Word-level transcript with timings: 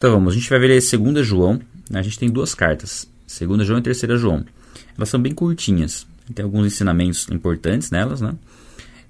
Então 0.00 0.12
vamos, 0.12 0.32
a 0.32 0.36
gente 0.38 0.48
vai 0.48 0.58
ver 0.58 0.80
2 0.80 1.26
João, 1.26 1.60
né? 1.90 1.98
a 1.98 2.02
gente 2.02 2.18
tem 2.18 2.30
duas 2.30 2.54
cartas, 2.54 3.06
2 3.38 3.66
João 3.66 3.80
e 3.80 3.82
3 3.82 4.18
João. 4.18 4.46
Elas 4.96 5.10
são 5.10 5.20
bem 5.20 5.34
curtinhas, 5.34 6.06
tem 6.34 6.42
alguns 6.42 6.66
ensinamentos 6.68 7.28
importantes 7.30 7.90
nelas, 7.90 8.22
né? 8.22 8.34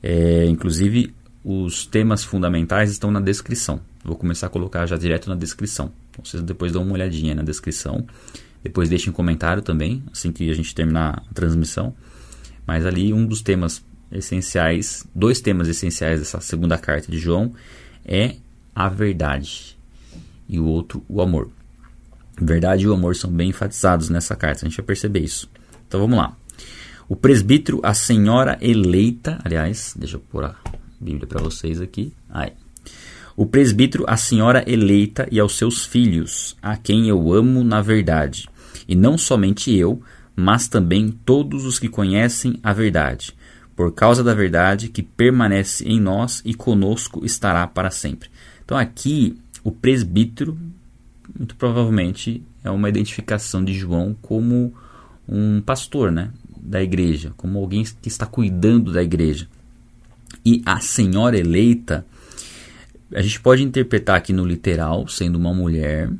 É, 0.02 0.46
inclusive, 0.46 1.14
os 1.44 1.86
temas 1.86 2.24
fundamentais 2.24 2.90
estão 2.90 3.12
na 3.12 3.20
descrição. 3.20 3.80
Vou 4.04 4.16
começar 4.16 4.48
a 4.48 4.50
colocar 4.50 4.84
já 4.84 4.96
direto 4.96 5.28
na 5.28 5.36
descrição. 5.36 5.92
Então, 6.10 6.24
vocês 6.24 6.42
depois 6.42 6.72
dão 6.72 6.82
uma 6.82 6.94
olhadinha 6.94 7.36
na 7.36 7.44
descrição. 7.44 8.04
Depois 8.60 8.88
deixem 8.88 9.10
um 9.10 9.14
comentário 9.14 9.62
também, 9.62 10.02
assim 10.12 10.32
que 10.32 10.50
a 10.50 10.54
gente 10.54 10.74
terminar 10.74 11.22
a 11.30 11.32
transmissão. 11.32 11.94
Mas 12.66 12.84
ali 12.84 13.12
um 13.12 13.24
dos 13.24 13.42
temas 13.42 13.80
essenciais, 14.10 15.06
dois 15.14 15.40
temas 15.40 15.68
essenciais 15.68 16.18
dessa 16.18 16.40
segunda 16.40 16.76
carta 16.76 17.12
de 17.12 17.18
João 17.18 17.54
é 18.04 18.34
a 18.74 18.88
verdade 18.88 19.78
e 20.50 20.58
o 20.58 20.66
outro 20.66 21.02
o 21.08 21.22
amor. 21.22 21.48
Verdade 22.40 22.84
e 22.84 22.88
o 22.88 22.92
amor 22.92 23.14
são 23.14 23.30
bem 23.30 23.50
enfatizados 23.50 24.10
nessa 24.10 24.34
carta, 24.34 24.64
a 24.64 24.68
gente 24.68 24.76
vai 24.76 24.86
perceber 24.86 25.20
isso. 25.20 25.48
Então 25.86 26.00
vamos 26.00 26.18
lá. 26.18 26.36
O 27.08 27.16
presbítero, 27.16 27.80
a 27.82 27.94
senhora 27.94 28.58
eleita, 28.60 29.38
aliás, 29.44 29.94
deixa 29.96 30.16
eu 30.16 30.20
pôr 30.20 30.44
a 30.44 30.54
Bíblia 31.00 31.26
para 31.26 31.42
vocês 31.42 31.80
aqui. 31.80 32.12
Aí. 32.28 32.52
O 33.36 33.46
presbítero, 33.46 34.04
a 34.06 34.16
senhora 34.16 34.64
eleita 34.66 35.26
e 35.30 35.40
aos 35.40 35.56
seus 35.56 35.84
filhos, 35.84 36.56
a 36.62 36.76
quem 36.76 37.08
eu 37.08 37.32
amo 37.32 37.64
na 37.64 37.80
verdade, 37.80 38.48
e 38.86 38.94
não 38.94 39.16
somente 39.16 39.74
eu, 39.74 40.02
mas 40.36 40.68
também 40.68 41.10
todos 41.10 41.64
os 41.64 41.78
que 41.78 41.88
conhecem 41.88 42.58
a 42.62 42.72
verdade, 42.72 43.34
por 43.74 43.92
causa 43.92 44.22
da 44.22 44.34
verdade 44.34 44.88
que 44.88 45.02
permanece 45.02 45.84
em 45.84 46.00
nós 46.00 46.42
e 46.44 46.54
conosco 46.54 47.24
estará 47.24 47.66
para 47.66 47.90
sempre. 47.90 48.28
Então 48.64 48.76
aqui 48.76 49.36
o 49.62 49.70
presbítero, 49.70 50.58
muito 51.36 51.54
provavelmente, 51.56 52.42
é 52.64 52.70
uma 52.70 52.88
identificação 52.88 53.64
de 53.64 53.74
João 53.74 54.16
como 54.20 54.74
um 55.28 55.60
pastor, 55.60 56.10
né, 56.10 56.30
da 56.60 56.82
igreja, 56.82 57.32
como 57.36 57.58
alguém 57.58 57.84
que 58.00 58.08
está 58.08 58.26
cuidando 58.26 58.92
da 58.92 59.02
igreja. 59.02 59.48
E 60.44 60.62
a 60.64 60.80
senhora 60.80 61.38
eleita, 61.38 62.04
a 63.12 63.22
gente 63.22 63.40
pode 63.40 63.62
interpretar 63.62 64.16
aqui 64.16 64.32
no 64.32 64.44
literal, 64.44 65.06
sendo 65.08 65.36
uma 65.36 65.52
mulher 65.52 66.10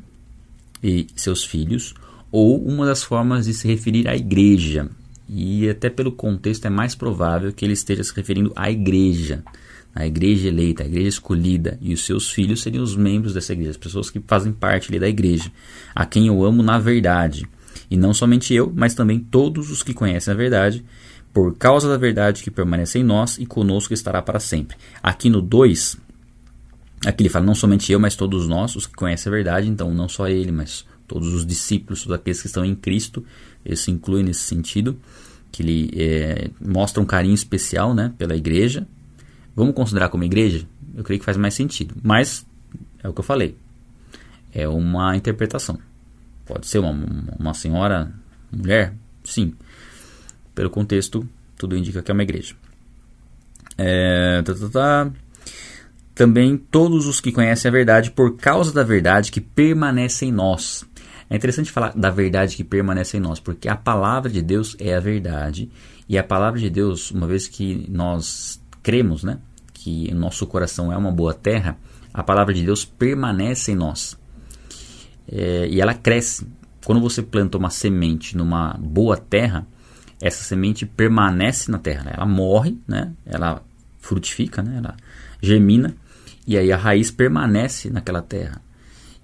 e 0.83 1.07
seus 1.15 1.43
filhos, 1.43 1.93
ou 2.31 2.63
uma 2.63 2.85
das 2.85 3.03
formas 3.03 3.45
de 3.45 3.53
se 3.53 3.67
referir 3.67 4.07
à 4.07 4.15
igreja. 4.15 4.89
E 5.27 5.69
até 5.69 5.89
pelo 5.89 6.11
contexto 6.11 6.65
é 6.65 6.69
mais 6.69 6.95
provável 6.95 7.53
que 7.53 7.63
ele 7.63 7.73
esteja 7.73 8.03
se 8.03 8.13
referindo 8.13 8.51
à 8.55 8.69
igreja, 8.69 9.43
a 9.93 10.05
igreja 10.05 10.47
eleita, 10.47 10.83
a 10.83 10.85
igreja 10.85 11.09
escolhida, 11.09 11.77
e 11.81 11.93
os 11.93 12.05
seus 12.05 12.29
filhos 12.29 12.61
seriam 12.61 12.83
os 12.83 12.95
membros 12.95 13.33
dessa 13.33 13.53
igreja, 13.53 13.71
as 13.71 13.77
pessoas 13.77 14.09
que 14.09 14.21
fazem 14.25 14.53
parte 14.53 14.89
ali 14.89 14.99
da 14.99 15.07
igreja, 15.07 15.51
a 15.93 16.05
quem 16.05 16.27
eu 16.27 16.43
amo 16.43 16.63
na 16.63 16.79
verdade. 16.79 17.47
E 17.89 17.97
não 17.97 18.13
somente 18.13 18.53
eu, 18.53 18.71
mas 18.73 18.93
também 18.93 19.19
todos 19.19 19.69
os 19.69 19.83
que 19.83 19.93
conhecem 19.93 20.33
a 20.33 20.37
verdade, 20.37 20.83
por 21.33 21.55
causa 21.57 21.89
da 21.89 21.97
verdade 21.97 22.43
que 22.43 22.51
permanece 22.51 22.99
em 22.99 23.03
nós 23.03 23.37
e 23.37 23.45
conosco 23.45 23.93
estará 23.93 24.21
para 24.21 24.39
sempre. 24.39 24.77
Aqui 25.01 25.29
no 25.29 25.41
2, 25.41 25.97
aqui 27.05 27.23
ele 27.23 27.29
fala 27.29 27.45
não 27.45 27.55
somente 27.55 27.91
eu, 27.91 27.99
mas 27.99 28.15
todos 28.15 28.47
nós, 28.47 28.75
os 28.75 28.85
que 28.85 28.95
conhecem 28.95 29.29
a 29.29 29.35
verdade, 29.35 29.69
então 29.69 29.93
não 29.93 30.07
só 30.07 30.27
ele, 30.27 30.51
mas 30.51 30.85
todos 31.07 31.33
os 31.33 31.45
discípulos, 31.45 32.03
todos 32.03 32.15
aqueles 32.15 32.41
que 32.41 32.47
estão 32.47 32.63
em 32.63 32.75
Cristo, 32.75 33.25
isso 33.65 33.91
inclui 33.91 34.23
nesse 34.23 34.41
sentido, 34.41 34.97
que 35.51 35.61
ele 35.61 35.91
é, 35.95 36.49
mostra 36.61 37.01
um 37.01 37.05
carinho 37.05 37.35
especial 37.35 37.93
né, 37.93 38.13
pela 38.17 38.35
igreja. 38.35 38.87
Vamos 39.55 39.75
considerar 39.75 40.09
como 40.09 40.23
igreja? 40.23 40.65
Eu 40.95 41.03
creio 41.03 41.19
que 41.19 41.25
faz 41.25 41.37
mais 41.37 41.53
sentido, 41.53 41.95
mas 42.01 42.45
é 43.03 43.07
o 43.07 43.13
que 43.13 43.19
eu 43.19 43.23
falei, 43.23 43.55
é 44.53 44.67
uma 44.67 45.15
interpretação. 45.15 45.79
Pode 46.45 46.67
ser 46.67 46.79
uma, 46.79 46.93
uma 47.39 47.53
senhora, 47.53 48.11
mulher? 48.51 48.93
Sim. 49.23 49.53
Pelo 50.53 50.69
contexto, 50.69 51.27
tudo 51.57 51.77
indica 51.77 52.01
que 52.01 52.11
é 52.11 52.13
uma 52.13 52.23
igreja. 52.23 52.55
É, 53.77 54.41
tá, 54.41 54.53
tá, 54.53 54.69
tá. 54.69 55.11
Também 56.13 56.57
todos 56.57 57.07
os 57.07 57.21
que 57.21 57.31
conhecem 57.31 57.69
a 57.69 57.71
verdade 57.71 58.11
por 58.11 58.35
causa 58.35 58.73
da 58.73 58.83
verdade 58.83 59.31
que 59.31 59.39
permanece 59.39 60.25
em 60.25 60.31
nós. 60.31 60.85
É 61.29 61.35
interessante 61.35 61.71
falar 61.71 61.93
da 61.95 62.09
verdade 62.09 62.57
que 62.57 62.63
permanece 62.63 63.15
em 63.17 63.21
nós, 63.21 63.39
porque 63.39 63.69
a 63.69 63.75
palavra 63.75 64.29
de 64.29 64.41
Deus 64.41 64.75
é 64.77 64.93
a 64.93 64.99
verdade. 64.99 65.71
E 66.09 66.17
a 66.17 66.23
palavra 66.23 66.59
de 66.59 66.69
Deus, 66.69 67.09
uma 67.09 67.25
vez 67.25 67.47
que 67.47 67.85
nós 67.89 68.60
cremos, 68.81 69.23
né, 69.23 69.39
que 69.73 70.09
o 70.11 70.15
nosso 70.15 70.45
coração 70.47 70.91
é 70.91 70.97
uma 70.97 71.11
boa 71.11 71.33
terra, 71.33 71.77
a 72.13 72.23
palavra 72.23 72.53
de 72.53 72.63
Deus 72.63 72.83
permanece 72.83 73.71
em 73.71 73.75
nós 73.75 74.19
é, 75.31 75.67
e 75.69 75.79
ela 75.79 75.93
cresce. 75.93 76.47
Quando 76.85 76.99
você 76.99 77.21
planta 77.21 77.57
uma 77.57 77.69
semente 77.69 78.35
numa 78.35 78.73
boa 78.79 79.15
terra, 79.15 79.65
essa 80.19 80.43
semente 80.43 80.85
permanece 80.85 81.71
na 81.71 81.77
terra. 81.77 82.03
Né? 82.03 82.11
Ela 82.15 82.25
morre, 82.25 82.77
né? 82.87 83.11
ela 83.25 83.63
frutifica, 83.99 84.61
né? 84.61 84.77
ela 84.77 84.95
germina, 85.41 85.95
e 86.45 86.57
aí 86.57 86.71
a 86.71 86.77
raiz 86.77 87.11
permanece 87.11 87.89
naquela 87.89 88.21
terra. 88.21 88.61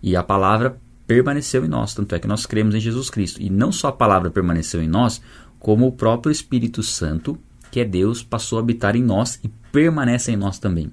E 0.01 0.15
a 0.15 0.23
palavra 0.23 0.79
permaneceu 1.05 1.65
em 1.65 1.67
nós, 1.67 1.93
tanto 1.93 2.13
é 2.13 2.19
que 2.19 2.27
nós 2.27 2.45
cremos 2.45 2.75
em 2.75 2.79
Jesus 2.79 3.09
Cristo. 3.09 3.41
E 3.41 3.49
não 3.49 3.71
só 3.71 3.89
a 3.89 3.93
palavra 3.93 4.29
permaneceu 4.29 4.81
em 4.81 4.87
nós, 4.87 5.21
como 5.59 5.87
o 5.87 5.91
próprio 5.91 6.31
Espírito 6.31 6.83
Santo, 6.83 7.37
que 7.77 7.81
é 7.81 7.85
Deus, 7.85 8.23
passou 8.23 8.57
a 8.57 8.61
habitar 8.63 8.95
em 8.95 9.03
nós 9.03 9.39
e 9.43 9.49
permanece 9.71 10.31
em 10.31 10.35
nós 10.35 10.57
também. 10.57 10.91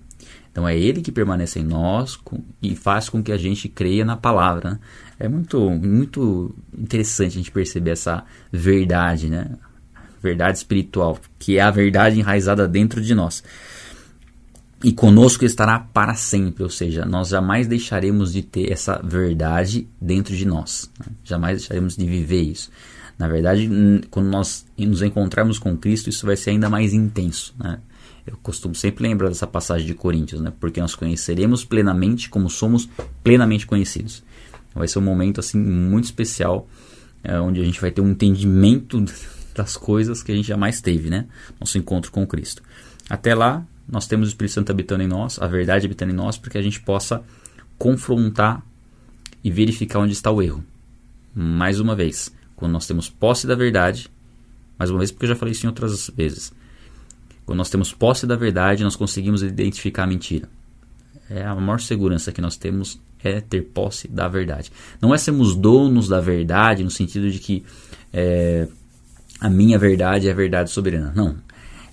Então 0.52 0.68
é 0.68 0.76
Ele 0.76 1.00
que 1.00 1.10
permanece 1.10 1.58
em 1.58 1.64
nós 1.64 2.18
e 2.60 2.76
faz 2.76 3.08
com 3.08 3.22
que 3.22 3.32
a 3.32 3.38
gente 3.38 3.70
creia 3.70 4.04
na 4.04 4.18
palavra. 4.18 4.72
Né? 4.72 4.78
É 5.18 5.26
muito, 5.26 5.70
muito 5.70 6.54
interessante 6.76 7.28
a 7.28 7.36
gente 7.36 7.50
perceber 7.50 7.92
essa 7.92 8.22
verdade, 8.52 9.30
né? 9.30 9.52
Verdade 10.22 10.58
espiritual, 10.58 11.18
que 11.38 11.56
é 11.56 11.62
a 11.62 11.70
verdade 11.70 12.20
enraizada 12.20 12.68
dentro 12.68 13.00
de 13.00 13.14
nós. 13.14 13.42
E 14.82 14.92
conosco 14.92 15.46
estará 15.46 15.78
para 15.78 16.14
sempre, 16.14 16.62
ou 16.62 16.70
seja, 16.70 17.06
nós 17.06 17.28
jamais 17.28 17.66
deixaremos 17.66 18.30
de 18.34 18.42
ter 18.42 18.70
essa 18.70 19.00
verdade 19.02 19.88
dentro 19.98 20.36
de 20.36 20.46
nós. 20.46 20.90
Né? 21.00 21.06
Jamais 21.24 21.58
deixaremos 21.58 21.96
de 21.96 22.04
viver 22.04 22.42
isso. 22.42 22.70
Na 23.18 23.28
verdade, 23.28 23.68
quando 24.10 24.28
nós 24.28 24.66
nos 24.76 25.02
encontrarmos 25.02 25.58
com 25.58 25.76
Cristo, 25.76 26.10
isso 26.10 26.26
vai 26.26 26.36
ser 26.36 26.50
ainda 26.50 26.68
mais 26.68 26.92
intenso. 26.92 27.54
Né? 27.58 27.78
Eu 28.26 28.36
costumo 28.42 28.74
sempre 28.74 29.06
lembrar 29.06 29.28
dessa 29.28 29.46
passagem 29.46 29.86
de 29.86 29.94
Coríntios, 29.94 30.40
né? 30.40 30.52
Porque 30.58 30.80
nós 30.80 30.94
conheceremos 30.94 31.64
plenamente 31.64 32.28
como 32.28 32.48
somos 32.48 32.88
plenamente 33.22 33.66
conhecidos. 33.66 34.22
Vai 34.74 34.88
ser 34.88 34.98
um 34.98 35.02
momento 35.02 35.40
assim 35.40 35.58
muito 35.58 36.04
especial, 36.04 36.68
é, 37.22 37.38
onde 37.38 37.60
a 37.60 37.64
gente 37.64 37.80
vai 37.80 37.90
ter 37.90 38.00
um 38.00 38.10
entendimento 38.10 39.04
das 39.54 39.76
coisas 39.76 40.22
que 40.22 40.32
a 40.32 40.34
gente 40.34 40.48
jamais 40.48 40.80
teve, 40.80 41.10
né? 41.10 41.26
Nosso 41.60 41.78
encontro 41.78 42.10
com 42.10 42.26
Cristo. 42.26 42.62
Até 43.08 43.34
lá, 43.34 43.64
nós 43.86 44.06
temos 44.06 44.28
o 44.28 44.30
Espírito 44.30 44.54
Santo 44.54 44.72
habitando 44.72 45.02
em 45.02 45.06
nós, 45.06 45.38
a 45.40 45.46
verdade 45.46 45.86
habitando 45.86 46.10
em 46.10 46.16
nós, 46.16 46.38
para 46.38 46.50
que 46.50 46.58
a 46.58 46.62
gente 46.62 46.80
possa 46.80 47.22
confrontar 47.78 48.64
e 49.42 49.50
verificar 49.50 49.98
onde 49.98 50.14
está 50.14 50.30
o 50.30 50.40
erro. 50.40 50.64
Mais 51.34 51.78
uma 51.78 51.94
vez, 51.94 52.32
quando 52.56 52.72
nós 52.72 52.86
temos 52.86 53.08
posse 53.08 53.46
da 53.46 53.54
verdade, 53.54 54.10
mais 54.78 54.90
uma 54.90 54.98
vez 54.98 55.10
porque 55.10 55.24
eu 55.24 55.30
já 55.30 55.36
falei 55.36 55.52
isso 55.52 55.66
em 55.66 55.68
outras 55.68 56.10
vezes, 56.16 56.52
quando 57.44 57.58
nós 57.58 57.70
temos 57.70 57.92
posse 57.92 58.26
da 58.26 58.36
verdade, 58.36 58.84
nós 58.84 58.96
conseguimos 58.96 59.42
identificar 59.42 60.04
a 60.04 60.06
mentira. 60.06 60.48
É 61.28 61.44
a 61.44 61.54
maior 61.54 61.80
segurança 61.80 62.32
que 62.32 62.40
nós 62.40 62.56
temos 62.56 63.00
é 63.22 63.40
ter 63.40 63.62
posse 63.62 64.06
da 64.08 64.28
verdade. 64.28 64.70
Não 65.00 65.14
é 65.14 65.18
sermos 65.18 65.54
donos 65.54 66.08
da 66.08 66.20
verdade 66.20 66.84
no 66.84 66.90
sentido 66.90 67.30
de 67.30 67.38
que 67.38 67.64
é, 68.12 68.68
a 69.40 69.48
minha 69.48 69.78
verdade 69.78 70.28
é 70.28 70.30
a 70.32 70.34
verdade 70.34 70.70
soberana. 70.70 71.12
Não. 71.14 71.36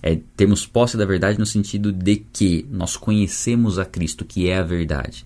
É 0.04 0.20
termos 0.36 0.66
posse 0.66 0.98
da 0.98 1.06
verdade 1.06 1.40
no 1.40 1.46
sentido 1.46 1.92
de 1.92 2.18
que 2.18 2.66
nós 2.70 2.98
conhecemos 2.98 3.80
a 3.80 3.86
Cristo, 3.86 4.26
que 4.26 4.50
é 4.50 4.58
a 4.58 4.64
verdade. 4.64 5.26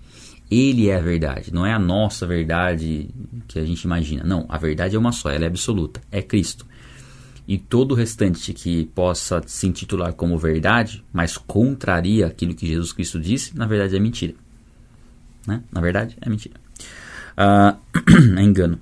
Ele 0.55 0.89
é 0.89 0.95
a 0.95 1.01
verdade, 1.01 1.53
não 1.53 1.65
é 1.65 1.73
a 1.73 1.79
nossa 1.79 2.25
verdade 2.25 3.09
que 3.47 3.59
a 3.59 3.65
gente 3.65 3.81
imagina. 3.83 4.23
Não, 4.23 4.45
a 4.47 4.57
verdade 4.57 4.95
é 4.95 4.99
uma 4.99 5.11
só, 5.11 5.29
ela 5.29 5.45
é 5.45 5.47
absoluta, 5.47 6.01
é 6.11 6.21
Cristo 6.21 6.65
e 7.47 7.57
todo 7.57 7.91
o 7.91 7.95
restante 7.95 8.53
que 8.53 8.85
possa 8.95 9.41
se 9.45 9.67
intitular 9.67 10.13
como 10.13 10.37
verdade, 10.37 11.03
mas 11.13 11.37
contraria 11.37 12.25
aquilo 12.25 12.55
que 12.55 12.65
Jesus 12.65 12.91
Cristo 12.91 13.19
disse, 13.19 13.55
na 13.55 13.67
verdade 13.67 13.95
é 13.95 13.99
mentira. 13.99 14.33
Né? 15.45 15.61
Na 15.71 15.79
verdade 15.79 16.17
é 16.21 16.29
mentira. 16.29 16.55
Uh, 17.37 17.77
é 18.39 18.41
engano. 18.41 18.79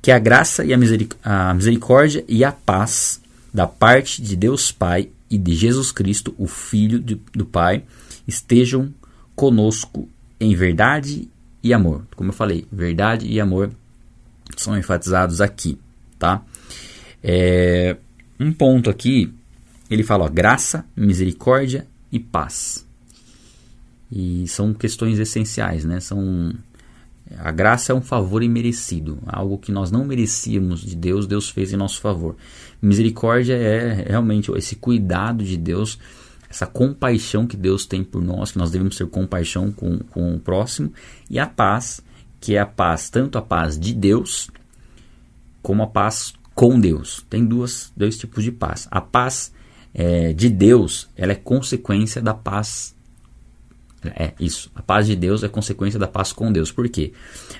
Que 0.00 0.12
a 0.12 0.18
graça 0.18 0.64
e 0.64 0.72
a, 0.72 0.78
miseric 0.78 1.16
a 1.24 1.52
misericórdia 1.52 2.24
e 2.28 2.44
a 2.44 2.52
paz 2.52 3.20
da 3.52 3.66
parte 3.66 4.22
de 4.22 4.36
Deus 4.36 4.70
Pai 4.70 5.10
e 5.28 5.36
de 5.36 5.54
Jesus 5.54 5.90
Cristo, 5.90 6.32
o 6.38 6.46
Filho 6.46 7.00
de, 7.00 7.20
do 7.32 7.44
Pai, 7.44 7.82
estejam 8.26 8.94
conosco 9.34 10.08
em 10.40 10.54
verdade 10.54 11.28
e 11.62 11.72
amor. 11.72 12.06
Como 12.16 12.30
eu 12.30 12.34
falei, 12.34 12.66
verdade 12.70 13.26
e 13.26 13.40
amor 13.40 13.70
são 14.56 14.76
enfatizados 14.78 15.40
aqui, 15.40 15.78
tá? 16.18 16.42
É, 17.22 17.96
um 18.38 18.52
ponto 18.52 18.88
aqui, 18.88 19.32
ele 19.90 20.02
fala 20.02 20.24
ó, 20.24 20.28
graça, 20.28 20.84
misericórdia 20.96 21.86
e 22.10 22.18
paz. 22.18 22.86
E 24.10 24.46
são 24.48 24.72
questões 24.72 25.18
essenciais, 25.18 25.84
né? 25.84 26.00
São 26.00 26.54
A 27.36 27.50
graça 27.50 27.92
é 27.92 27.94
um 27.94 28.00
favor 28.00 28.42
imerecido, 28.42 29.18
algo 29.26 29.58
que 29.58 29.70
nós 29.70 29.90
não 29.90 30.04
merecíamos 30.04 30.80
de 30.80 30.96
Deus, 30.96 31.26
Deus 31.26 31.50
fez 31.50 31.72
em 31.72 31.76
nosso 31.76 32.00
favor. 32.00 32.36
Misericórdia 32.80 33.54
é 33.54 34.04
realmente 34.08 34.50
esse 34.52 34.76
cuidado 34.76 35.44
de 35.44 35.58
Deus, 35.58 35.98
essa 36.48 36.66
compaixão 36.66 37.46
que 37.46 37.56
Deus 37.56 37.86
tem 37.86 38.02
por 38.02 38.22
nós, 38.22 38.52
que 38.52 38.58
nós 38.58 38.70
devemos 38.70 38.96
ter 38.96 39.06
compaixão 39.06 39.70
com, 39.70 39.98
com 39.98 40.34
o 40.34 40.40
próximo, 40.40 40.92
e 41.28 41.38
a 41.38 41.46
paz, 41.46 42.00
que 42.40 42.54
é 42.54 42.58
a 42.58 42.66
paz, 42.66 43.10
tanto 43.10 43.36
a 43.36 43.42
paz 43.42 43.78
de 43.78 43.92
Deus, 43.92 44.50
como 45.62 45.82
a 45.82 45.86
paz 45.86 46.32
com 46.54 46.80
Deus. 46.80 47.24
Tem 47.28 47.44
duas, 47.44 47.92
dois 47.96 48.16
tipos 48.16 48.42
de 48.42 48.50
paz. 48.50 48.88
A 48.90 49.00
paz 49.00 49.52
é, 49.92 50.32
de 50.32 50.48
Deus, 50.48 51.08
ela 51.16 51.32
é 51.32 51.36
consequência 51.36 52.22
da 52.22 52.34
paz 52.34 52.96
é 54.04 54.32
isso. 54.38 54.70
A 54.74 54.82
paz 54.82 55.06
de 55.06 55.16
Deus 55.16 55.42
é 55.42 55.48
consequência 55.48 55.98
da 55.98 56.06
paz 56.06 56.32
com 56.32 56.52
Deus. 56.52 56.70
Por 56.70 56.88
quê? 56.88 57.12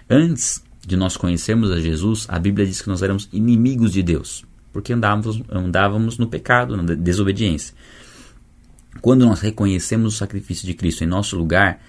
Antes 0.08 0.62
de 0.86 0.96
nós 0.96 1.16
conhecermos 1.16 1.70
a 1.70 1.80
Jesus, 1.80 2.26
a 2.28 2.38
Bíblia 2.38 2.66
diz 2.66 2.80
que 2.80 2.88
nós 2.88 3.02
éramos 3.02 3.28
inimigos 3.32 3.92
de 3.92 4.02
Deus, 4.02 4.44
porque 4.72 4.92
andávamos, 4.92 5.42
andávamos 5.50 6.18
no 6.18 6.28
pecado, 6.28 6.76
na 6.76 6.94
desobediência. 6.94 7.74
Quando 9.00 9.24
nós 9.24 9.40
reconhecemos 9.40 10.14
o 10.14 10.16
sacrifício 10.16 10.66
de 10.66 10.74
Cristo 10.74 11.04
em 11.04 11.06
nosso 11.06 11.36
lugar, 11.36 11.80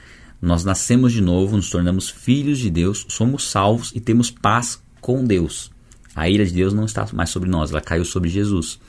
nós 0.41 0.63
nascemos 0.63 1.11
de 1.11 1.21
novo, 1.21 1.57
nos 1.57 1.69
tornamos 1.69 2.09
filhos 2.09 2.59
de 2.59 2.69
Deus, 2.69 3.05
somos 3.09 3.49
salvos 3.49 3.91
e 3.93 3.99
temos 3.99 4.31
paz 4.31 4.81
com 5.01 5.25
Deus. 5.25 5.71
A 6.15 6.29
ira 6.29 6.45
de 6.45 6.53
Deus 6.53 6.73
não 6.73 6.85
está 6.85 7.07
mais 7.13 7.29
sobre 7.29 7.49
nós, 7.49 7.71
ela 7.71 7.81
caiu 7.81 8.05
sobre 8.05 8.29
Jesus. 8.29 8.79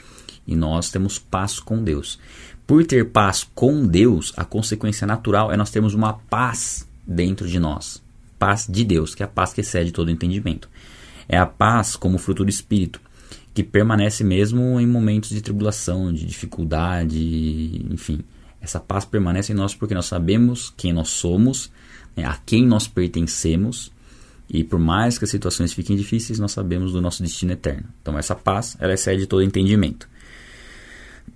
E 0.47 0.55
nós 0.55 0.91
temos 0.91 1.19
paz 1.19 1.59
com 1.59 1.83
Deus. 1.83 2.19
Por 2.67 2.85
ter 2.85 3.11
paz 3.11 3.47
com 3.55 3.87
Deus, 3.87 4.33
a 4.37 4.45
consequência 4.45 5.07
natural 5.07 5.51
é 5.53 5.57
nós 5.57 5.71
termos 5.71 5.95
uma 5.95 6.13
paz 6.13 6.89
dentro 7.07 7.49
de 7.49 7.59
nós. 7.59 8.03
Paz 8.39 8.67
de 8.69 8.85
Deus, 8.85 9.15
que 9.15 9.23
é 9.23 9.27
a 9.27 9.29
paz 9.29 9.53
que 9.53 9.61
excede 9.61 9.93
todo 9.93 10.11
entendimento. 10.11 10.69
É 11.29 11.37
a 11.37 11.47
paz 11.47 11.97
como 11.97 12.19
fruto 12.19 12.45
do 12.45 12.51
Espírito, 12.51 13.01
que 13.53 13.63
permanece 13.63 14.23
mesmo 14.23 14.79
em 14.81 14.87
momentos 14.87 15.31
de 15.31 15.41
tribulação, 15.41 16.13
de 16.13 16.25
dificuldade, 16.25 17.85
enfim. 17.91 18.21
Essa 18.61 18.79
paz 18.79 19.05
permanece 19.05 19.53
em 19.53 19.57
nós 19.57 19.75
porque 19.75 19.95
nós 19.95 20.07
sabemos 20.07 20.73
quem 20.77 20.93
nós 20.93 21.09
somos, 21.09 21.71
né, 22.17 22.25
a 22.25 22.37
quem 22.45 22.67
nós 22.67 22.87
pertencemos, 22.87 23.91
e 24.49 24.65
por 24.65 24.79
mais 24.79 25.17
que 25.17 25.25
as 25.25 25.31
situações 25.31 25.73
fiquem 25.73 25.97
difíceis, 25.97 26.39
nós 26.39 26.53
sabemos 26.53 26.93
do 26.93 27.01
nosso 27.01 27.23
destino 27.23 27.53
eterno. 27.53 27.85
Então 28.03 28.19
essa 28.19 28.35
paz, 28.35 28.77
ela 28.81 28.93
excede 28.93 29.27
todo 29.27 29.43
entendimento. 29.43 30.09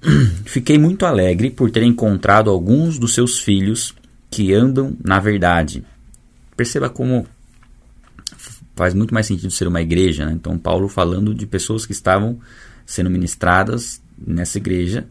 Fiquei 0.45 0.79
muito 0.79 1.07
alegre 1.07 1.51
por 1.51 1.71
ter 1.71 1.83
encontrado 1.83 2.51
alguns 2.51 2.99
dos 2.99 3.15
seus 3.15 3.39
filhos 3.39 3.95
que 4.31 4.53
andam 4.53 4.97
na 5.03 5.21
verdade. 5.21 5.85
Perceba 6.57 6.91
como 6.91 7.27
faz 8.75 8.95
muito 8.95 9.15
mais 9.15 9.27
sentido 9.27 9.51
ser 9.51 9.69
uma 9.69 9.81
igreja. 9.81 10.25
Né? 10.27 10.33
Então, 10.33 10.59
Paulo 10.59 10.89
falando 10.89 11.35
de 11.35 11.47
pessoas 11.47 11.87
que 11.87 11.93
estavam 11.93 12.39
sendo 12.87 13.11
ministradas 13.11 14.03
nessa 14.19 14.59
igreja 14.59 15.07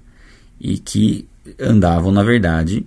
e 0.60 0.78
que 0.78 1.28
andavam 1.60 2.12
na 2.12 2.24
verdade 2.24 2.86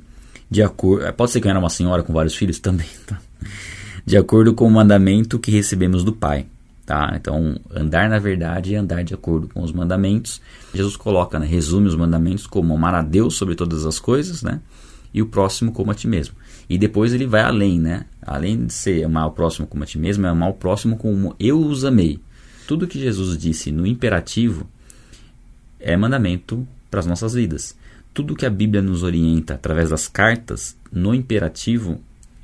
de 0.51 0.63
acordo. 0.63 1.13
Pode 1.15 1.33
ser 1.33 1.41
que 1.41 1.49
era 1.49 1.59
uma 1.59 1.71
senhora 1.71 2.03
com 2.03 2.13
vários 2.13 2.35
filhos 2.35 2.59
também, 2.61 2.89
tá? 3.07 3.21
De 4.05 4.17
acordo 4.17 4.55
com 4.55 4.67
o 4.67 4.71
mandamento 4.71 5.39
que 5.39 5.51
recebemos 5.51 6.05
do 6.05 6.13
Pai. 6.13 6.47
Tá? 6.85 7.15
Então, 7.17 7.59
andar 7.75 8.09
na 8.09 8.21
verdade 8.21 8.73
e 8.73 8.77
andar 8.77 9.03
de 9.03 9.13
acordo 9.13 9.49
com 9.49 9.61
os 9.61 9.73
mandamentos. 9.73 10.41
Jesus 10.73 10.97
coloca, 10.97 11.37
né, 11.37 11.45
resume 11.45 11.89
os 11.89 11.97
mandamentos 11.97 12.47
como 12.47 12.73
amar 12.73 12.95
a 12.95 13.03
Deus 13.03 13.35
sobre 13.35 13.57
todas 13.57 13.85
as 13.85 13.99
coisas, 13.99 14.41
né? 14.41 14.61
E 15.13 15.21
o 15.21 15.27
próximo 15.27 15.73
como 15.73 15.91
a 15.91 15.95
ti 15.95 16.07
mesmo. 16.07 16.37
E 16.71 16.79
depois 16.79 17.13
ele 17.13 17.27
vai 17.27 17.41
além, 17.41 17.81
né? 17.81 18.05
Além 18.27 18.67
de 18.67 18.73
ser 18.73 19.05
amar 19.05 19.29
o 19.29 19.31
próximo 19.31 19.69
como 19.69 19.85
a 19.85 19.87
ti 19.87 19.99
mesmo, 19.99 20.27
é 20.27 20.29
amar 20.29 20.51
o 20.51 20.55
próximo 20.55 20.97
como 20.97 21.37
eu 21.39 21.61
os 21.61 21.85
amei. 21.85 22.19
Tudo 22.67 22.89
que 22.89 22.99
Jesus 22.99 23.39
disse 23.39 23.71
no 23.71 23.87
imperativo 23.87 24.67
é 25.79 25.97
mandamento 25.97 26.67
para 26.91 26.99
as 26.99 27.07
nossas 27.07 27.35
vidas. 27.35 27.77
Tudo 28.13 28.35
que 28.35 28.45
a 28.45 28.51
Bíblia 28.51 28.83
nos 28.83 29.05
orienta 29.05 29.55
através 29.55 29.91
das 29.91 30.09
cartas 30.09 30.77
no 30.91 31.15
imperativo 31.15 32.01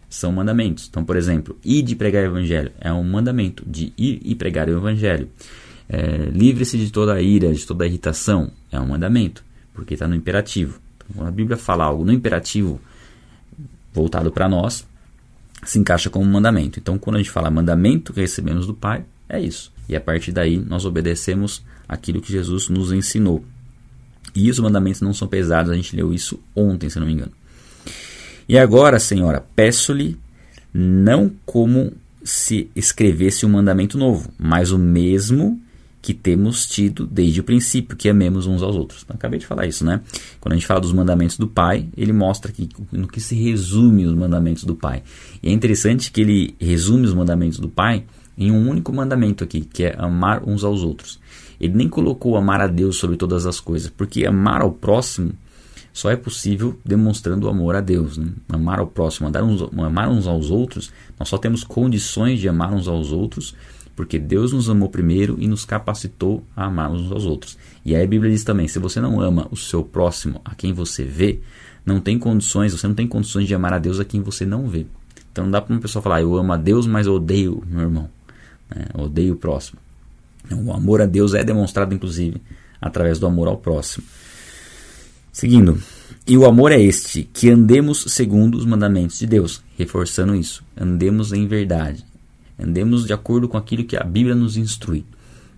são 0.08 0.30
mandamentos. 0.30 0.86
Então, 0.88 1.04
por 1.04 1.16
exemplo, 1.16 1.58
ir 1.64 1.82
de 1.82 1.96
pregar 1.96 2.22
o 2.22 2.26
evangelho 2.26 2.70
é 2.80 2.92
um 2.92 3.02
mandamento 3.02 3.64
de 3.66 3.92
ir 3.98 4.20
e 4.22 4.34
pregar 4.36 4.68
o 4.68 4.76
evangelho. 4.76 5.28
É, 5.88 6.28
Livre-se 6.32 6.78
de 6.78 6.92
toda 6.92 7.14
a 7.14 7.20
ira, 7.20 7.52
de 7.52 7.66
toda 7.66 7.84
a 7.84 7.86
irritação, 7.88 8.52
é 8.70 8.78
um 8.78 8.86
mandamento, 8.86 9.42
porque 9.74 9.94
está 9.94 10.06
no 10.06 10.14
imperativo. 10.14 10.78
Então, 10.96 11.08
quando 11.16 11.28
a 11.28 11.32
Bíblia 11.32 11.56
fala 11.56 11.84
algo 11.84 12.04
no 12.04 12.12
imperativo 12.12 12.80
voltado 13.92 14.30
para 14.30 14.48
nós, 14.48 14.86
se 15.62 15.78
encaixa 15.78 16.10
como 16.10 16.24
mandamento. 16.24 16.78
Então, 16.78 16.98
quando 16.98 17.16
a 17.16 17.18
gente 17.18 17.30
fala 17.30 17.50
mandamento 17.50 18.12
que 18.12 18.20
recebemos 18.20 18.66
do 18.66 18.74
Pai, 18.74 19.04
é 19.28 19.40
isso. 19.40 19.72
E 19.88 19.96
a 19.96 20.00
partir 20.00 20.32
daí 20.32 20.58
nós 20.58 20.84
obedecemos 20.84 21.62
aquilo 21.88 22.20
que 22.20 22.32
Jesus 22.32 22.68
nos 22.68 22.92
ensinou. 22.92 23.44
E 24.34 24.50
os 24.50 24.58
mandamentos 24.58 25.00
não 25.00 25.12
são 25.12 25.28
pesados, 25.28 25.70
a 25.70 25.74
gente 25.74 25.94
leu 25.94 26.12
isso 26.12 26.40
ontem, 26.54 26.88
se 26.88 26.98
não 26.98 27.06
me 27.06 27.12
engano. 27.12 27.32
E 28.48 28.58
agora, 28.58 28.98
Senhora, 28.98 29.44
peço-lhe 29.54 30.18
não 30.72 31.30
como 31.44 31.92
se 32.24 32.70
escrevesse 32.74 33.44
um 33.44 33.50
mandamento 33.50 33.98
novo, 33.98 34.30
mas 34.38 34.70
o 34.70 34.78
mesmo 34.78 35.60
que 36.02 36.12
temos 36.12 36.66
tido 36.66 37.06
desde 37.06 37.40
o 37.40 37.44
princípio, 37.44 37.96
que 37.96 38.08
amemos 38.08 38.48
uns 38.48 38.60
aos 38.60 38.74
outros. 38.74 39.02
Então, 39.04 39.14
acabei 39.14 39.38
de 39.38 39.46
falar 39.46 39.66
isso, 39.66 39.84
né? 39.84 40.00
Quando 40.40 40.52
a 40.52 40.56
gente 40.56 40.66
fala 40.66 40.80
dos 40.80 40.92
mandamentos 40.92 41.38
do 41.38 41.46
Pai, 41.46 41.86
ele 41.96 42.12
mostra 42.12 42.50
que, 42.50 42.68
no 42.90 43.06
que 43.06 43.20
se 43.20 43.36
resume 43.36 44.04
os 44.04 44.12
mandamentos 44.12 44.64
do 44.64 44.74
Pai. 44.74 45.04
E 45.40 45.48
é 45.48 45.52
interessante 45.52 46.10
que 46.10 46.20
ele 46.20 46.56
resume 46.60 47.06
os 47.06 47.14
mandamentos 47.14 47.60
do 47.60 47.68
Pai 47.68 48.04
em 48.36 48.50
um 48.50 48.68
único 48.68 48.92
mandamento 48.92 49.44
aqui, 49.44 49.60
que 49.60 49.84
é 49.84 49.94
amar 49.96 50.42
uns 50.44 50.64
aos 50.64 50.82
outros. 50.82 51.20
Ele 51.60 51.74
nem 51.74 51.88
colocou 51.88 52.36
amar 52.36 52.60
a 52.60 52.66
Deus 52.66 52.96
sobre 52.96 53.16
todas 53.16 53.46
as 53.46 53.60
coisas, 53.60 53.88
porque 53.88 54.26
amar 54.26 54.62
ao 54.62 54.72
próximo 54.72 55.32
só 55.92 56.10
é 56.10 56.16
possível 56.16 56.76
demonstrando 56.84 57.46
o 57.46 57.50
amor 57.50 57.76
a 57.76 57.80
Deus. 57.80 58.18
Né? 58.18 58.32
Amar 58.48 58.80
ao 58.80 58.88
próximo, 58.88 59.28
uns, 59.28 59.62
amar 59.78 60.08
uns 60.08 60.26
aos 60.26 60.50
outros, 60.50 60.90
nós 61.16 61.28
só 61.28 61.38
temos 61.38 61.62
condições 61.62 62.40
de 62.40 62.48
amar 62.48 62.72
uns 62.72 62.88
aos 62.88 63.12
outros 63.12 63.54
porque 63.94 64.18
Deus 64.18 64.52
nos 64.52 64.68
amou 64.70 64.88
primeiro 64.88 65.36
e 65.38 65.46
nos 65.46 65.64
capacitou 65.64 66.42
a 66.56 66.66
amar 66.66 66.90
uns 66.90 67.10
aos 67.10 67.24
outros. 67.24 67.58
E 67.84 67.94
aí 67.94 68.02
a 68.02 68.06
Bíblia 68.06 68.30
diz 68.30 68.44
também: 68.44 68.68
se 68.68 68.78
você 68.78 69.00
não 69.00 69.20
ama 69.20 69.48
o 69.50 69.56
seu 69.56 69.82
próximo, 69.82 70.40
a 70.44 70.54
quem 70.54 70.72
você 70.72 71.04
vê, 71.04 71.40
não 71.84 72.00
tem 72.00 72.18
condições, 72.18 72.72
você 72.72 72.86
não 72.86 72.94
tem 72.94 73.06
condições 73.06 73.46
de 73.46 73.54
amar 73.54 73.72
a 73.72 73.78
Deus 73.78 74.00
a 74.00 74.04
quem 74.04 74.20
você 74.22 74.46
não 74.46 74.66
vê. 74.66 74.86
Então 75.30 75.44
não 75.44 75.50
dá 75.50 75.60
para 75.60 75.74
uma 75.74 75.80
pessoa 75.80 76.02
falar: 76.02 76.22
eu 76.22 76.36
amo 76.36 76.52
a 76.52 76.56
Deus, 76.56 76.86
mas 76.86 77.06
odeio 77.06 77.62
meu 77.66 77.82
irmão, 77.82 78.08
né? 78.74 78.86
odeio 78.94 79.34
o 79.34 79.36
próximo. 79.36 79.78
Então, 80.44 80.64
o 80.64 80.72
amor 80.72 81.00
a 81.00 81.06
Deus 81.06 81.34
é 81.34 81.44
demonstrado, 81.44 81.94
inclusive, 81.94 82.40
através 82.80 83.18
do 83.18 83.26
amor 83.26 83.48
ao 83.48 83.56
próximo. 83.56 84.04
Seguindo, 85.32 85.80
e 86.26 86.36
o 86.36 86.44
amor 86.44 86.72
é 86.72 86.80
este, 86.80 87.24
que 87.32 87.48
andemos 87.48 88.04
segundo 88.08 88.56
os 88.56 88.66
mandamentos 88.66 89.18
de 89.18 89.26
Deus, 89.26 89.62
reforçando 89.78 90.34
isso, 90.34 90.62
andemos 90.76 91.32
em 91.32 91.46
verdade, 91.46 92.04
andemos 92.62 93.06
de 93.06 93.12
acordo 93.12 93.48
com 93.48 93.56
aquilo 93.56 93.84
que 93.84 93.96
a 93.96 94.04
Bíblia 94.04 94.34
nos 94.34 94.56
instrui. 94.56 95.04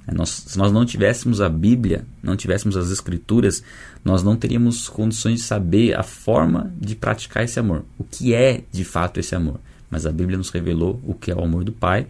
É, 0.06 0.12
nós, 0.12 0.28
se 0.46 0.58
nós 0.58 0.70
não 0.70 0.84
tivéssemos 0.84 1.40
a 1.40 1.48
Bíblia, 1.48 2.04
não 2.22 2.36
tivéssemos 2.36 2.76
as 2.76 2.90
Escrituras, 2.90 3.62
nós 4.04 4.22
não 4.22 4.36
teríamos 4.36 4.88
condições 4.88 5.40
de 5.40 5.46
saber 5.46 5.98
a 5.98 6.02
forma 6.02 6.72
de 6.78 6.94
praticar 6.94 7.44
esse 7.44 7.58
amor, 7.58 7.84
o 7.98 8.04
que 8.04 8.34
é 8.34 8.62
de 8.70 8.84
fato 8.84 9.18
esse 9.18 9.34
amor. 9.34 9.60
Mas 9.90 10.06
a 10.06 10.12
Bíblia 10.12 10.36
nos 10.36 10.50
revelou 10.50 11.00
o 11.04 11.14
que 11.14 11.30
é 11.30 11.34
o 11.34 11.42
amor 11.42 11.64
do 11.64 11.72
Pai. 11.72 12.06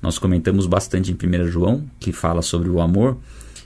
Nós 0.00 0.18
comentamos 0.18 0.66
bastante 0.66 1.12
em 1.12 1.14
1 1.14 1.48
João, 1.48 1.84
que 1.98 2.12
fala 2.12 2.42
sobre 2.42 2.68
o 2.68 2.80
amor, 2.80 3.18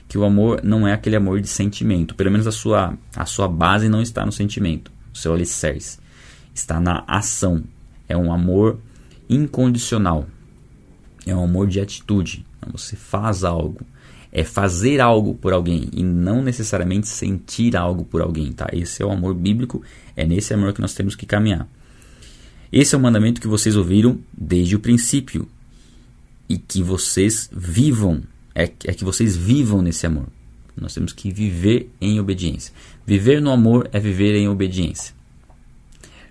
que 0.07 0.17
o 0.17 0.23
amor 0.23 0.61
não 0.63 0.87
é 0.87 0.93
aquele 0.93 1.15
amor 1.15 1.39
de 1.39 1.47
sentimento. 1.47 2.15
Pelo 2.15 2.31
menos 2.31 2.45
a 2.45 2.51
sua, 2.51 2.97
a 3.15 3.25
sua 3.25 3.47
base 3.47 3.87
não 3.87 4.01
está 4.01 4.25
no 4.25 4.31
sentimento, 4.31 4.91
o 5.13 5.17
seu 5.17 5.33
alicerce. 5.33 5.97
Está 6.53 6.79
na 6.79 7.03
ação. 7.07 7.63
É 8.07 8.17
um 8.17 8.31
amor 8.31 8.79
incondicional. 9.29 10.27
É 11.25 11.35
um 11.35 11.43
amor 11.43 11.67
de 11.67 11.79
atitude. 11.79 12.45
Você 12.71 12.95
faz 12.95 13.43
algo. 13.43 13.81
É 14.31 14.43
fazer 14.43 14.99
algo 14.99 15.35
por 15.35 15.53
alguém 15.53 15.89
e 15.93 16.03
não 16.03 16.41
necessariamente 16.41 17.07
sentir 17.07 17.77
algo 17.77 18.03
por 18.03 18.21
alguém, 18.21 18.51
tá? 18.51 18.67
Esse 18.73 19.03
é 19.03 19.05
o 19.05 19.11
amor 19.11 19.35
bíblico, 19.35 19.83
é 20.15 20.25
nesse 20.25 20.53
amor 20.55 20.73
que 20.73 20.81
nós 20.81 20.95
temos 20.95 21.15
que 21.15 21.25
caminhar. 21.25 21.67
Esse 22.71 22.95
é 22.95 22.97
o 22.97 23.01
mandamento 23.01 23.39
que 23.39 23.47
vocês 23.47 23.75
ouviram 23.75 24.17
desde 24.35 24.75
o 24.75 24.79
princípio 24.79 25.47
e 26.49 26.57
que 26.57 26.81
vocês 26.81 27.47
vivam 27.51 28.23
é, 28.55 28.63
é 28.63 28.93
que 28.93 29.03
vocês 29.03 29.35
vivam 29.35 29.81
nesse 29.81 30.05
amor. 30.05 30.27
Nós 30.75 30.93
temos 30.93 31.13
que 31.13 31.31
viver 31.31 31.89
em 32.01 32.19
obediência. 32.19 32.73
Viver 33.05 33.41
no 33.41 33.51
amor 33.51 33.89
é 33.91 33.99
viver 33.99 34.35
em 34.35 34.47
obediência. 34.47 35.13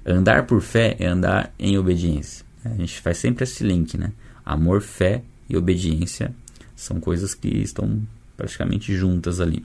Andar 0.05 0.47
por 0.47 0.61
fé 0.61 0.97
é 0.99 1.07
andar 1.07 1.55
em 1.59 1.79
obediência. 1.79 2.45
A 2.65 2.71
gente 2.71 3.01
faz 3.01 3.19
sempre 3.19 3.45
esse 3.45 3.63
link, 3.65 3.97
né? 3.97 4.13
Amor, 4.45 4.81
fé 4.81 5.23
e 5.49 5.57
obediência 5.57 6.35
são 6.75 7.01
coisas 7.01 7.35
que 7.35 7.49
estão 7.49 8.01
praticamente 8.37 8.95
juntas 8.95 9.41
ali. 9.41 9.65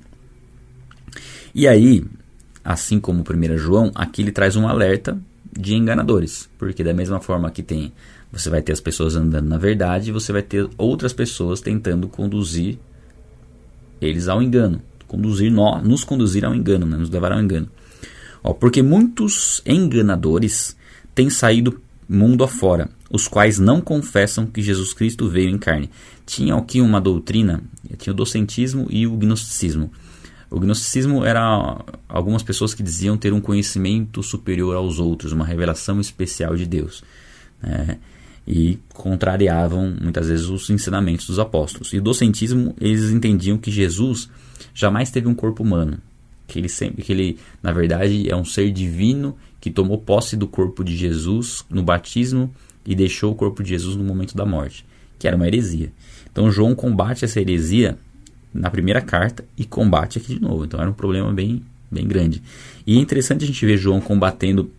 E 1.54 1.68
aí, 1.68 2.06
assim 2.64 3.00
como 3.00 3.24
o 3.24 3.54
1 3.54 3.58
João, 3.58 3.92
aqui 3.96 4.22
ele 4.22 4.32
traz 4.32 4.56
um 4.56 4.68
alerta 4.68 5.18
de 5.58 5.76
enganadores, 5.76 6.50
porque 6.58 6.84
da 6.84 6.94
mesma 6.94 7.20
forma 7.20 7.50
que 7.50 7.64
tem, 7.64 7.92
você 8.32 8.50
vai 8.50 8.62
ter 8.62 8.74
as 8.74 8.82
pessoas 8.82 9.16
andando 9.16 9.48
na 9.48 9.58
verdade, 9.58 10.12
você 10.12 10.32
vai 10.32 10.42
ter 10.44 10.70
outras 10.78 11.14
pessoas 11.14 11.62
tentando 11.62 12.08
conduzir 12.08 12.78
eles 14.00 14.28
ao 14.28 14.44
engano, 14.44 14.82
conduzir 15.08 15.52
nós, 15.52 15.84
nos 15.84 16.04
conduzir 16.04 16.46
ao 16.46 16.54
engano, 16.54 16.86
né? 16.86 16.98
nos 16.98 17.10
levar 17.10 17.32
ao 17.32 17.42
engano. 17.42 17.68
Ó, 18.44 18.54
porque 18.54 18.84
muitos 18.84 19.62
enganadores 19.66 20.78
têm 21.16 21.30
saído 21.30 21.82
mundo 22.08 22.44
afora, 22.44 22.90
os 23.10 23.28
quais 23.28 23.60
não 23.60 23.82
confessam 23.82 24.46
que 24.46 24.62
Jesus 24.62 24.94
Cristo 24.94 25.30
veio 25.30 25.50
em 25.50 25.58
carne. 25.58 25.90
Tinha 26.26 26.56
aqui 26.56 26.82
uma 26.82 27.02
doutrina, 27.02 27.62
tinha 27.98 28.14
o 28.14 28.16
docentismo 28.16 28.88
e 28.90 29.06
o 29.06 29.16
gnosticismo. 29.16 29.92
O 30.50 30.60
gnosticismo 30.60 31.26
era 31.26 31.84
algumas 32.08 32.42
pessoas 32.42 32.74
que 32.74 32.82
diziam 32.82 33.18
ter 33.18 33.34
um 33.34 33.42
conhecimento 33.42 34.24
superior 34.24 34.76
aos 34.76 35.00
outros, 35.00 35.34
uma 35.34 35.46
revelação 35.46 36.00
especial 36.00 36.56
de 36.56 36.66
Deus. 36.66 37.04
Né? 37.62 38.00
E 38.48 38.80
contrariavam 38.94 39.94
muitas 40.02 40.30
vezes 40.30 40.46
os 40.48 40.70
ensinamentos 40.70 41.28
dos 41.28 41.38
apóstolos. 41.38 41.92
E 41.92 41.98
o 41.98 42.02
docentismo, 42.02 42.74
eles 42.80 43.12
entendiam 43.12 43.58
que 43.58 43.70
Jesus 43.70 44.30
jamais 44.74 45.12
teve 45.12 45.28
um 45.28 45.36
corpo 45.36 45.64
humano, 45.64 45.98
que 46.48 46.58
ele 46.58 46.70
sempre, 46.70 47.04
que 47.04 47.12
ele 47.12 47.38
na 47.62 47.72
verdade 47.72 48.30
é 48.30 48.36
um 48.36 48.46
ser 48.46 48.72
divino 48.72 49.36
que 49.60 49.70
tomou 49.70 49.98
posse 49.98 50.38
do 50.38 50.48
corpo 50.48 50.84
de 50.84 50.96
Jesus 50.96 51.66
no 51.70 51.84
batismo 51.84 52.54
e 52.86 52.96
deixou 52.96 53.34
o 53.34 53.36
corpo 53.36 53.62
de 53.62 53.70
Jesus 53.70 53.96
no 53.96 54.04
momento 54.04 54.36
da 54.36 54.46
morte, 54.46 54.86
que 55.20 55.28
era 55.28 55.36
uma 55.36 55.46
heresia. 55.46 55.92
Então 56.32 56.50
João 56.52 56.74
combate 56.74 57.26
essa 57.26 57.42
heresia 57.42 57.98
na 58.54 58.70
primeira 58.70 59.02
carta 59.02 59.44
e 59.58 59.66
combate 59.66 60.18
aqui 60.18 60.36
de 60.36 60.42
novo. 60.42 60.66
Então 60.66 60.80
era 60.80 60.90
um 60.90 60.94
problema 60.94 61.32
bem, 61.34 61.62
bem 61.92 62.08
grande. 62.08 62.42
E 62.86 62.98
é 62.98 63.02
interessante 63.02 63.44
a 63.44 63.48
gente 63.48 63.66
ver 63.66 63.78
João 63.78 64.00
combatendo 64.00 64.72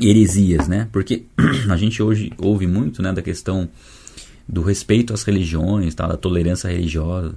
heresias, 0.00 0.68
né? 0.68 0.88
Porque 0.90 1.24
a 1.68 1.76
gente 1.76 2.02
hoje 2.02 2.32
ouve 2.38 2.66
muito, 2.66 3.02
né, 3.02 3.12
da 3.12 3.22
questão 3.22 3.68
do 4.48 4.62
respeito 4.62 5.14
às 5.14 5.22
religiões, 5.22 5.94
tá, 5.94 6.06
da 6.06 6.16
tolerância 6.16 6.68
religiosa. 6.68 7.34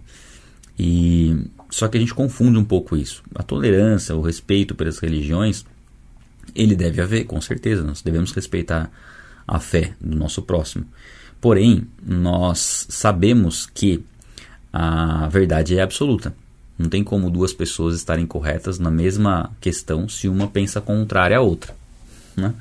E 0.78 1.38
só 1.70 1.88
que 1.88 1.98
a 1.98 2.00
gente 2.00 2.14
confunde 2.14 2.58
um 2.58 2.64
pouco 2.64 2.96
isso. 2.96 3.24
A 3.34 3.44
tolerância, 3.44 4.16
o 4.16 4.22
respeito 4.22 4.76
pelas 4.76 5.00
religiões, 5.00 5.66
ele 6.54 6.76
deve 6.76 7.02
haver, 7.02 7.26
com 7.26 7.40
certeza. 7.42 7.84
Nós 7.84 8.02
devemos 8.02 8.32
respeitar 8.32 8.92
a 9.48 9.60
fé 9.60 9.94
do 10.00 10.16
nosso 10.16 10.42
próximo. 10.42 10.86
Porém, 11.42 11.88
nós 12.04 12.88
sabemos 12.90 13.66
que 13.66 14.04
a 14.72 15.28
verdade 15.28 15.78
é 15.78 15.82
absoluta. 15.82 16.36
Não 16.78 16.90
tem 16.90 17.04
como 17.04 17.30
duas 17.30 17.54
pessoas 17.54 17.96
estarem 17.96 18.26
corretas 18.26 18.80
na 18.80 18.92
mesma 18.92 19.52
questão 19.62 20.10
se 20.10 20.28
uma 20.28 20.48
pensa 20.48 20.82
contrária 20.82 21.38
à 21.38 21.42
outra. 21.42 21.76
Né? 22.36 22.54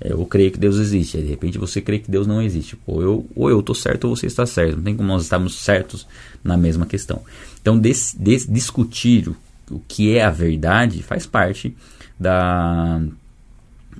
Eu 0.00 0.24
creio 0.26 0.50
que 0.50 0.58
Deus 0.58 0.76
existe, 0.76 1.16
aí 1.16 1.22
de 1.22 1.28
repente 1.28 1.58
você 1.58 1.80
crê 1.80 1.98
que 1.98 2.10
Deus 2.10 2.26
não 2.26 2.42
existe. 2.42 2.76
Ou 2.86 3.02
eu, 3.02 3.26
ou 3.34 3.50
eu 3.50 3.60
estou 3.60 3.74
certo 3.74 4.04
ou 4.04 4.16
você 4.16 4.26
está 4.26 4.44
certo. 4.44 4.76
Não 4.76 4.82
tem 4.82 4.96
como 4.96 5.08
nós 5.08 5.22
estarmos 5.22 5.60
certos 5.60 6.06
na 6.42 6.56
mesma 6.56 6.86
questão. 6.86 7.22
Então, 7.60 7.78
des, 7.78 8.14
des, 8.18 8.46
discutir 8.46 9.28
o, 9.28 9.36
o 9.70 9.80
que 9.86 10.16
é 10.16 10.24
a 10.24 10.30
verdade 10.30 11.02
faz 11.02 11.26
parte 11.26 11.76
da, 12.18 13.00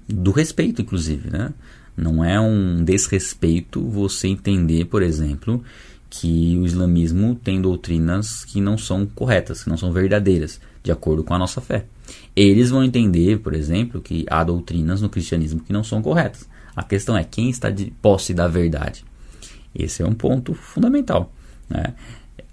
do 0.08 0.30
respeito, 0.30 0.82
inclusive. 0.82 1.30
Né? 1.30 1.52
Não 1.96 2.24
é 2.24 2.40
um 2.40 2.82
desrespeito 2.82 3.82
você 3.82 4.28
entender, 4.28 4.86
por 4.86 5.02
exemplo, 5.02 5.62
que 6.08 6.58
o 6.58 6.66
islamismo 6.66 7.34
tem 7.34 7.60
doutrinas 7.60 8.44
que 8.44 8.60
não 8.60 8.76
são 8.76 9.06
corretas, 9.06 9.62
que 9.62 9.70
não 9.70 9.76
são 9.76 9.92
verdadeiras, 9.92 10.60
de 10.82 10.90
acordo 10.90 11.22
com 11.22 11.34
a 11.34 11.38
nossa 11.38 11.60
fé. 11.60 11.84
Eles 12.34 12.70
vão 12.70 12.82
entender, 12.82 13.38
por 13.38 13.54
exemplo, 13.54 14.00
que 14.00 14.26
há 14.28 14.42
doutrinas 14.42 15.00
no 15.00 15.08
cristianismo 15.08 15.60
que 15.60 15.72
não 15.72 15.84
são 15.84 16.02
corretas. 16.02 16.48
A 16.74 16.82
questão 16.82 17.16
é 17.16 17.22
quem 17.22 17.50
está 17.50 17.70
de 17.70 17.92
posse 18.02 18.34
da 18.34 18.48
verdade. 18.48 19.04
Esse 19.74 20.02
é 20.02 20.06
um 20.06 20.14
ponto 20.14 20.54
fundamental. 20.54 21.32
Né? 21.68 21.94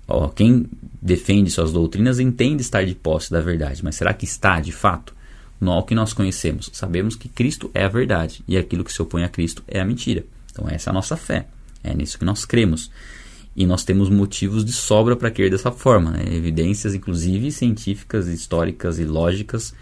Ó, 0.08 0.30
quem 0.30 0.66
defende 1.02 1.52
suas 1.52 1.74
doutrinas 1.74 2.20
entende 2.20 2.62
estar 2.62 2.86
de 2.86 2.96
posse 2.96 3.30
da 3.30 3.42
verdade, 3.42 3.84
mas 3.84 3.96
será 3.96 4.14
que 4.14 4.26
está 4.26 4.60
de 4.60 4.72
fato? 4.72 5.14
No 5.60 5.82
que 5.84 5.96
nós 5.96 6.14
conhecemos, 6.14 6.70
sabemos 6.72 7.16
que 7.16 7.28
Cristo 7.28 7.70
é 7.74 7.84
a 7.84 7.90
verdade 7.90 8.44
e 8.48 8.58
aquilo 8.58 8.84
que 8.84 8.94
se 8.94 9.02
opõe 9.02 9.24
a 9.24 9.30
Cristo 9.30 9.64
é 9.68 9.80
a 9.80 9.86
mentira. 9.86 10.24
Então, 10.52 10.68
essa 10.70 10.90
é 10.90 10.92
a 10.92 10.94
nossa 10.94 11.18
fé, 11.18 11.48
é 11.84 11.94
nisso 11.94 12.18
que 12.18 12.26
nós 12.26 12.46
cremos. 12.46 12.92
E 13.56 13.66
nós 13.66 13.84
temos 13.84 14.08
motivos 14.08 14.64
de 14.64 14.72
sobra 14.72 15.16
para 15.16 15.32
crer 15.32 15.50
dessa 15.50 15.72
forma, 15.72 16.12
né? 16.12 16.24
evidências, 16.28 16.94
inclusive 16.94 17.52
científicas, 17.52 18.28
históricas 18.28 19.00
e 19.00 19.06
lógicas 19.06 19.74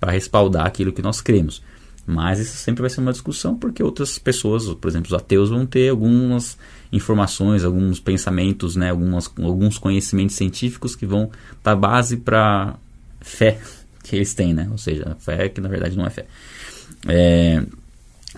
para 0.00 0.12
respaldar 0.12 0.66
aquilo 0.66 0.92
que 0.92 1.02
nós 1.02 1.20
cremos. 1.20 1.62
Mas 2.06 2.40
isso 2.40 2.56
sempre 2.56 2.80
vai 2.80 2.88
ser 2.88 3.00
uma 3.00 3.12
discussão 3.12 3.54
porque 3.56 3.82
outras 3.82 4.18
pessoas, 4.18 4.64
por 4.74 4.88
exemplo, 4.88 5.08
os 5.08 5.14
ateus, 5.14 5.50
vão 5.50 5.66
ter 5.66 5.90
algumas 5.90 6.56
informações, 6.92 7.64
alguns 7.64 8.00
pensamentos, 8.00 8.76
né? 8.76 8.90
Algumas, 8.90 9.30
alguns 9.38 9.78
conhecimentos 9.78 10.36
científicos 10.36 10.96
que 10.96 11.06
vão 11.06 11.30
dar 11.62 11.76
base 11.76 12.16
para 12.16 12.76
fé 13.20 13.60
que 14.02 14.16
eles 14.16 14.34
têm, 14.34 14.52
né? 14.52 14.68
Ou 14.70 14.78
seja, 14.78 15.16
fé 15.20 15.48
que 15.48 15.60
na 15.60 15.68
verdade 15.68 15.96
não 15.96 16.06
é 16.06 16.10
fé. 16.10 16.26
É, 17.06 17.62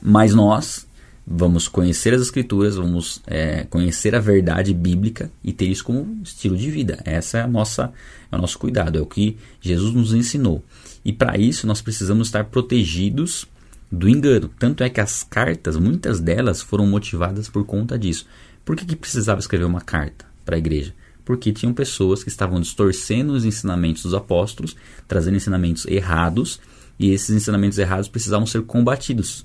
mas 0.02 0.34
nós 0.34 0.86
vamos 1.26 1.68
conhecer 1.68 2.12
as 2.12 2.20
escrituras, 2.20 2.76
vamos 2.76 3.22
é, 3.26 3.64
conhecer 3.64 4.14
a 4.14 4.20
verdade 4.20 4.74
bíblica 4.74 5.30
e 5.42 5.52
ter 5.52 5.66
isso 5.66 5.84
como 5.84 6.20
estilo 6.22 6.56
de 6.56 6.70
vida. 6.70 6.98
Essa 7.04 7.38
é 7.38 7.42
a 7.42 7.46
nossa, 7.46 7.92
é 8.30 8.36
o 8.36 8.40
nosso 8.40 8.58
cuidado, 8.58 8.98
é 8.98 9.00
o 9.00 9.06
que 9.06 9.36
Jesus 9.60 9.94
nos 9.94 10.12
ensinou. 10.12 10.62
E 11.04 11.12
para 11.12 11.38
isso 11.38 11.66
nós 11.66 11.80
precisamos 11.80 12.28
estar 12.28 12.44
protegidos 12.44 13.46
do 13.92 14.08
engano. 14.08 14.50
Tanto 14.58 14.82
é 14.82 14.88
que 14.88 15.00
as 15.00 15.22
cartas, 15.22 15.76
muitas 15.76 16.18
delas 16.18 16.62
foram 16.62 16.86
motivadas 16.86 17.50
por 17.50 17.64
conta 17.66 17.98
disso. 17.98 18.26
Por 18.64 18.74
que, 18.74 18.86
que 18.86 18.96
precisava 18.96 19.38
escrever 19.38 19.66
uma 19.66 19.82
carta 19.82 20.24
para 20.46 20.56
a 20.56 20.58
igreja? 20.58 20.94
Porque 21.24 21.52
tinham 21.52 21.74
pessoas 21.74 22.24
que 22.24 22.30
estavam 22.30 22.58
distorcendo 22.58 23.34
os 23.34 23.44
ensinamentos 23.44 24.02
dos 24.02 24.14
apóstolos, 24.14 24.74
trazendo 25.06 25.36
ensinamentos 25.36 25.84
errados, 25.84 26.58
e 26.98 27.10
esses 27.10 27.30
ensinamentos 27.30 27.78
errados 27.78 28.08
precisavam 28.08 28.46
ser 28.46 28.62
combatidos. 28.62 29.44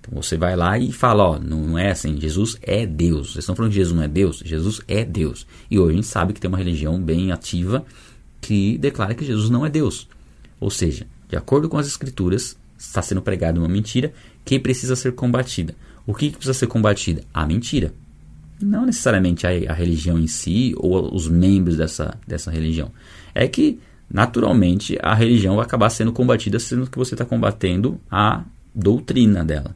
Então 0.00 0.22
você 0.22 0.36
vai 0.36 0.54
lá 0.54 0.78
e 0.78 0.92
fala, 0.92 1.24
ó, 1.24 1.38
não 1.38 1.78
é 1.78 1.90
assim, 1.90 2.20
Jesus 2.20 2.58
é 2.60 2.84
Deus. 2.84 3.32
Vocês 3.32 3.38
estão 3.38 3.56
falando 3.56 3.70
que 3.70 3.78
Jesus 3.78 3.96
não 3.96 4.02
é 4.02 4.08
Deus? 4.08 4.42
Jesus 4.44 4.82
é 4.86 5.04
Deus. 5.04 5.46
E 5.70 5.78
hoje 5.78 5.92
a 5.92 5.96
gente 5.96 6.06
sabe 6.06 6.32
que 6.34 6.40
tem 6.40 6.48
uma 6.48 6.58
religião 6.58 7.00
bem 7.00 7.32
ativa 7.32 7.84
que 8.40 8.76
declara 8.76 9.14
que 9.14 9.24
Jesus 9.24 9.48
não 9.48 9.64
é 9.64 9.70
Deus. 9.70 10.06
Ou 10.60 10.70
seja, 10.70 11.06
de 11.28 11.36
acordo 11.36 11.68
com 11.68 11.78
as 11.78 11.86
escrituras, 11.86 12.56
está 12.78 13.02
sendo 13.02 13.22
pregada 13.22 13.58
uma 13.58 13.68
mentira 13.68 14.12
que 14.44 14.58
precisa 14.58 14.96
ser 14.96 15.12
combatida. 15.12 15.74
O 16.06 16.14
que, 16.14 16.30
precisa 16.30 16.54
ser 16.54 16.66
combatida? 16.66 17.22
A 17.32 17.46
mentira. 17.46 17.92
Não 18.60 18.86
necessariamente 18.86 19.46
a, 19.46 19.50
a 19.50 19.72
religião 19.72 20.18
em 20.18 20.26
si 20.26 20.74
ou 20.76 21.14
os 21.14 21.28
membros 21.28 21.76
dessa, 21.76 22.16
dessa 22.26 22.50
religião. 22.50 22.90
É 23.34 23.48
que, 23.48 23.80
naturalmente, 24.10 24.98
a 25.02 25.14
religião 25.14 25.56
vai 25.56 25.64
acabar 25.64 25.90
sendo 25.90 26.12
combatida 26.12 26.58
sendo 26.58 26.88
que 26.88 26.98
você 26.98 27.14
está 27.14 27.24
combatendo 27.24 28.00
a 28.10 28.44
doutrina 28.74 29.44
dela 29.44 29.74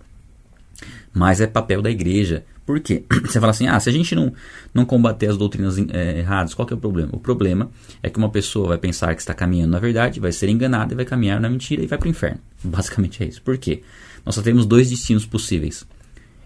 mas 1.18 1.40
é 1.40 1.48
papel 1.48 1.82
da 1.82 1.90
igreja. 1.90 2.44
Por 2.64 2.78
quê? 2.78 3.02
Você 3.26 3.40
fala 3.40 3.50
assim, 3.50 3.66
ah, 3.66 3.80
se 3.80 3.88
a 3.88 3.92
gente 3.92 4.14
não, 4.14 4.32
não 4.72 4.84
combater 4.84 5.28
as 5.28 5.36
doutrinas 5.36 5.76
é, 5.90 6.20
erradas, 6.20 6.54
qual 6.54 6.64
que 6.64 6.72
é 6.72 6.76
o 6.76 6.80
problema? 6.80 7.10
O 7.12 7.18
problema 7.18 7.68
é 8.00 8.08
que 8.08 8.18
uma 8.18 8.30
pessoa 8.30 8.68
vai 8.68 8.78
pensar 8.78 9.12
que 9.16 9.20
está 9.20 9.34
caminhando 9.34 9.72
na 9.72 9.80
verdade, 9.80 10.20
vai 10.20 10.30
ser 10.30 10.48
enganada 10.48 10.94
e 10.94 10.96
vai 10.96 11.04
caminhar 11.04 11.40
na 11.40 11.50
mentira 11.50 11.82
e 11.82 11.88
vai 11.88 11.98
para 11.98 12.06
o 12.06 12.10
inferno. 12.10 12.38
Basicamente 12.62 13.24
é 13.24 13.26
isso. 13.26 13.42
Por 13.42 13.58
quê? 13.58 13.82
Nós 14.24 14.36
só 14.36 14.42
temos 14.42 14.64
dois 14.64 14.90
destinos 14.90 15.26
possíveis. 15.26 15.84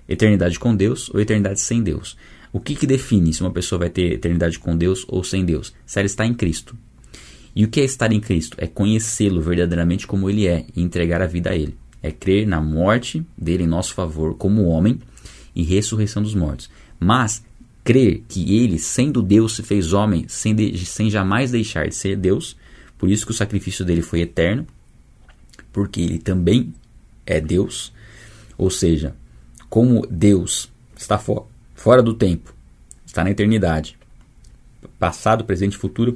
Eternidade 0.09 0.59
com 0.59 0.75
Deus 0.75 1.11
ou 1.11 1.21
eternidade 1.21 1.61
sem 1.61 1.83
Deus. 1.83 2.17
O 2.51 2.59
que, 2.59 2.75
que 2.75 2.87
define 2.87 3.33
se 3.35 3.43
uma 3.43 3.51
pessoa 3.51 3.81
vai 3.81 3.91
ter 3.91 4.13
eternidade 4.13 4.59
com 4.59 4.75
Deus 4.75 5.05
ou 5.07 5.23
sem 5.23 5.45
Deus? 5.45 5.75
Se 5.85 5.99
ela 5.99 6.07
está 6.07 6.25
em 6.25 6.33
Cristo. 6.33 6.75
E 7.55 7.63
o 7.63 7.69
que 7.69 7.81
é 7.81 7.85
estar 7.85 8.11
em 8.11 8.21
Cristo? 8.21 8.57
É 8.59 8.67
conhecê-lo 8.67 9.43
verdadeiramente 9.43 10.07
como 10.07 10.31
ele 10.31 10.47
é 10.47 10.65
e 10.75 10.83
entregar 10.83 11.21
a 11.21 11.27
vida 11.27 11.51
a 11.51 11.57
ele 11.57 11.77
é 12.03 12.11
crer 12.11 12.47
na 12.47 12.61
morte 12.61 13.25
dele 13.39 13.65
em 13.65 13.69
nosso 13.69 13.95
favor 13.95 14.35
como 14.35 14.65
homem 14.65 14.99
e 15.55 15.63
ressurreição 15.63 16.23
dos 16.23 16.35
mortos. 16.35 16.69
Mas 16.99 17.45
crer 17.85 18.23
que 18.29 18.57
ele, 18.57 18.79
sendo 18.79 19.23
Deus, 19.23 19.57
se 19.57 19.63
fez 19.63 19.93
homem 19.93 20.27
sem, 20.29 20.55
de, 20.55 20.85
sem 20.85 21.11
jamais 21.11 21.51
deixar 21.51 21.89
de 21.89 21.95
ser 21.95 22.17
Deus, 22.17 22.57
por 22.99 23.09
isso 23.11 23.25
que 23.25 23.33
o 23.33 23.35
sacrifício 23.35 23.85
dele 23.85 24.03
foi 24.03 24.21
eterno, 24.21 24.67
porque 25.73 26.01
ele 26.01 26.19
também 26.19 26.75
é 27.27 27.41
Deus, 27.41 27.93
ou 28.59 28.71
seja, 28.71 29.15
como 29.69 30.07
Deus 30.09 30.71
está 30.97 31.19
fo 31.19 31.47
fora 31.75 32.03
do 32.03 32.15
tempo, 32.15 32.55
está 33.05 33.25
na 33.25 33.31
eternidade, 33.31 33.99
passado, 34.99 35.45
presente 35.45 35.75
e 35.75 35.79
futuro, 35.79 36.15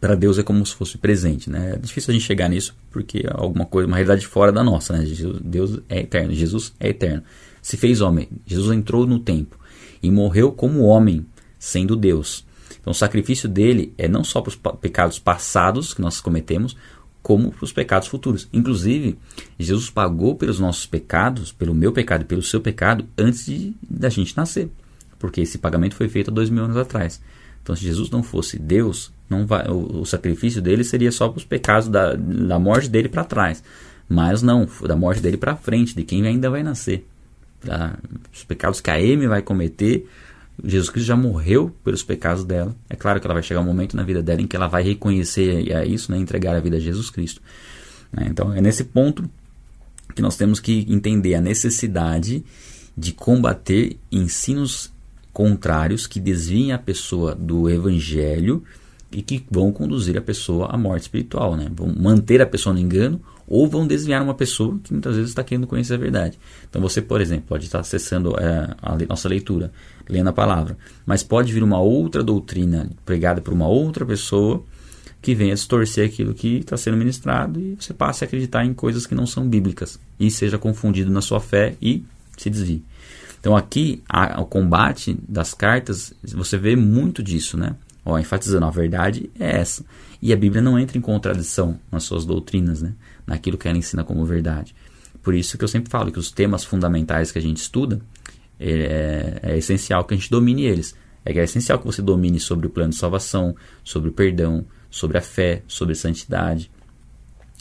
para 0.00 0.14
Deus 0.14 0.38
é 0.38 0.42
como 0.42 0.64
se 0.64 0.74
fosse 0.74 0.96
presente, 0.96 1.50
né? 1.50 1.72
É 1.74 1.78
difícil 1.78 2.10
a 2.10 2.14
gente 2.14 2.24
chegar 2.24 2.48
nisso 2.48 2.76
porque 2.90 3.24
é 3.26 3.30
alguma 3.32 3.66
coisa, 3.66 3.86
uma 3.86 3.96
realidade 3.96 4.26
fora 4.26 4.52
da 4.52 4.62
nossa, 4.62 4.96
né? 4.96 5.04
Deus 5.42 5.80
é 5.88 6.00
eterno, 6.00 6.32
Jesus 6.34 6.72
é 6.78 6.88
eterno. 6.88 7.22
Se 7.60 7.76
fez 7.76 8.00
homem, 8.00 8.28
Jesus 8.46 8.76
entrou 8.76 9.06
no 9.06 9.18
tempo 9.18 9.58
e 10.02 10.10
morreu 10.10 10.52
como 10.52 10.84
homem, 10.84 11.26
sendo 11.58 11.96
Deus. 11.96 12.46
Então 12.80 12.92
o 12.92 12.94
sacrifício 12.94 13.48
dele 13.48 13.92
é 13.98 14.06
não 14.06 14.22
só 14.22 14.40
para 14.40 14.50
os 14.50 14.56
pecados 14.80 15.18
passados 15.18 15.92
que 15.92 16.00
nós 16.00 16.20
cometemos, 16.20 16.76
como 17.22 17.50
para 17.50 17.64
os 17.64 17.72
pecados 17.72 18.08
futuros. 18.08 18.48
Inclusive, 18.52 19.18
Jesus 19.58 19.90
pagou 19.90 20.36
pelos 20.36 20.58
nossos 20.60 20.86
pecados, 20.86 21.52
pelo 21.52 21.74
meu 21.74 21.92
pecado 21.92 22.22
e 22.22 22.24
pelo 22.24 22.42
seu 22.42 22.60
pecado, 22.60 23.04
antes 23.18 23.74
da 23.82 24.08
gente 24.08 24.36
nascer. 24.36 24.70
Porque 25.18 25.40
esse 25.40 25.58
pagamento 25.58 25.96
foi 25.96 26.08
feito 26.08 26.30
há 26.30 26.32
dois 26.32 26.48
mil 26.48 26.64
anos 26.64 26.76
atrás. 26.76 27.20
Então, 27.62 27.76
se 27.76 27.82
Jesus 27.82 28.08
não 28.08 28.22
fosse 28.22 28.58
Deus, 28.58 29.12
não 29.28 29.46
vai, 29.46 29.68
o, 29.68 30.00
o 30.00 30.06
sacrifício 30.06 30.62
dele 30.62 30.84
seria 30.84 31.12
só 31.12 31.28
para 31.28 31.38
os 31.38 31.44
pecados 31.44 31.88
da, 31.88 32.14
da 32.14 32.58
morte 32.58 32.88
dele 32.88 33.08
para 33.08 33.24
trás. 33.24 33.62
Mas 34.08 34.42
não, 34.42 34.66
da 34.86 34.96
morte 34.96 35.20
dele 35.20 35.36
para 35.36 35.54
frente, 35.54 35.94
de 35.94 36.02
quem 36.02 36.26
ainda 36.26 36.48
vai 36.48 36.62
nascer. 36.62 37.06
Pra, 37.60 37.98
os 38.32 38.42
pecados 38.44 38.80
que 38.80 38.90
a 38.90 38.94
Amy 38.94 39.26
vai 39.26 39.42
cometer, 39.42 40.08
Jesus 40.64 40.88
Cristo 40.88 41.06
já 41.08 41.16
morreu 41.16 41.74
pelos 41.84 42.02
pecados 42.02 42.44
dela. 42.44 42.74
É 42.88 42.96
claro 42.96 43.20
que 43.20 43.26
ela 43.26 43.34
vai 43.34 43.42
chegar 43.42 43.60
um 43.60 43.64
momento 43.64 43.96
na 43.96 44.02
vida 44.02 44.22
dela 44.22 44.40
em 44.40 44.46
que 44.46 44.56
ela 44.56 44.66
vai 44.66 44.82
reconhecer 44.82 45.68
isso, 45.86 46.10
né, 46.10 46.18
entregar 46.18 46.56
a 46.56 46.60
vida 46.60 46.76
a 46.76 46.80
Jesus 46.80 47.10
Cristo. 47.10 47.42
Né? 48.12 48.26
Então 48.30 48.52
é 48.52 48.60
nesse 48.60 48.84
ponto 48.84 49.28
que 50.14 50.22
nós 50.22 50.36
temos 50.36 50.58
que 50.58 50.86
entender 50.88 51.34
a 51.34 51.40
necessidade 51.40 52.42
de 52.96 53.12
combater 53.12 53.96
ensinos 54.10 54.90
contrários 55.32 56.06
que 56.06 56.18
desviem 56.18 56.72
a 56.72 56.78
pessoa 56.78 57.34
do 57.34 57.70
evangelho 57.70 58.64
e 59.10 59.22
que 59.22 59.44
vão 59.50 59.72
conduzir 59.72 60.16
a 60.18 60.20
pessoa 60.20 60.66
à 60.66 60.76
morte 60.76 61.02
espiritual, 61.02 61.56
né? 61.56 61.70
Vão 61.74 61.94
manter 61.98 62.42
a 62.42 62.46
pessoa 62.46 62.74
no 62.74 62.80
engano 62.80 63.20
ou 63.46 63.66
vão 63.66 63.86
desviar 63.86 64.22
uma 64.22 64.34
pessoa 64.34 64.78
que 64.84 64.92
muitas 64.92 65.16
vezes 65.16 65.30
está 65.30 65.42
querendo 65.42 65.66
conhecer 65.66 65.94
a 65.94 65.96
verdade. 65.98 66.38
Então 66.68 66.82
você, 66.82 67.00
por 67.00 67.20
exemplo, 67.20 67.46
pode 67.48 67.64
estar 67.64 67.80
acessando 67.80 68.38
é, 68.38 68.74
a 68.82 68.96
nossa 69.08 69.28
leitura, 69.28 69.72
lendo 70.08 70.28
a 70.28 70.32
palavra, 70.32 70.76
mas 71.06 71.22
pode 71.22 71.52
vir 71.52 71.62
uma 71.62 71.80
outra 71.80 72.22
doutrina 72.22 72.90
pregada 73.06 73.40
por 73.40 73.54
uma 73.54 73.66
outra 73.66 74.04
pessoa 74.04 74.62
que 75.20 75.34
venha 75.34 75.54
distorcer 75.54 76.06
aquilo 76.06 76.34
que 76.34 76.58
está 76.58 76.76
sendo 76.76 76.96
ministrado 76.96 77.58
e 77.58 77.76
você 77.80 77.92
passe 77.92 78.22
a 78.22 78.26
acreditar 78.26 78.64
em 78.64 78.74
coisas 78.74 79.06
que 79.06 79.14
não 79.14 79.26
são 79.26 79.48
bíblicas 79.48 79.98
e 80.20 80.30
seja 80.30 80.58
confundido 80.58 81.10
na 81.10 81.20
sua 81.20 81.40
fé 81.40 81.74
e 81.80 82.04
se 82.36 82.50
desvie. 82.50 82.84
Então 83.40 83.56
aqui 83.56 84.02
a, 84.08 84.40
o 84.40 84.44
combate 84.44 85.16
das 85.26 85.54
cartas 85.54 86.12
você 86.22 86.56
vê 86.56 86.76
muito 86.76 87.22
disso, 87.22 87.56
né? 87.56 87.74
Ó, 88.10 88.18
enfatizando 88.18 88.64
a 88.64 88.70
verdade 88.70 89.28
é 89.38 89.58
essa 89.58 89.84
e 90.22 90.32
a 90.32 90.36
Bíblia 90.36 90.62
não 90.62 90.78
entra 90.78 90.96
em 90.96 91.00
contradição 91.00 91.78
nas 91.92 92.04
suas 92.04 92.24
doutrinas, 92.24 92.80
né? 92.80 92.94
naquilo 93.26 93.58
que 93.58 93.68
ela 93.68 93.76
ensina 93.76 94.02
como 94.02 94.24
verdade. 94.24 94.74
Por 95.22 95.34
isso 95.34 95.58
que 95.58 95.64
eu 95.64 95.68
sempre 95.68 95.90
falo 95.90 96.10
que 96.10 96.18
os 96.18 96.30
temas 96.30 96.64
fundamentais 96.64 97.30
que 97.30 97.38
a 97.38 97.42
gente 97.42 97.58
estuda 97.58 98.00
é, 98.58 99.40
é 99.42 99.58
essencial 99.58 100.04
que 100.04 100.14
a 100.14 100.16
gente 100.16 100.30
domine 100.30 100.64
eles. 100.64 100.96
É 101.22 101.34
que 101.34 101.38
é 101.38 101.44
essencial 101.44 101.78
que 101.78 101.84
você 101.84 102.00
domine 102.00 102.40
sobre 102.40 102.66
o 102.66 102.70
plano 102.70 102.92
de 102.92 102.96
salvação, 102.96 103.54
sobre 103.84 104.08
o 104.08 104.12
perdão, 104.12 104.64
sobre 104.90 105.18
a 105.18 105.20
fé, 105.20 105.62
sobre 105.68 105.92
a 105.92 105.96
santidade, 105.96 106.70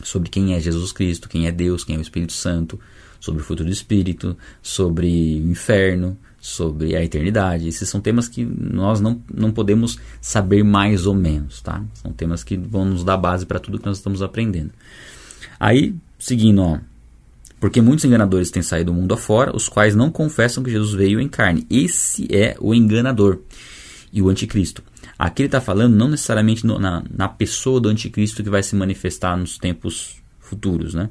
sobre 0.01 0.29
quem 0.29 0.53
é 0.53 0.61
Jesus 0.61 0.93
Cristo, 0.93 1.27
quem 1.27 1.45
é 1.45 1.51
Deus, 1.51 1.83
quem 1.83 1.97
é 1.97 1.99
o 1.99 2.01
Espírito 2.01 2.31
Santo, 2.31 2.79
sobre 3.19 3.41
o 3.41 3.43
futuro 3.43 3.67
do 3.67 3.73
Espírito, 3.73 4.37
sobre 4.61 5.07
o 5.45 5.51
inferno, 5.51 6.17
sobre 6.47 6.95
a 6.95 7.03
eternidade. 7.03 7.67
Esses 7.67 7.89
são 7.89 7.99
temas 7.99 8.29
que 8.29 8.45
nós 8.45 9.01
não, 9.01 9.21
não 9.31 9.51
podemos 9.51 9.99
saber 10.21 10.63
mais 10.63 11.05
ou 11.05 11.13
menos, 11.13 11.61
tá? 11.61 11.83
São 11.95 12.13
temas 12.13 12.41
que 12.41 12.55
vão 12.55 12.85
nos 12.85 13.03
dar 13.03 13.17
base 13.17 13.45
para 13.45 13.59
tudo 13.59 13.77
que 13.77 13.85
nós 13.85 13.97
estamos 13.97 14.21
aprendendo. 14.21 14.71
Aí, 15.59 15.93
seguindo, 16.17 16.61
ó. 16.61 16.79
Porque 17.59 17.81
muitos 17.81 18.05
enganadores 18.05 18.49
têm 18.49 18.61
saído 18.61 18.93
do 18.93 18.97
mundo 18.97 19.13
afora, 19.13 19.53
os 19.53 19.67
quais 19.67 19.93
não 19.93 20.09
confessam 20.09 20.63
que 20.63 20.71
Jesus 20.71 20.93
veio 20.93 21.19
em 21.19 21.27
carne. 21.27 21.67
Esse 21.69 22.27
é 22.33 22.55
o 22.61 22.73
enganador 22.73 23.39
e 24.13 24.21
o 24.21 24.29
anticristo. 24.29 24.81
Aqui 25.19 25.41
ele 25.41 25.47
está 25.47 25.59
falando 25.59 25.95
não 25.95 26.07
necessariamente 26.07 26.65
no, 26.65 26.79
na, 26.79 27.03
na 27.09 27.27
pessoa 27.27 27.81
do 27.81 27.89
anticristo 27.89 28.41
que 28.41 28.49
vai 28.49 28.63
se 28.63 28.75
manifestar 28.75 29.35
nos 29.35 29.57
tempos 29.57 30.21
futuros. 30.39 30.93
Né? 30.93 31.09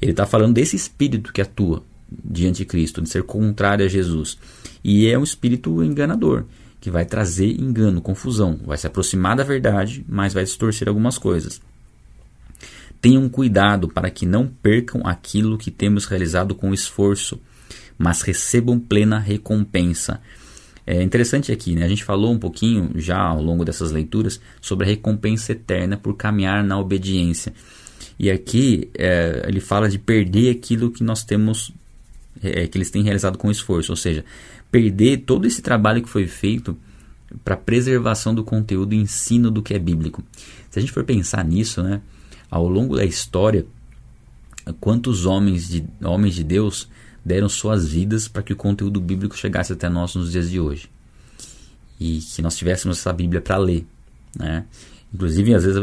Ele 0.00 0.10
está 0.10 0.26
falando 0.26 0.54
desse 0.54 0.74
espírito 0.74 1.32
que 1.32 1.40
atua 1.40 1.84
de 2.24 2.46
anticristo, 2.46 3.02
de 3.02 3.08
ser 3.08 3.22
contrário 3.22 3.84
a 3.84 3.88
Jesus. 3.88 4.38
E 4.82 5.08
é 5.08 5.18
um 5.18 5.22
espírito 5.22 5.82
enganador, 5.82 6.44
que 6.80 6.90
vai 6.90 7.04
trazer 7.04 7.60
engano, 7.60 8.00
confusão, 8.00 8.58
vai 8.64 8.76
se 8.76 8.86
aproximar 8.86 9.36
da 9.36 9.44
verdade, 9.44 10.04
mas 10.08 10.34
vai 10.34 10.44
distorcer 10.44 10.88
algumas 10.88 11.18
coisas. 11.18 11.60
Tenham 13.00 13.28
cuidado 13.28 13.88
para 13.88 14.10
que 14.10 14.24
não 14.24 14.46
percam 14.46 15.02
aquilo 15.04 15.58
que 15.58 15.70
temos 15.70 16.06
realizado 16.06 16.54
com 16.54 16.72
esforço, 16.72 17.40
mas 17.98 18.22
recebam 18.22 18.78
plena 18.78 19.18
recompensa. 19.18 20.20
É 20.86 21.02
interessante 21.02 21.52
aqui, 21.52 21.74
né? 21.74 21.84
a 21.84 21.88
gente 21.88 22.04
falou 22.04 22.32
um 22.32 22.38
pouquinho 22.38 22.90
já 22.96 23.18
ao 23.18 23.40
longo 23.40 23.64
dessas 23.64 23.92
leituras 23.92 24.40
sobre 24.60 24.84
a 24.84 24.88
recompensa 24.88 25.52
eterna 25.52 25.96
por 25.96 26.16
caminhar 26.16 26.64
na 26.64 26.78
obediência. 26.78 27.52
E 28.18 28.30
aqui 28.30 28.90
é, 28.96 29.44
ele 29.48 29.60
fala 29.60 29.88
de 29.88 29.98
perder 29.98 30.50
aquilo 30.50 30.90
que 30.90 31.04
nós 31.04 31.24
temos, 31.24 31.72
é, 32.42 32.66
que 32.66 32.78
eles 32.78 32.90
têm 32.90 33.02
realizado 33.02 33.36
com 33.36 33.50
esforço, 33.50 33.92
ou 33.92 33.96
seja, 33.96 34.24
perder 34.70 35.18
todo 35.18 35.46
esse 35.46 35.60
trabalho 35.60 36.02
que 36.02 36.08
foi 36.08 36.26
feito 36.26 36.76
para 37.44 37.56
preservação 37.56 38.34
do 38.34 38.44
conteúdo 38.44 38.94
e 38.94 38.98
ensino 38.98 39.50
do 39.50 39.62
que 39.62 39.74
é 39.74 39.78
bíblico. 39.78 40.22
Se 40.70 40.78
a 40.78 40.82
gente 40.82 40.92
for 40.92 41.04
pensar 41.04 41.44
nisso, 41.44 41.82
né? 41.82 42.00
ao 42.50 42.68
longo 42.68 42.96
da 42.96 43.04
história, 43.04 43.66
quantos 44.80 45.24
homens 45.24 45.68
de, 45.68 45.84
homens 46.04 46.34
de 46.34 46.44
Deus 46.44 46.88
deram 47.24 47.48
suas 47.48 47.88
vidas 47.88 48.28
para 48.28 48.42
que 48.42 48.52
o 48.52 48.56
conteúdo 48.56 49.00
bíblico 49.00 49.36
chegasse 49.36 49.72
até 49.72 49.88
nós 49.88 50.14
nos 50.14 50.32
dias 50.32 50.50
de 50.50 50.60
hoje. 50.60 50.90
E 51.98 52.18
que 52.18 52.42
nós 52.42 52.56
tivéssemos 52.56 52.98
essa 52.98 53.12
Bíblia 53.12 53.40
para 53.40 53.56
ler. 53.56 53.86
Né? 54.36 54.64
Inclusive, 55.14 55.54
às 55.54 55.64
vezes, 55.64 55.80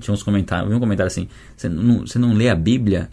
tinha 0.00 0.12
uns 0.12 0.22
comentários, 0.22 0.72
um 0.72 0.78
comentário 0.78 1.08
assim: 1.08 1.28
você 1.56 1.68
não, 1.68 2.00
você 2.00 2.18
não 2.18 2.34
lê 2.34 2.50
a 2.50 2.54
Bíblia 2.54 3.08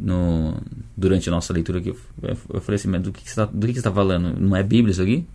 no, 0.00 0.56
durante 1.02 1.28
a 1.28 1.32
nossa 1.32 1.52
leitura 1.52 1.80
aqui? 1.80 1.92
Eu, 2.22 2.60
falei 2.60 2.76
assim: 2.76 2.88
mas 2.88 3.02
do 3.02 3.12
que, 3.12 3.28
você 3.28 3.40
está 3.42 3.90
tá 3.90 3.92
falando? 3.92 4.40
Não 4.40 4.56
é 4.56 4.62
Bíblia 4.62 4.92
isso 4.92 5.02
aqui? 5.02 5.26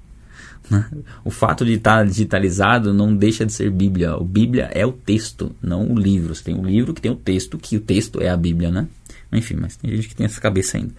O 1.23 1.29
fato 1.29 1.65
de 1.65 1.73
estar 1.73 2.05
digitalizado 2.05 2.93
não 2.93 3.15
deixa 3.15 3.45
de 3.45 3.51
ser 3.51 3.69
Bíblia. 3.69 4.15
O 4.15 4.23
Bíblia 4.23 4.69
é 4.73 4.85
o 4.85 4.91
texto, 4.91 5.55
não 5.61 5.91
o 5.91 5.99
livro. 5.99 6.33
Você 6.33 6.43
tem 6.43 6.55
o 6.55 6.63
livro 6.63 6.93
que 6.93 7.01
tem 7.01 7.11
o 7.11 7.15
texto, 7.15 7.57
que 7.57 7.75
o 7.77 7.81
texto 7.81 8.21
é 8.21 8.29
a 8.29 8.37
Bíblia, 8.37 8.71
né? 8.71 8.87
Enfim, 9.31 9.55
mas 9.59 9.75
tem 9.75 9.93
gente 9.93 10.07
que 10.07 10.15
tem 10.15 10.25
essa 10.25 10.39
cabeça 10.39 10.77
ainda. 10.77 10.93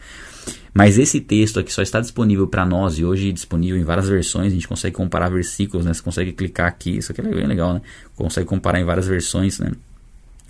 Mas 0.74 0.98
esse 0.98 1.20
texto 1.20 1.59
aqui 1.59 1.72
só 1.72 1.83
está 1.83 2.00
disponível 2.00 2.46
para 2.46 2.64
nós 2.64 2.98
e 2.98 3.04
hoje 3.04 3.33
disponível 3.33 3.81
em 3.81 3.85
várias 3.85 4.09
versões. 4.09 4.52
A 4.52 4.54
gente 4.54 4.68
consegue 4.68 4.94
comparar 4.94 5.31
versículos, 5.31 5.87
né? 5.87 5.94
Você 5.94 6.02
consegue 6.02 6.33
clicar 6.33 6.68
aqui. 6.68 6.98
Isso 6.98 7.11
aqui 7.11 7.20
é 7.20 7.24
bem 7.24 7.46
legal, 7.46 7.74
né? 7.74 7.83
Consegue 8.14 8.46
comparar 8.46 8.81
em 8.81 8.85
várias 8.85 9.07
versões, 9.07 9.59
né? 9.59 9.72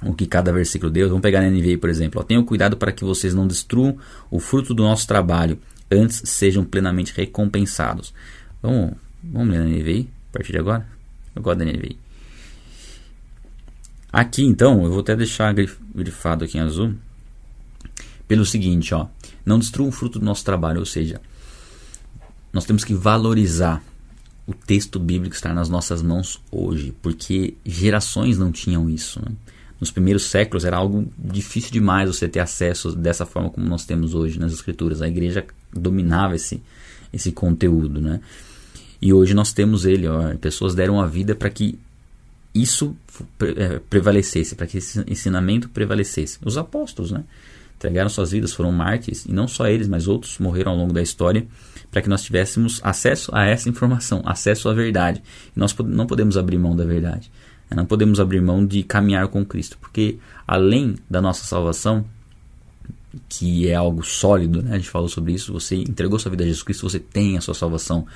O 0.03 0.15
que 0.15 0.27
cada 0.27 0.53
versículo 0.53 0.91
deu. 0.91 1.09
Vamos 1.09 1.23
pegar 1.23 1.41
na 1.41 1.51
NVI, 1.51 1.77
por 1.77 1.91
exemplo. 1.91 2.23
Tenham 2.23 2.45
cuidado 2.45 2.77
para 2.77 2.93
que 2.93 3.05
vocês 3.05 3.35
não 3.35 3.47
destruam 3.47 3.99
o 4.31 4.39
fruto 4.39 4.73
do 4.73 4.83
nosso 4.83 5.07
trabalho, 5.07 5.59
antes 5.91 6.23
sejam 6.25 6.65
plenamente 6.65 7.13
recompensados. 7.17 8.15
Vamos 8.63 8.93
Vamos 9.23 9.49
ler 9.49 9.59
na 9.59 9.65
NVI 9.65 10.09
a 10.31 10.33
partir 10.33 10.53
de 10.53 10.59
agora? 10.59 10.87
Eu 11.35 11.43
gosto 11.43 11.59
da 11.59 11.65
NVI. 11.65 11.99
Aqui 14.13 14.45
então, 14.45 14.85
eu 14.85 14.91
vou 14.91 15.01
até 15.01 15.15
deixar 15.15 15.55
grifado 15.95 16.45
aqui 16.45 16.57
em 16.57 16.61
azul. 16.61 16.95
Pelo 18.27 18.45
seguinte, 18.45 18.95
ó, 18.95 19.07
não 19.45 19.59
destrua 19.59 19.89
o 19.89 19.93
fruto 19.93 20.19
do 20.19 20.25
nosso 20.25 20.45
trabalho, 20.45 20.81
ou 20.81 20.87
seja, 20.87 21.21
nós 22.53 22.65
temos 22.65 22.85
que 22.85 22.95
valorizar 22.95 23.83
o 24.47 24.55
texto 24.55 24.99
bíblico 24.99 25.31
que 25.31 25.37
está 25.37 25.53
nas 25.53 25.69
nossas 25.69 26.03
mãos 26.03 26.41
hoje, 26.51 26.95
porque 27.03 27.55
gerações 27.65 28.39
não 28.39 28.53
tinham 28.53 28.89
isso. 28.89 29.21
Né? 29.21 29.33
Nos 29.81 29.91
primeiros 29.91 30.25
séculos 30.25 30.65
era 30.65 30.77
algo 30.77 31.07
difícil 31.17 31.71
demais 31.71 32.09
você 32.09 32.29
ter 32.29 32.41
acesso 32.41 32.95
dessa 32.95 33.25
forma 33.25 33.51
como 33.51 33.67
nós 33.67 33.85
temos 33.85 34.15
hoje 34.15 34.39
nas 34.39 34.53
escrituras. 34.53 35.01
A 35.01 35.09
igreja 35.09 35.47
dominava 35.73 36.35
esse, 36.35 36.61
esse 37.13 37.31
conteúdo, 37.31 38.01
né? 38.01 38.21
E 39.01 39.13
hoje 39.13 39.35
nós 39.35 39.53
temos 39.53 39.85
ele, 39.87 40.09
ó, 40.09 40.35
pessoas 40.37 40.75
deram 40.75 41.01
a 41.01 41.07
vida 41.07 41.35
para 41.35 41.49
que 41.49 41.79
isso 42.53 42.97
é, 43.41 43.79
prevalecesse, 43.91 44.57
para 44.57 44.67
que 44.67 44.79
esse 44.79 45.05
ensinamento 45.07 45.69
prevalecesse. 45.69 46.39
Os 46.45 46.59
apóstolos, 46.59 47.13
né? 47.13 47.23
Entregaram 47.77 48.11
suas 48.11 48.33
vidas, 48.33 48.53
foram 48.53 48.73
mártires, 48.73 49.25
e 49.25 49.33
não 49.33 49.47
só 49.47 49.69
eles, 49.69 49.87
mas 49.87 50.09
outros 50.09 50.39
morreram 50.39 50.73
ao 50.73 50.79
longo 50.79 50.93
da 50.93 51.01
história, 51.01 51.47
para 51.93 52.03
que 52.03 52.09
nós 52.09 52.25
tivéssemos 52.25 52.81
acesso 52.83 53.31
a 53.33 53.47
essa 53.47 53.69
informação, 53.69 54.21
acesso 54.27 54.69
à 54.69 54.75
verdade. 54.75 55.23
E 55.57 55.59
nós 55.59 55.73
não 55.87 56.05
podemos 56.05 56.37
abrir 56.37 56.59
mão 56.59 56.75
da 56.75 56.85
verdade. 56.85 57.31
Né? 57.71 57.77
Não 57.77 57.87
podemos 57.87 58.21
abrir 58.21 58.41
mão 58.41 58.65
de 58.65 58.83
caminhar 58.83 59.29
com 59.29 59.45
Cristo, 59.45 59.79
porque 59.81 60.19
além 60.47 60.97
da 61.09 61.21
nossa 61.21 61.45
salvação, 61.45 62.05
que 63.29 63.69
é 63.69 63.75
algo 63.75 64.05
sólido, 64.05 64.63
né? 64.63 64.73
a 64.73 64.77
gente 64.77 64.91
falou 64.91 65.09
sobre 65.09 65.33
isso, 65.33 65.53
você 65.53 65.77
entregou 65.77 66.19
sua 66.19 66.31
vida 66.31 66.45
a 66.45 66.47
Jesus 66.47 66.63
Cristo, 66.63 66.89
você 66.89 66.99
tem 66.99 67.37
a 67.37 67.41
sua 67.41 67.55
salvação 67.55 68.07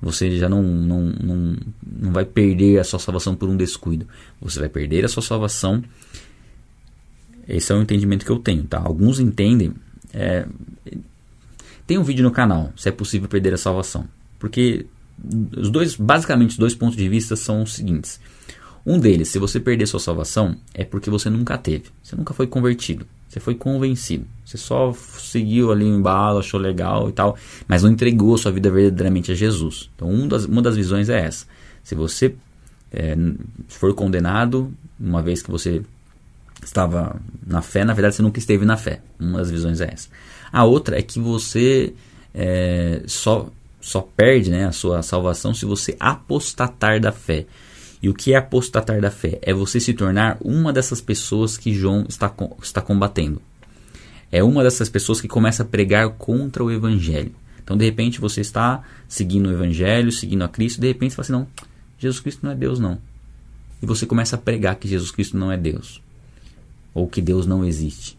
você 0.00 0.36
já 0.36 0.48
não, 0.48 0.62
não, 0.62 1.02
não, 1.02 1.56
não 1.84 2.12
vai 2.12 2.24
perder 2.24 2.78
a 2.78 2.84
sua 2.84 2.98
salvação 2.98 3.34
por 3.34 3.48
um 3.48 3.56
descuido. 3.56 4.06
Você 4.40 4.60
vai 4.60 4.68
perder 4.68 5.04
a 5.04 5.08
sua 5.08 5.22
salvação. 5.22 5.82
Esse 7.48 7.72
é 7.72 7.74
o 7.74 7.82
entendimento 7.82 8.24
que 8.24 8.30
eu 8.30 8.38
tenho, 8.38 8.62
tá? 8.64 8.78
Alguns 8.78 9.18
entendem. 9.18 9.74
É, 10.12 10.46
tem 11.86 11.98
um 11.98 12.04
vídeo 12.04 12.22
no 12.22 12.30
canal, 12.30 12.72
se 12.76 12.88
é 12.88 12.92
possível 12.92 13.28
perder 13.28 13.54
a 13.54 13.56
salvação. 13.56 14.06
Porque 14.38 14.86
os 15.56 15.68
dois, 15.68 15.96
basicamente, 15.96 16.50
os 16.50 16.58
dois 16.58 16.74
pontos 16.74 16.96
de 16.96 17.08
vista 17.08 17.34
são 17.34 17.62
os 17.62 17.74
seguintes. 17.74 18.20
Um 18.88 18.98
deles, 18.98 19.28
se 19.28 19.38
você 19.38 19.60
perder 19.60 19.86
sua 19.86 20.00
salvação, 20.00 20.56
é 20.72 20.82
porque 20.82 21.10
você 21.10 21.28
nunca 21.28 21.58
teve. 21.58 21.90
Você 22.02 22.16
nunca 22.16 22.32
foi 22.32 22.46
convertido. 22.46 23.06
Você 23.28 23.38
foi 23.38 23.54
convencido. 23.54 24.24
Você 24.46 24.56
só 24.56 24.94
seguiu 24.94 25.70
ali 25.70 25.84
o 25.84 25.94
embalo, 25.94 26.38
achou 26.38 26.58
legal 26.58 27.10
e 27.10 27.12
tal, 27.12 27.36
mas 27.68 27.82
não 27.82 27.90
entregou 27.90 28.38
sua 28.38 28.50
vida 28.50 28.70
verdadeiramente 28.70 29.30
a 29.30 29.34
Jesus. 29.34 29.90
Então, 29.94 30.08
um 30.08 30.26
das, 30.26 30.46
uma 30.46 30.62
das 30.62 30.74
visões 30.74 31.10
é 31.10 31.20
essa. 31.20 31.44
Se 31.84 31.94
você 31.94 32.34
é, 32.90 33.14
for 33.68 33.92
condenado, 33.92 34.72
uma 34.98 35.20
vez 35.20 35.42
que 35.42 35.50
você 35.50 35.82
estava 36.64 37.20
na 37.46 37.60
fé, 37.60 37.84
na 37.84 37.92
verdade 37.92 38.14
você 38.14 38.22
nunca 38.22 38.38
esteve 38.38 38.64
na 38.64 38.78
fé. 38.78 39.02
Uma 39.20 39.40
das 39.40 39.50
visões 39.50 39.82
é 39.82 39.90
essa. 39.92 40.08
A 40.50 40.64
outra 40.64 40.98
é 40.98 41.02
que 41.02 41.20
você 41.20 41.92
é, 42.32 43.02
só, 43.06 43.50
só 43.82 44.00
perde 44.00 44.50
né, 44.50 44.64
a 44.64 44.72
sua 44.72 45.02
salvação 45.02 45.52
se 45.52 45.66
você 45.66 45.94
apostatar 46.00 46.98
da 46.98 47.12
fé. 47.12 47.44
E 48.02 48.08
o 48.08 48.14
que 48.14 48.32
é 48.32 48.36
apostatar 48.36 49.00
da 49.00 49.10
fé? 49.10 49.38
É 49.42 49.52
você 49.52 49.80
se 49.80 49.92
tornar 49.92 50.36
uma 50.40 50.72
dessas 50.72 51.00
pessoas 51.00 51.56
que 51.56 51.74
João 51.74 52.06
está, 52.08 52.32
está 52.62 52.80
combatendo. 52.80 53.42
É 54.30 54.42
uma 54.42 54.62
dessas 54.62 54.88
pessoas 54.88 55.20
que 55.20 55.28
começa 55.28 55.62
a 55.62 55.66
pregar 55.66 56.08
contra 56.10 56.62
o 56.62 56.70
evangelho. 56.70 57.32
Então, 57.62 57.76
de 57.76 57.84
repente, 57.84 58.20
você 58.20 58.40
está 58.40 58.82
seguindo 59.08 59.48
o 59.48 59.52
evangelho, 59.52 60.12
seguindo 60.12 60.42
a 60.42 60.48
Cristo, 60.48 60.80
de 60.80 60.86
repente 60.86 61.12
você 61.12 61.16
fala 61.16 61.24
assim: 61.24 61.32
não, 61.32 61.66
Jesus 61.98 62.20
Cristo 62.20 62.40
não 62.44 62.52
é 62.52 62.54
Deus, 62.54 62.78
não. 62.78 62.98
E 63.82 63.86
você 63.86 64.06
começa 64.06 64.36
a 64.36 64.38
pregar 64.38 64.76
que 64.76 64.88
Jesus 64.88 65.10
Cristo 65.10 65.36
não 65.36 65.50
é 65.50 65.56
Deus. 65.56 66.00
Ou 66.94 67.06
que 67.06 67.20
Deus 67.20 67.46
não 67.46 67.64
existe. 67.64 68.16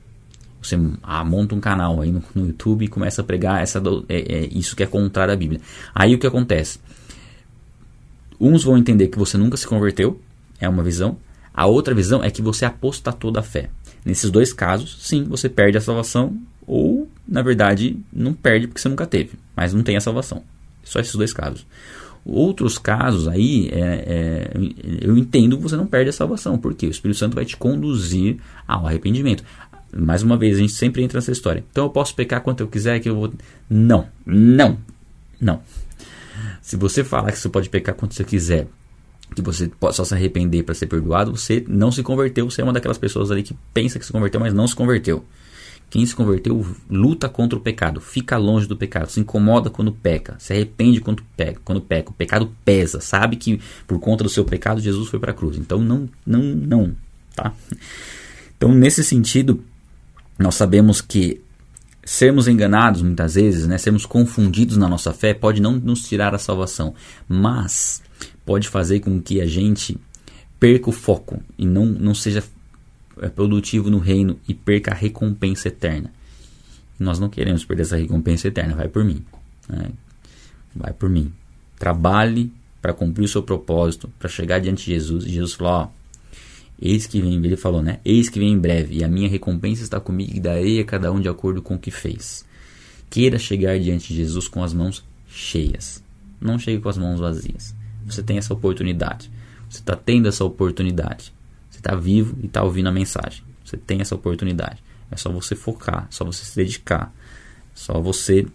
Você 0.62 0.78
ah, 1.04 1.24
monta 1.24 1.56
um 1.56 1.60
canal 1.60 2.02
aí 2.02 2.12
no, 2.12 2.22
no, 2.36 2.48
YouTube 2.48 2.86
e 2.86 2.88
começa 2.88 3.22
a 3.22 3.24
pregar 3.24 3.62
essa, 3.62 3.82
é, 4.10 4.20
é, 4.20 4.50
isso 4.52 4.76
que 4.76 4.84
é 4.84 4.86
contrário 4.86 5.34
à 5.34 5.38
Bíblia. 5.38 5.62
Aí 5.96 6.14
o 6.14 6.20
que 6.20 6.28
acontece? 6.28 6.80
Uns 8.40 8.64
vão 8.64 8.78
entender 8.78 9.08
que 9.08 9.20
você 9.20 9.38
nunca 9.38 9.58
se 9.58 9.68
converteu, 9.68 10.20
é 10.60 10.70
uma 10.70 10.84
visão. 10.84 11.18
A 11.54 11.66
outra 11.66 11.94
visão 11.94 12.24
é 12.24 12.32
que 12.32 12.42
você 12.42 12.66
apostatou 12.66 13.32
da 13.32 13.42
fé. 13.42 13.70
Nesses 14.06 14.32
dois 14.32 14.54
casos, 14.54 14.98
sim, 15.02 15.24
você 15.24 15.50
perde 15.50 15.78
a 15.78 15.82
salvação, 15.82 16.38
ou, 16.66 17.10
na 17.28 17.42
verdade, 17.42 17.98
não 18.14 18.34
perde 18.34 18.68
porque 18.68 18.80
você 18.80 18.88
nunca 18.88 19.06
teve, 19.06 19.32
mas 19.56 19.74
não 19.74 19.84
tem 19.84 19.98
a 19.98 20.02
salvação. 20.02 20.44
Só 20.84 21.00
esses 21.00 21.16
dois 21.16 21.34
casos. 21.34 21.66
Outros 22.24 22.78
casos 22.78 23.28
aí, 23.28 23.70
é, 23.72 23.80
é, 23.80 24.52
eu 25.02 25.18
entendo 25.18 25.58
que 25.58 25.64
você 25.64 25.76
não 25.76 25.88
perde 25.88 26.10
a 26.10 26.14
salvação, 26.14 26.58
porque 26.58 26.86
o 26.86 26.92
Espírito 26.92 27.18
Santo 27.18 27.36
vai 27.36 27.46
te 27.46 27.58
conduzir 27.58 28.38
ao 28.68 28.86
arrependimento. 28.86 29.44
Mais 29.92 30.22
uma 30.22 30.38
vez, 30.38 30.58
a 30.58 30.60
gente 30.60 30.74
sempre 30.74 31.04
entra 31.04 31.18
nessa 31.18 31.32
história. 31.32 31.64
Então 31.72 31.86
eu 31.86 31.90
posso 31.90 32.14
pecar 32.14 32.42
quanto 32.42 32.62
eu 32.62 32.68
quiser 32.68 33.00
que 33.00 33.10
eu 33.10 33.16
vou. 33.16 33.34
Não, 33.70 34.08
não, 34.26 34.78
não. 35.42 35.62
Se 36.70 36.76
você 36.76 37.04
falar 37.04 37.32
que 37.32 37.40
você 37.40 37.50
pode 37.50 37.68
pecar 37.68 37.96
quanto 37.96 38.14
você 38.14 38.24
quiser, 38.24 38.68
que 39.36 39.42
você 39.42 39.68
pode 39.80 39.96
só 39.96 40.06
se 40.06 40.14
arrepender 40.14 40.62
para 40.62 40.76
ser 40.76 40.86
perdoado, 40.86 41.36
você 41.36 41.66
não 41.68 41.92
se 41.92 42.04
converteu. 42.04 42.48
Você 42.48 42.62
é 42.62 42.64
uma 42.64 42.72
daquelas 42.72 43.00
pessoas 43.00 43.32
ali 43.32 43.42
que 43.42 43.58
pensa 43.74 43.98
que 43.98 44.06
se 44.06 44.12
converteu, 44.12 44.40
mas 44.40 44.54
não 44.54 44.68
se 44.68 44.76
converteu. 44.76 45.26
Quem 45.90 46.06
se 46.06 46.16
converteu 46.16 46.64
luta 46.88 47.28
contra 47.28 47.58
o 47.58 47.60
pecado, 47.60 48.00
fica 48.00 48.38
longe 48.38 48.68
do 48.68 48.78
pecado, 48.78 49.10
se 49.10 49.20
incomoda 49.20 49.72
quando 49.72 49.92
peca, 49.92 50.36
se 50.38 50.54
arrepende 50.54 51.02
quando 51.02 51.24
peca, 51.36 51.60
quando 51.66 51.82
peca. 51.82 52.12
O 52.12 52.14
pecado 52.14 52.54
pesa, 52.64 53.02
sabe 53.02 53.36
que 53.38 53.60
por 53.88 54.00
conta 54.00 54.24
do 54.24 54.30
seu 54.30 54.46
pecado 54.46 54.80
Jesus 54.80 55.10
foi 55.10 55.20
para 55.20 55.32
a 55.32 55.34
cruz. 55.34 55.58
Então 55.58 55.80
não, 55.80 56.08
não, 56.24 56.44
não, 56.44 56.96
tá? 57.36 57.52
Então 58.56 58.72
nesse 58.76 59.04
sentido, 59.04 59.64
nós 60.38 60.54
sabemos 60.54 61.02
que 61.02 61.42
sermos 62.10 62.48
enganados 62.48 63.04
muitas 63.04 63.36
vezes, 63.36 63.68
né, 63.68 63.78
sermos 63.78 64.04
confundidos 64.04 64.78
na 64.78 64.90
nossa 64.90 65.14
fé 65.14 65.32
pode 65.32 65.62
não 65.62 65.74
nos 65.74 66.02
tirar 66.02 66.34
a 66.34 66.40
salvação, 66.40 66.96
mas 67.28 68.02
pode 68.44 68.68
fazer 68.68 69.00
com 69.02 69.22
que 69.22 69.40
a 69.40 69.46
gente 69.46 69.96
perca 70.60 70.90
o 70.90 70.92
foco 70.92 71.40
e 71.56 71.68
não, 71.68 71.86
não 71.86 72.16
seja 72.16 72.44
é 73.22 73.30
produtivo 73.30 73.92
no 73.92 74.00
reino 74.00 74.40
e 74.48 74.56
perca 74.56 74.92
a 74.92 74.96
recompensa 74.96 75.68
eterna. 75.68 76.12
Nós 77.00 77.20
não 77.20 77.30
queremos 77.30 77.64
perder 77.64 77.84
essa 77.84 77.98
recompensa 77.98 78.48
eterna, 78.48 78.76
vai 78.76 78.88
por 78.88 79.04
mim. 79.04 79.24
Né? 79.68 79.92
Vai 80.76 80.94
por 80.94 81.10
mim. 81.10 81.32
Trabalhe 81.78 82.52
para 82.82 82.92
cumprir 82.92 83.26
o 83.26 83.28
seu 83.28 83.44
propósito, 83.44 84.10
para 84.18 84.28
chegar 84.28 84.60
diante 84.60 84.86
de 84.86 84.94
Jesus. 84.94 85.26
E 85.26 85.30
Jesus 85.30 85.54
falou: 85.54 85.74
ó, 85.74 85.88
eis 86.82 87.06
que 87.06 87.22
vem, 87.22 87.36
ele 87.36 87.58
falou, 87.58 87.82
né? 87.82 88.00
Eis 88.04 88.30
que 88.30 88.40
vem 88.40 88.54
em 88.54 88.60
breve, 88.60 88.98
e 88.98 89.04
a 89.04 89.08
minha 89.08 89.30
recompensa 89.30 89.84
está 89.84 90.00
comigo, 90.00 90.32
e 90.36 90.40
darei 90.40 90.80
a 90.80 90.86
cada 90.86 91.12
um 91.12 91.20
de 91.20 91.28
acordo 91.28 91.62
com 91.62 91.76
o 91.76 91.80
que 91.80 91.92
fez. 91.92 92.46
Queira 93.10 93.40
chegar 93.40 93.80
diante 93.80 94.10
de 94.10 94.16
Jesus 94.16 94.48
com 94.48 94.64
as 94.64 94.74
mãos 94.74 95.04
cheias. 95.28 96.04
Não 96.40 96.58
chegue 96.58 96.82
com 96.82 96.90
as 96.90 96.98
mãos 96.98 97.20
vazias. 97.20 97.76
Você 98.06 98.24
tem 98.24 98.38
essa 98.38 98.54
oportunidade. 98.54 99.32
Você 99.70 99.80
está 99.80 99.96
tendo 99.96 100.28
essa 100.28 100.44
oportunidade. 100.44 101.34
Você 101.70 101.80
está 101.80 101.96
vivo 101.96 102.38
e 102.42 102.46
está 102.46 102.64
ouvindo 102.64 102.88
a 102.88 102.92
mensagem. 102.92 103.44
Você 103.64 103.78
tem 103.78 104.02
essa 104.02 104.16
oportunidade. 104.16 104.82
É 105.12 105.18
só 105.18 105.32
você 105.32 105.56
focar, 105.56 106.08
é 106.10 106.12
só 106.12 106.24
você 106.24 106.46
se 106.46 106.56
dedicar, 106.56 107.14
é 107.16 107.76
só 107.76 108.00
você 108.00 108.46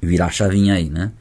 virar 0.00 0.26
a 0.26 0.30
chavinha 0.30 0.74
aí, 0.74 0.88
né? 0.88 1.12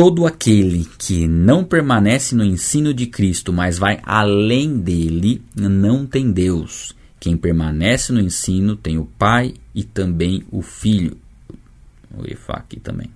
Todo 0.00 0.26
aquele 0.26 0.84
que 0.96 1.26
não 1.26 1.64
permanece 1.64 2.32
no 2.32 2.44
ensino 2.44 2.94
de 2.94 3.04
Cristo, 3.04 3.52
mas 3.52 3.78
vai 3.78 3.98
além 4.04 4.78
dele, 4.78 5.42
não 5.56 6.06
tem 6.06 6.30
Deus. 6.30 6.94
Quem 7.18 7.36
permanece 7.36 8.12
no 8.12 8.20
ensino 8.20 8.76
tem 8.76 8.96
o 8.96 9.04
Pai 9.04 9.54
e 9.74 9.82
também 9.82 10.44
o 10.52 10.62
Filho. 10.62 11.18
Vou 12.08 12.22
grifar 12.22 12.58
aqui 12.58 12.78
também. 12.78 13.10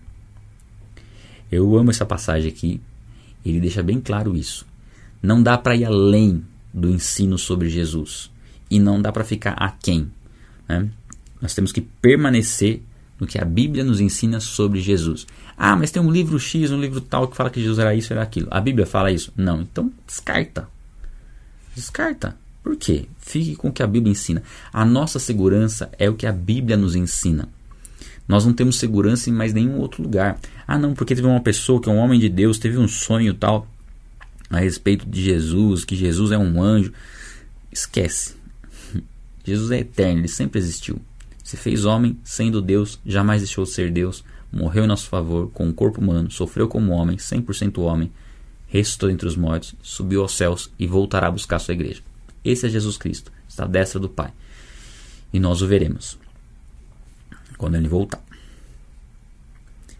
Eu 1.52 1.78
amo 1.78 1.90
essa 1.90 2.04
passagem 2.04 2.50
aqui. 2.50 2.80
Ele 3.46 3.60
deixa 3.60 3.80
bem 3.80 4.00
claro 4.00 4.36
isso. 4.36 4.66
Não 5.22 5.40
dá 5.40 5.56
para 5.56 5.76
ir 5.76 5.84
além 5.84 6.44
do 6.74 6.90
ensino 6.90 7.38
sobre 7.38 7.68
Jesus. 7.68 8.28
E 8.68 8.80
não 8.80 9.00
dá 9.00 9.12
para 9.12 9.22
ficar 9.22 9.52
aquém. 9.52 10.10
Né? 10.68 10.90
Nós 11.40 11.54
temos 11.54 11.70
que 11.70 11.80
permanecer 11.80 12.82
no 13.22 13.28
que 13.28 13.38
a 13.38 13.44
Bíblia 13.44 13.84
nos 13.84 14.00
ensina 14.00 14.40
sobre 14.40 14.80
Jesus. 14.80 15.28
Ah, 15.56 15.76
mas 15.76 15.92
tem 15.92 16.02
um 16.02 16.10
livro 16.10 16.40
X, 16.40 16.72
um 16.72 16.80
livro 16.80 17.00
tal 17.00 17.28
que 17.28 17.36
fala 17.36 17.50
que 17.50 17.60
Jesus 17.60 17.78
era 17.78 17.94
isso, 17.94 18.12
era 18.12 18.20
aquilo. 18.20 18.48
A 18.50 18.60
Bíblia 18.60 18.84
fala 18.84 19.12
isso? 19.12 19.32
Não. 19.36 19.60
Então 19.60 19.92
descarta. 20.04 20.68
Descarta. 21.72 22.36
Por 22.64 22.74
quê? 22.74 23.06
Fique 23.18 23.54
com 23.54 23.68
o 23.68 23.72
que 23.72 23.80
a 23.80 23.86
Bíblia 23.86 24.10
ensina. 24.10 24.42
A 24.72 24.84
nossa 24.84 25.20
segurança 25.20 25.88
é 26.00 26.10
o 26.10 26.14
que 26.14 26.26
a 26.26 26.32
Bíblia 26.32 26.76
nos 26.76 26.96
ensina. 26.96 27.48
Nós 28.26 28.44
não 28.44 28.52
temos 28.52 28.74
segurança 28.74 29.30
em 29.30 29.32
mais 29.32 29.52
nenhum 29.52 29.78
outro 29.78 30.02
lugar. 30.02 30.40
Ah, 30.66 30.76
não, 30.76 30.92
porque 30.92 31.14
teve 31.14 31.28
uma 31.28 31.40
pessoa 31.40 31.80
que 31.80 31.88
é 31.88 31.92
um 31.92 31.98
homem 31.98 32.18
de 32.18 32.28
Deus, 32.28 32.58
teve 32.58 32.76
um 32.76 32.88
sonho 32.88 33.34
tal 33.34 33.68
a 34.50 34.58
respeito 34.58 35.08
de 35.08 35.22
Jesus, 35.22 35.84
que 35.84 35.94
Jesus 35.94 36.32
é 36.32 36.38
um 36.38 36.60
anjo. 36.60 36.92
Esquece. 37.70 38.34
Jesus 39.46 39.70
é 39.70 39.78
eterno, 39.78 40.22
ele 40.22 40.28
sempre 40.28 40.58
existiu. 40.58 41.00
Se 41.52 41.56
fez 41.58 41.84
homem, 41.84 42.18
sendo 42.24 42.62
Deus, 42.62 42.98
jamais 43.04 43.42
deixou 43.42 43.64
de 43.64 43.72
ser 43.72 43.92
Deus, 43.92 44.24
morreu 44.50 44.84
em 44.84 44.86
nosso 44.86 45.06
favor 45.06 45.50
com 45.50 45.66
um 45.66 45.72
corpo 45.72 46.00
humano, 46.00 46.30
sofreu 46.30 46.66
como 46.66 46.92
homem, 46.92 47.18
100% 47.18 47.76
homem, 47.82 48.10
ressuscitou 48.66 49.10
entre 49.10 49.28
os 49.28 49.36
mortos, 49.36 49.74
subiu 49.82 50.22
aos 50.22 50.32
céus 50.32 50.72
e 50.78 50.86
voltará 50.86 51.26
a 51.26 51.30
buscar 51.30 51.58
sua 51.58 51.74
igreja. 51.74 52.00
Esse 52.42 52.64
é 52.64 52.70
Jesus 52.70 52.96
Cristo, 52.96 53.30
está 53.46 53.64
à 53.64 53.66
destra 53.66 54.00
do 54.00 54.08
Pai. 54.08 54.32
E 55.30 55.38
nós 55.38 55.60
o 55.60 55.66
veremos 55.66 56.18
quando 57.58 57.74
ele 57.74 57.86
voltar. 57.86 58.24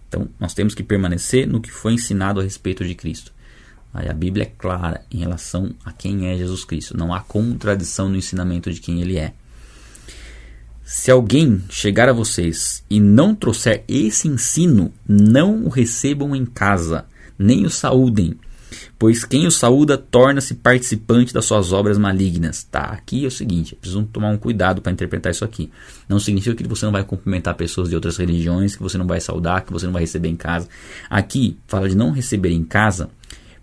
Então, 0.08 0.30
nós 0.40 0.54
temos 0.54 0.74
que 0.74 0.82
permanecer 0.82 1.46
no 1.46 1.60
que 1.60 1.70
foi 1.70 1.92
ensinado 1.92 2.40
a 2.40 2.42
respeito 2.42 2.82
de 2.82 2.94
Cristo. 2.94 3.30
Aí 3.92 4.08
a 4.08 4.14
Bíblia 4.14 4.44
é 4.44 4.52
clara 4.56 5.04
em 5.10 5.18
relação 5.18 5.74
a 5.84 5.92
quem 5.92 6.28
é 6.28 6.38
Jesus 6.38 6.64
Cristo. 6.64 6.96
Não 6.96 7.12
há 7.12 7.20
contradição 7.20 8.08
no 8.08 8.16
ensinamento 8.16 8.72
de 8.72 8.80
quem 8.80 9.02
ele 9.02 9.18
é. 9.18 9.34
Se 10.94 11.11
alguém 11.11 11.62
chegar 11.70 12.11
a 12.11 12.12
vocês 12.12 12.85
e 12.88 13.00
não 13.00 13.35
trouxer 13.35 13.83
esse 13.88 14.28
ensino, 14.28 14.92
não 15.09 15.64
o 15.64 15.70
recebam 15.70 16.37
em 16.37 16.44
casa, 16.44 17.07
nem 17.38 17.64
o 17.64 17.70
saúdem, 17.70 18.35
pois 18.98 19.24
quem 19.24 19.46
o 19.46 19.50
saúda 19.50 19.96
torna-se 19.96 20.57
participante 20.57 21.33
das 21.33 21.46
suas 21.46 21.72
obras 21.72 21.96
malignas. 21.96 22.62
Tá, 22.62 22.83
aqui 22.83 23.24
é 23.24 23.26
o 23.26 23.31
seguinte, 23.31 23.74
precisam 23.74 24.05
tomar 24.05 24.28
um 24.28 24.37
cuidado 24.37 24.83
para 24.83 24.92
interpretar 24.92 25.33
isso 25.33 25.46
aqui. 25.46 25.70
Não 26.07 26.20
significa 26.20 26.55
que 26.55 26.68
você 26.68 26.85
não 26.85 26.92
vai 26.92 27.02
cumprimentar 27.02 27.55
pessoas 27.55 27.88
de 27.88 27.94
outras 27.94 28.18
religiões, 28.18 28.76
que 28.76 28.83
você 28.83 28.98
não 28.98 29.07
vai 29.07 29.18
saudar, 29.18 29.62
que 29.62 29.72
você 29.72 29.87
não 29.87 29.94
vai 29.94 30.02
receber 30.02 30.28
em 30.28 30.37
casa. 30.37 30.68
Aqui 31.09 31.57
fala 31.66 31.88
de 31.88 31.96
não 31.96 32.11
receber 32.11 32.52
em 32.52 32.64
casa 32.64 33.09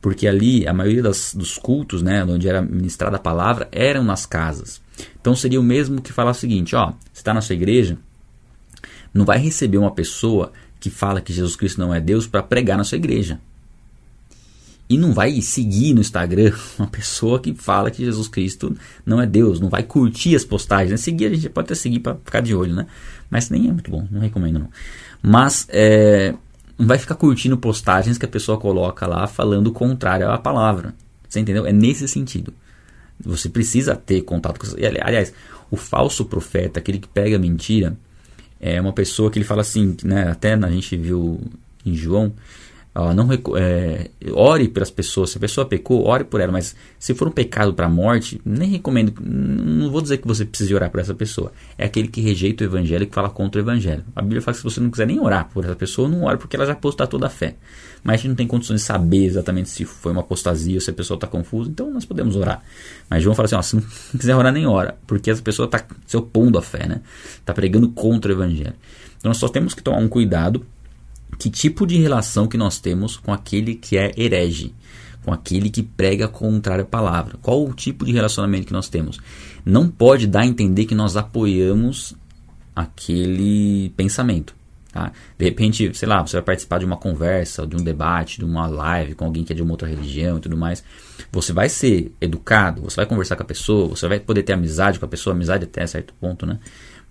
porque 0.02 0.28
ali 0.28 0.68
a 0.68 0.74
maioria 0.74 1.04
das, 1.04 1.34
dos 1.34 1.58
cultos, 1.58 2.02
né, 2.02 2.24
onde 2.24 2.48
era 2.48 2.62
ministrada 2.62 3.18
a 3.18 3.20
palavra, 3.20 3.68
eram 3.72 4.04
nas 4.04 4.26
casas. 4.26 4.82
Então 5.20 5.36
seria 5.36 5.60
o 5.60 5.64
mesmo 5.64 6.02
que 6.02 6.14
falar 6.14 6.32
o 6.32 6.36
seguinte: 6.36 6.76
ó, 6.76 6.88
você 7.12 7.22
está 7.22 7.34
na 7.34 7.42
sua 7.42 7.56
igreja, 7.56 7.98
não 9.14 9.26
vai 9.26 9.40
receber 9.40 9.78
uma 9.78 9.92
pessoa 9.92 10.52
que 10.80 10.90
fala 10.90 11.22
que 11.22 11.34
Jesus 11.34 11.56
Cristo 11.56 11.80
não 11.80 11.94
é 11.94 12.00
Deus 12.00 12.28
para 12.28 12.42
pregar 12.42 12.78
na 12.78 12.84
sua 12.84 12.98
igreja. 12.98 13.40
E 14.90 14.98
não 14.98 15.14
vai 15.14 15.40
seguir 15.42 15.94
no 15.94 16.02
Instagram 16.02 16.52
uma 16.80 16.88
pessoa 16.88 17.40
que 17.40 17.54
fala 17.54 17.92
que 17.92 18.04
Jesus 18.04 18.28
Cristo 18.28 18.76
não 19.06 19.22
é 19.22 19.28
Deus. 19.28 19.60
Não 19.60 19.70
vai 19.70 19.84
curtir 19.84 20.36
as 20.36 20.44
postagens. 20.44 20.90
Né? 20.90 20.98
Seguir 20.98 21.26
a 21.28 21.30
gente 21.30 21.50
pode 21.50 21.68
até 21.68 21.76
seguir 21.76 22.00
para 22.00 22.16
ficar 22.16 22.42
de 22.42 22.56
olho, 22.56 22.74
né? 22.74 22.88
Mas 23.30 23.50
nem 23.52 23.70
é 23.70 23.72
muito 23.72 23.92
bom, 23.92 24.08
não 24.10 24.22
recomendo 24.22 24.58
não. 24.58 24.70
Mas 25.22 25.68
é, 25.70 26.34
não 26.80 26.88
vai 26.88 26.98
ficar 26.98 27.16
curtindo 27.16 27.58
postagens 27.58 28.18
que 28.18 28.26
a 28.26 28.30
pessoa 28.30 28.58
coloca 28.58 29.06
lá 29.06 29.28
falando 29.28 29.68
o 29.68 29.72
contrário 29.74 30.32
à 30.32 30.38
palavra. 30.38 30.96
Você 31.28 31.42
entendeu? 31.42 31.66
É 31.66 31.74
nesse 31.74 32.08
sentido. 32.08 32.54
Você 33.20 33.50
precisa 33.50 33.98
ter 33.98 34.22
contato 34.22 34.58
com. 34.58 34.66
Aliás, 34.78 35.34
o 35.70 35.76
falso 35.76 36.24
profeta, 36.24 36.80
aquele 36.80 36.98
que 36.98 37.08
pega 37.08 37.36
a 37.36 37.40
mentira, 37.40 37.98
é 38.62 38.80
uma 38.80 38.94
pessoa 38.94 39.30
que 39.30 39.38
ele 39.38 39.46
fala 39.46 39.62
assim, 39.62 39.96
né? 40.06 40.30
Até 40.30 40.54
a 40.54 40.72
gente 40.72 40.96
viu 40.96 41.42
em 41.86 41.94
João, 41.94 42.32
não 42.96 43.30
é, 43.58 44.10
ore 44.34 44.68
pelas 44.68 44.90
pessoas. 44.90 45.30
Se 45.30 45.38
a 45.38 45.40
pessoa 45.42 45.66
pecou, 45.66 46.06
ore 46.06 46.24
por 46.24 46.42
ela. 46.42 46.52
Mas 46.52 46.76
se 46.98 47.14
for 47.14 47.28
um 47.28 47.32
pecado 47.32 47.74
para 47.74 47.86
a 47.86 47.90
morte, 47.90 48.42
nem 48.44 48.70
recomendo. 48.70 49.14
Não 49.22 49.92
vou 49.92 50.02
dizer 50.02 50.18
que 50.18 50.28
você 50.28 50.44
precise 50.44 50.74
orar 50.74 50.90
por 50.90 51.00
essa 51.00 51.14
pessoa. 51.14 51.52
É 51.78 51.86
aquele 51.86 52.08
que 52.08 52.20
rejeita 52.20 52.64
o 52.64 52.68
evangelho 52.68 53.04
e 53.04 53.06
que 53.06 53.14
fala 53.14 53.30
contra 53.30 53.62
o 53.62 53.64
evangelho. 53.64 54.04
A 54.16 54.22
Bíblia 54.22 54.42
fala 54.42 54.54
que 54.54 54.60
se 54.60 54.64
você 54.64 54.80
não 54.82 54.90
quiser 54.90 55.08
nem 55.08 55.20
orar 55.20 55.50
por 55.54 55.64
essa 55.64 55.76
pessoa, 55.76 56.10
não 56.10 56.24
ore 56.24 56.38
porque 56.38 56.56
ela 56.56 56.66
já 56.66 56.74
apostatou 56.74 57.20
da 57.20 57.30
fé. 57.30 57.56
Mas 58.04 58.16
a 58.16 58.18
gente 58.18 58.30
não 58.30 58.36
tem 58.36 58.48
condições 58.48 58.82
de 58.82 58.88
saber 58.88 59.26
exatamente 59.26 59.70
se 59.70 59.86
foi 59.86 60.12
uma 60.12 60.22
apostasia 60.22 60.76
ou 60.76 60.82
se 60.82 60.90
a 60.90 60.94
pessoa 60.94 61.16
está 61.16 61.28
confusa. 61.28 61.70
Então 61.70 61.92
nós 61.92 62.06
podemos 62.06 62.36
orar. 62.36 62.62
Mas 63.10 63.24
João 63.24 63.36
fala 63.36 63.46
assim: 63.46 63.56
ó, 63.56 63.62
se 63.62 63.76
não 63.76 63.84
quiser 64.18 64.36
orar, 64.36 64.52
nem 64.52 64.66
ora. 64.66 64.98
Porque 65.06 65.30
essa 65.30 65.42
pessoa 65.42 65.68
está 65.68 65.86
se 66.08 66.18
opondo 66.18 66.58
à 66.58 66.62
fé, 66.62 66.88
né? 66.88 67.02
Está 67.40 67.54
pregando 67.54 67.90
contra 67.90 68.32
o 68.32 68.36
evangelho. 68.36 68.74
Então 69.18 69.30
nós 69.30 69.38
só 69.38 69.48
temos 69.48 69.74
que 69.74 69.84
tomar 69.84 70.00
um 70.00 70.08
cuidado 70.08 70.66
que 71.38 71.50
tipo 71.50 71.86
de 71.86 71.98
relação 71.98 72.48
que 72.48 72.58
nós 72.58 72.80
temos 72.80 73.18
com 73.18 73.32
aquele 73.32 73.76
que 73.76 73.98
é 73.98 74.12
herege, 74.18 74.74
com 75.24 75.34
aquele 75.34 75.70
que 75.70 75.84
prega 75.84 76.28
contrária 76.28 76.84
palavra. 76.84 77.38
Qual 77.42 77.64
o 77.66 77.74
tipo 77.74 78.06
de 78.06 78.12
relacionamento 78.12 78.68
que 78.68 78.74
nós 78.74 78.90
temos? 78.90 79.20
Não 79.66 79.88
pode 79.88 80.28
dar 80.28 80.42
a 80.42 80.46
entender 80.46 80.86
que 80.86 80.96
nós 80.96 81.16
apoiamos 81.16 82.16
aquele 82.76 83.90
pensamento. 83.96 84.56
Tá? 84.92 85.12
De 85.38 85.46
repente, 85.46 85.94
sei 85.94 86.08
lá, 86.08 86.26
você 86.26 86.38
vai 86.38 86.44
participar 86.44 86.80
de 86.80 86.86
uma 86.86 86.98
conversa, 86.98 87.68
de 87.68 87.76
um 87.76 87.84
debate, 87.84 88.40
de 88.40 88.46
uma 88.46 88.66
live 88.66 89.14
com 89.14 89.26
alguém 89.26 89.44
que 89.44 89.54
é 89.54 89.56
de 89.56 89.62
uma 89.62 89.72
outra 89.72 89.88
religião 89.88 90.38
e 90.38 90.42
tudo 90.42 90.58
mais. 90.58 90.84
Você 91.32 91.54
vai 91.54 91.70
ser 91.70 92.12
educado, 92.20 92.82
você 92.82 92.96
vai 92.96 93.06
conversar 93.06 93.36
com 93.36 93.44
a 93.44 93.46
pessoa, 93.46 93.90
você 93.90 94.08
vai 94.08 94.20
poder 94.20 94.44
ter 94.44 94.54
amizade 94.54 94.98
com 94.98 95.06
a 95.06 95.10
pessoa, 95.10 95.36
amizade 95.36 95.66
até 95.66 95.86
certo 95.86 96.14
ponto, 96.20 96.46
né? 96.46 96.60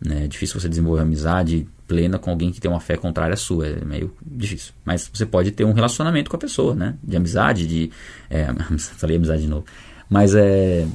É 0.06 0.26
difícil 0.26 0.60
você 0.60 0.68
desenvolver 0.68 1.02
amizade 1.02 1.68
plena 1.88 2.18
com 2.18 2.30
alguém 2.30 2.52
que 2.52 2.60
tem 2.60 2.70
uma 2.70 2.78
fé 2.78 2.96
contrária 2.96 3.32
à 3.32 3.36
sua. 3.36 3.66
É 3.66 3.84
meio 3.84 4.14
difícil. 4.24 4.72
Mas 4.84 5.10
você 5.12 5.24
pode 5.24 5.50
ter 5.50 5.64
um 5.64 5.72
relacionamento 5.72 6.30
com 6.30 6.36
a 6.36 6.38
pessoa, 6.38 6.74
né? 6.74 6.94
De 7.02 7.16
amizade, 7.16 7.66
de. 7.66 7.90
É, 8.30 8.46
falei 8.78 9.16
amizade 9.16 9.42
de 9.42 9.48
novo. 9.48 9.64
Mas 10.08 10.34
é. 10.34 10.86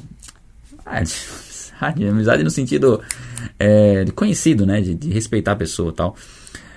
Ah, 1.80 1.90
de, 1.90 2.06
amizade 2.06 2.44
no 2.44 2.50
sentido 2.50 3.02
é, 3.58 4.04
de 4.04 4.12
conhecido, 4.12 4.64
né? 4.64 4.80
De, 4.80 4.94
de 4.94 5.10
respeitar 5.10 5.52
a 5.52 5.56
pessoa 5.56 5.92
tal. 5.92 6.16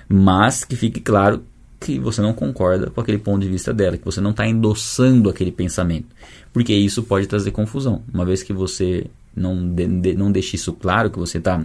Mas 0.10 0.66
que 0.66 0.76
fique 0.76 1.00
claro 1.00 1.44
que 1.80 2.00
você 2.00 2.22
não 2.22 2.34
concorda 2.34 2.90
com 2.90 3.00
aquele 3.00 3.20
ponto 3.20 3.42
de 3.42 3.50
vista 3.50 3.72
dela, 3.74 3.98
que 3.98 4.06
você 4.06 4.20
não 4.20 4.32
está 4.32 4.48
endossando 4.48 5.30
aquele 5.30 5.52
pensamento. 5.52 6.08
Porque 6.52 6.74
isso 6.74 7.04
pode 7.04 7.28
trazer 7.28 7.52
confusão. 7.52 8.02
Uma 8.12 8.26
vez 8.26 8.42
que 8.42 8.52
você 8.52 9.06
não, 9.36 9.70
de, 9.70 10.16
não 10.16 10.32
deixe 10.32 10.56
isso 10.56 10.74
claro, 10.74 11.12
que 11.12 11.20
você 11.20 11.38
está 11.38 11.64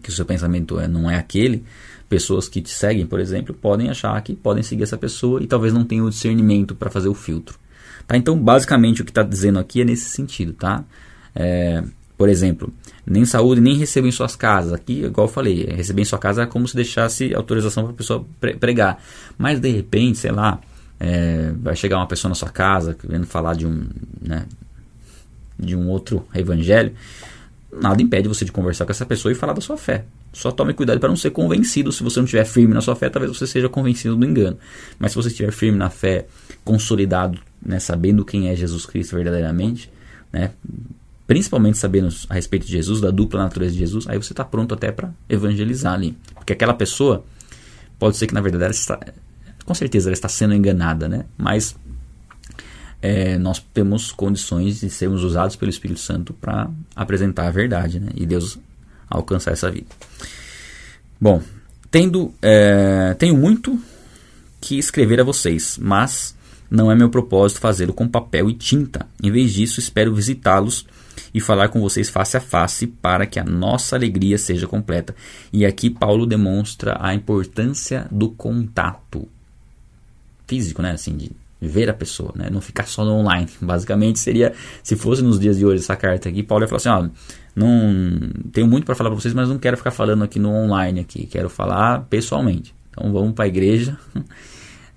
que 0.00 0.08
o 0.08 0.12
seu 0.12 0.24
pensamento 0.24 0.78
é, 0.78 0.88
não 0.88 1.10
é 1.10 1.16
aquele, 1.16 1.64
pessoas 2.08 2.48
que 2.48 2.60
te 2.60 2.70
seguem, 2.70 3.06
por 3.06 3.20
exemplo, 3.20 3.54
podem 3.54 3.88
achar 3.88 4.20
que 4.22 4.34
podem 4.34 4.62
seguir 4.62 4.82
essa 4.82 4.96
pessoa 4.96 5.42
e 5.42 5.46
talvez 5.46 5.72
não 5.72 5.84
tenham 5.84 6.06
o 6.06 6.10
discernimento 6.10 6.74
para 6.74 6.90
fazer 6.90 7.08
o 7.08 7.14
filtro. 7.14 7.58
Tá? 8.06 8.16
Então, 8.16 8.38
basicamente, 8.38 9.02
o 9.02 9.04
que 9.04 9.10
está 9.10 9.22
dizendo 9.22 9.58
aqui 9.58 9.80
é 9.80 9.84
nesse 9.84 10.06
sentido. 10.10 10.52
Tá? 10.52 10.84
É, 11.34 11.82
por 12.16 12.28
exemplo, 12.28 12.72
nem 13.06 13.24
saúde, 13.24 13.60
nem 13.60 13.76
receba 13.76 14.06
em 14.06 14.12
suas 14.12 14.36
casas. 14.36 14.72
Aqui, 14.72 15.04
igual 15.04 15.26
eu 15.26 15.32
falei, 15.32 15.64
receber 15.64 16.02
em 16.02 16.04
sua 16.04 16.18
casa 16.18 16.42
é 16.42 16.46
como 16.46 16.68
se 16.68 16.76
deixasse 16.76 17.34
autorização 17.34 17.84
para 17.84 17.92
a 17.92 17.96
pessoa 17.96 18.26
pregar. 18.60 19.02
Mas, 19.38 19.58
de 19.58 19.70
repente, 19.70 20.18
sei 20.18 20.32
lá, 20.32 20.60
é, 21.00 21.52
vai 21.56 21.74
chegar 21.74 21.96
uma 21.96 22.06
pessoa 22.06 22.28
na 22.28 22.34
sua 22.34 22.50
casa 22.50 22.94
querendo 22.94 23.26
falar 23.26 23.54
de 23.54 23.66
um, 23.66 23.86
né, 24.20 24.46
de 25.58 25.74
um 25.74 25.88
outro 25.88 26.26
evangelho 26.34 26.92
nada 27.72 28.02
impede 28.02 28.28
você 28.28 28.44
de 28.44 28.52
conversar 28.52 28.84
com 28.84 28.92
essa 28.92 29.06
pessoa 29.06 29.32
e 29.32 29.34
falar 29.34 29.54
da 29.54 29.60
sua 29.60 29.76
fé. 29.76 30.04
Só 30.32 30.50
tome 30.50 30.74
cuidado 30.74 31.00
para 31.00 31.08
não 31.08 31.16
ser 31.16 31.30
convencido. 31.30 31.90
Se 31.90 32.02
você 32.02 32.18
não 32.20 32.24
estiver 32.24 32.44
firme 32.44 32.74
na 32.74 32.80
sua 32.80 32.94
fé, 32.94 33.08
talvez 33.08 33.36
você 33.36 33.46
seja 33.46 33.68
convencido 33.68 34.16
do 34.16 34.24
engano. 34.24 34.58
Mas 34.98 35.12
se 35.12 35.16
você 35.16 35.28
estiver 35.28 35.50
firme 35.52 35.78
na 35.78 35.88
fé, 35.88 36.26
consolidado, 36.64 37.38
né, 37.64 37.78
sabendo 37.78 38.24
quem 38.24 38.48
é 38.48 38.56
Jesus 38.56 38.84
Cristo 38.84 39.16
verdadeiramente, 39.16 39.90
né, 40.32 40.50
principalmente 41.26 41.78
sabendo 41.78 42.08
a 42.28 42.34
respeito 42.34 42.66
de 42.66 42.72
Jesus, 42.72 43.00
da 43.00 43.10
dupla 43.10 43.42
natureza 43.42 43.72
de 43.72 43.78
Jesus, 43.78 44.06
aí 44.08 44.18
você 44.18 44.32
está 44.32 44.44
pronto 44.44 44.74
até 44.74 44.92
para 44.92 45.10
evangelizar 45.28 45.94
ali. 45.94 46.16
Porque 46.34 46.52
aquela 46.52 46.74
pessoa, 46.74 47.24
pode 47.98 48.16
ser 48.16 48.26
que 48.26 48.34
na 48.34 48.40
verdade 48.40 48.64
ela 48.64 48.72
está, 48.72 49.00
com 49.64 49.74
certeza 49.74 50.08
ela 50.08 50.14
está 50.14 50.28
sendo 50.28 50.54
enganada, 50.54 51.08
né? 51.08 51.24
Mas 51.38 51.74
é, 53.02 53.36
nós 53.36 53.58
temos 53.74 54.12
condições 54.12 54.80
de 54.80 54.88
sermos 54.88 55.24
usados 55.24 55.56
pelo 55.56 55.70
Espírito 55.70 55.98
Santo 55.98 56.32
para 56.32 56.70
apresentar 56.94 57.48
a 57.48 57.50
verdade 57.50 57.98
né? 57.98 58.10
e 58.14 58.24
Deus 58.24 58.58
alcançar 59.10 59.50
essa 59.50 59.70
vida. 59.70 59.88
Bom, 61.20 61.42
tendo, 61.90 62.32
é, 62.40 63.14
tenho 63.18 63.36
muito 63.36 63.78
que 64.60 64.78
escrever 64.78 65.20
a 65.20 65.24
vocês, 65.24 65.76
mas 65.80 66.36
não 66.70 66.90
é 66.90 66.94
meu 66.94 67.10
propósito 67.10 67.60
fazê-lo 67.60 67.92
com 67.92 68.08
papel 68.08 68.48
e 68.48 68.54
tinta. 68.54 69.06
Em 69.22 69.30
vez 69.30 69.52
disso, 69.52 69.80
espero 69.80 70.14
visitá-los 70.14 70.86
e 71.34 71.40
falar 71.40 71.68
com 71.68 71.80
vocês 71.80 72.08
face 72.08 72.36
a 72.36 72.40
face 72.40 72.86
para 72.86 73.26
que 73.26 73.40
a 73.40 73.44
nossa 73.44 73.96
alegria 73.96 74.38
seja 74.38 74.66
completa. 74.66 75.14
E 75.52 75.66
aqui 75.66 75.90
Paulo 75.90 76.24
demonstra 76.24 76.96
a 77.00 77.14
importância 77.14 78.06
do 78.10 78.30
contato 78.30 79.28
físico, 80.46 80.80
né? 80.80 80.92
Assim, 80.92 81.16
de 81.16 81.30
ver 81.66 81.88
a 81.88 81.94
pessoa, 81.94 82.32
né? 82.34 82.48
Não 82.50 82.60
ficar 82.60 82.86
só 82.86 83.04
no 83.04 83.12
online. 83.12 83.48
Basicamente 83.60 84.18
seria, 84.18 84.52
se 84.82 84.96
fosse 84.96 85.22
nos 85.22 85.38
dias 85.38 85.56
de 85.56 85.64
hoje 85.64 85.82
essa 85.82 85.96
carta 85.96 86.28
aqui, 86.28 86.42
Paulo 86.42 86.64
ia 86.64 86.68
falar 86.68 86.76
assim, 86.78 86.88
ó, 86.88 87.08
não 87.54 88.30
tenho 88.52 88.66
muito 88.66 88.84
para 88.84 88.94
falar 88.94 89.10
para 89.10 89.20
vocês, 89.20 89.32
mas 89.32 89.48
não 89.48 89.58
quero 89.58 89.76
ficar 89.76 89.90
falando 89.90 90.24
aqui 90.24 90.38
no 90.38 90.50
online 90.50 91.00
aqui, 91.00 91.26
quero 91.26 91.48
falar 91.48 92.06
pessoalmente. 92.10 92.74
Então 92.90 93.12
vamos 93.12 93.32
para 93.32 93.44
a 93.44 93.48
igreja, 93.48 93.96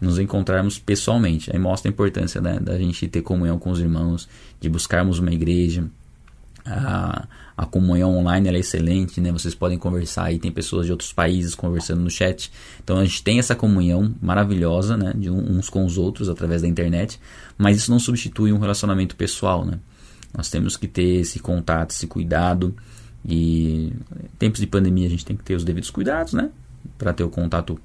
nos 0.01 0.19
encontrarmos 0.19 0.79
pessoalmente. 0.79 1.51
Aí 1.53 1.59
mostra 1.59 1.89
a 1.89 1.91
importância 1.91 2.41
né, 2.41 2.59
da 2.59 2.77
gente 2.77 3.07
ter 3.07 3.21
comunhão 3.21 3.59
com 3.59 3.69
os 3.69 3.79
irmãos, 3.79 4.27
de 4.59 4.69
buscarmos 4.69 5.19
uma 5.19 5.31
igreja, 5.31 5.85
a, 6.65 7.65
comunhão 7.65 8.17
online 8.17 8.49
é 8.49 8.59
excelente, 8.59 9.21
né? 9.21 9.31
Vocês 9.31 9.53
podem 9.53 9.77
conversar 9.77 10.25
aí, 10.25 10.39
tem 10.39 10.51
pessoas 10.51 10.85
de 10.85 10.91
outros 10.91 11.13
países 11.13 11.53
conversando 11.53 12.01
no 12.01 12.09
chat. 12.09 12.51
Então 12.83 12.97
a 12.97 13.05
gente 13.05 13.23
tem 13.23 13.37
essa 13.39 13.55
comunhão 13.55 14.15
maravilhosa, 14.21 14.97
né? 14.97 15.13
De 15.15 15.29
uns 15.29 15.69
com 15.69 15.85
os 15.85 15.97
outros 15.97 16.29
através 16.29 16.61
da 16.61 16.67
internet, 16.67 17.19
mas 17.57 17.77
isso 17.77 17.91
não 17.91 17.99
substitui 17.99 18.51
um 18.51 18.59
relacionamento 18.59 19.15
pessoal, 19.15 19.65
né? 19.65 19.79
Nós 20.35 20.49
temos 20.49 20.75
que 20.75 20.87
ter 20.87 21.21
esse 21.21 21.39
contato, 21.39 21.91
esse 21.91 22.07
cuidado. 22.07 22.75
E 23.23 23.93
em 24.23 24.29
tempos 24.37 24.59
de 24.59 24.67
pandemia 24.67 25.07
a 25.07 25.09
gente 25.09 25.25
tem 25.25 25.35
que 25.35 25.43
ter 25.43 25.55
os 25.55 25.63
devidos 25.63 25.89
cuidados, 25.89 26.33
né? 26.33 26.49
Para 26.97 27.13
ter 27.13 27.23
o 27.23 27.29
contato 27.29 27.79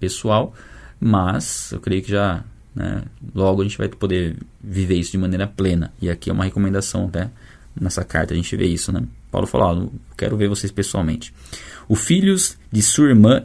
pessoal. 0.00 0.54
Mas 0.98 1.70
eu 1.72 1.80
creio 1.80 2.02
que 2.02 2.10
já 2.10 2.44
né, 2.74 3.02
logo 3.34 3.60
a 3.60 3.64
gente 3.64 3.76
vai 3.76 3.88
poder 3.88 4.36
viver 4.62 4.96
isso 4.96 5.12
de 5.12 5.18
maneira 5.18 5.46
plena. 5.46 5.92
E 6.00 6.08
aqui 6.08 6.30
é 6.30 6.32
uma 6.32 6.44
recomendação 6.44 7.06
até 7.06 7.30
nessa 7.80 8.04
carta 8.04 8.34
a 8.34 8.36
gente 8.36 8.54
vê 8.56 8.66
isso, 8.66 8.92
né? 8.92 9.02
Paulo 9.30 9.46
falou: 9.46 9.90
ó, 9.92 9.98
quero 10.16 10.36
ver 10.36 10.48
vocês 10.48 10.70
pessoalmente. 10.70 11.32
Os 11.88 12.00
filhos 12.00 12.56
de 12.70 12.82
sua 12.82 13.08
irmã 13.08 13.42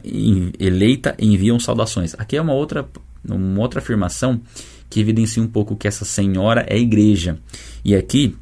eleita 0.58 1.14
enviam 1.18 1.58
saudações. 1.58 2.14
Aqui 2.18 2.36
é 2.36 2.42
uma 2.42 2.52
outra, 2.52 2.88
uma 3.24 3.60
outra 3.60 3.80
afirmação 3.80 4.40
que 4.88 5.00
evidencia 5.00 5.42
um 5.42 5.48
pouco 5.48 5.76
que 5.76 5.88
essa 5.88 6.04
senhora 6.04 6.64
é 6.68 6.78
igreja. 6.78 7.38
E 7.84 7.94
aqui, 7.94 8.36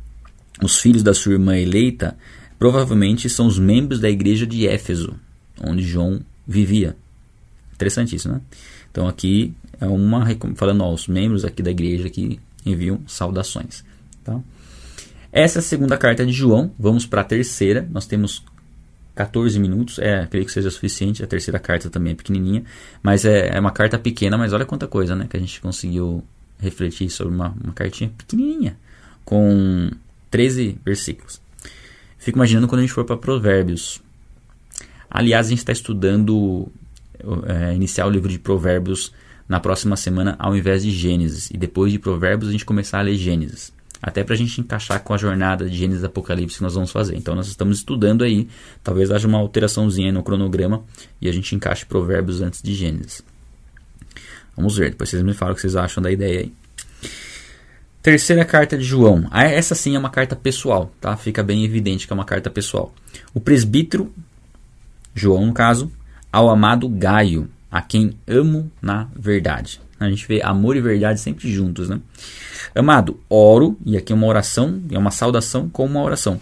os 0.62 0.78
filhos 0.78 1.02
da 1.02 1.14
sua 1.14 1.32
irmã 1.32 1.56
eleita 1.56 2.16
provavelmente 2.58 3.28
são 3.28 3.46
os 3.46 3.58
membros 3.58 4.00
da 4.00 4.08
igreja 4.08 4.46
de 4.46 4.66
Éfeso, 4.66 5.14
onde 5.62 5.82
João 5.82 6.20
vivia. 6.46 6.96
Interessante 7.74 8.16
isso, 8.16 8.28
né? 8.28 8.40
Então 8.90 9.06
aqui 9.06 9.54
é 9.80 9.86
uma 9.86 10.26
falando 10.54 10.82
aos 10.82 11.06
membros 11.06 11.44
aqui 11.44 11.62
da 11.62 11.70
igreja 11.70 12.08
que 12.08 12.40
enviam 12.64 13.00
saudações, 13.06 13.84
tá? 14.24 14.40
Essa 15.36 15.58
é 15.58 15.60
a 15.60 15.62
segunda 15.62 15.98
carta 15.98 16.24
de 16.24 16.32
João. 16.32 16.72
Vamos 16.78 17.04
para 17.04 17.20
a 17.20 17.24
terceira. 17.24 17.86
Nós 17.90 18.06
temos 18.06 18.42
14 19.14 19.60
minutos. 19.60 19.98
É, 19.98 20.26
creio 20.26 20.46
que 20.46 20.50
seja 20.50 20.70
suficiente. 20.70 21.22
A 21.22 21.26
terceira 21.26 21.58
carta 21.58 21.90
também 21.90 22.14
é 22.14 22.16
pequenininha. 22.16 22.64
Mas 23.02 23.26
é, 23.26 23.54
é 23.54 23.60
uma 23.60 23.70
carta 23.70 23.98
pequena, 23.98 24.38
mas 24.38 24.54
olha 24.54 24.64
quanta 24.64 24.86
coisa 24.86 25.14
né, 25.14 25.26
que 25.28 25.36
a 25.36 25.40
gente 25.40 25.60
conseguiu 25.60 26.24
refletir 26.58 27.10
sobre 27.10 27.34
uma, 27.34 27.54
uma 27.62 27.74
cartinha 27.74 28.10
pequenininha. 28.16 28.78
Com 29.26 29.90
13 30.30 30.78
versículos. 30.82 31.38
Fico 32.16 32.38
imaginando 32.38 32.66
quando 32.66 32.78
a 32.78 32.84
gente 32.84 32.94
for 32.94 33.04
para 33.04 33.18
Provérbios. 33.18 34.00
Aliás, 35.10 35.48
a 35.48 35.50
gente 35.50 35.58
está 35.58 35.72
estudando 35.72 36.66
é, 37.46 37.74
iniciar 37.74 38.06
o 38.06 38.10
livro 38.10 38.30
de 38.30 38.38
Provérbios 38.38 39.12
na 39.46 39.60
próxima 39.60 39.96
semana 39.96 40.34
ao 40.38 40.56
invés 40.56 40.82
de 40.82 40.90
Gênesis. 40.90 41.50
E 41.50 41.58
depois 41.58 41.92
de 41.92 41.98
Provérbios 41.98 42.48
a 42.48 42.52
gente 42.52 42.64
começar 42.64 43.00
a 43.00 43.02
ler 43.02 43.16
Gênesis. 43.16 43.75
Até 44.02 44.22
para 44.22 44.34
a 44.34 44.36
gente 44.36 44.60
encaixar 44.60 45.02
com 45.02 45.14
a 45.14 45.16
jornada 45.16 45.68
de 45.68 45.76
Gênesis 45.76 46.04
Apocalipse 46.04 46.58
que 46.58 46.62
nós 46.62 46.74
vamos 46.74 46.90
fazer. 46.90 47.16
Então 47.16 47.34
nós 47.34 47.48
estamos 47.48 47.78
estudando 47.78 48.24
aí, 48.24 48.48
talvez 48.82 49.10
haja 49.10 49.26
uma 49.26 49.38
alteraçãozinha 49.38 50.12
no 50.12 50.22
cronograma 50.22 50.84
e 51.20 51.28
a 51.28 51.32
gente 51.32 51.54
encaixe 51.54 51.86
provérbios 51.86 52.42
antes 52.42 52.62
de 52.62 52.74
Gênesis. 52.74 53.22
Vamos 54.56 54.76
ver, 54.76 54.90
depois 54.90 55.10
vocês 55.10 55.22
me 55.22 55.34
falam 55.34 55.52
o 55.52 55.54
que 55.54 55.60
vocês 55.60 55.76
acham 55.76 56.02
da 56.02 56.10
ideia 56.10 56.40
aí. 56.40 56.52
Terceira 58.02 58.44
carta 58.44 58.78
de 58.78 58.84
João. 58.84 59.26
Ah, 59.30 59.44
essa 59.44 59.74
sim 59.74 59.96
é 59.96 59.98
uma 59.98 60.10
carta 60.10 60.36
pessoal, 60.36 60.92
tá? 61.00 61.16
Fica 61.16 61.42
bem 61.42 61.64
evidente 61.64 62.06
que 62.06 62.12
é 62.12 62.14
uma 62.14 62.24
carta 62.24 62.48
pessoal. 62.48 62.94
O 63.34 63.40
presbítero, 63.40 64.14
João 65.14 65.44
no 65.44 65.52
caso, 65.52 65.90
ao 66.32 66.48
amado 66.48 66.88
Gaio, 66.88 67.50
a 67.70 67.82
quem 67.82 68.16
amo 68.26 68.70
na 68.80 69.08
verdade. 69.16 69.80
A 69.98 70.08
gente 70.08 70.26
vê 70.26 70.42
amor 70.42 70.76
e 70.76 70.80
verdade 70.80 71.20
sempre 71.20 71.50
juntos, 71.50 71.88
né? 71.88 72.00
Amado, 72.74 73.18
oro, 73.30 73.76
e 73.84 73.96
aqui 73.96 74.12
é 74.12 74.16
uma 74.16 74.26
oração, 74.26 74.80
é 74.90 74.98
uma 74.98 75.10
saudação 75.10 75.68
com 75.68 75.86
uma 75.86 76.02
oração. 76.02 76.40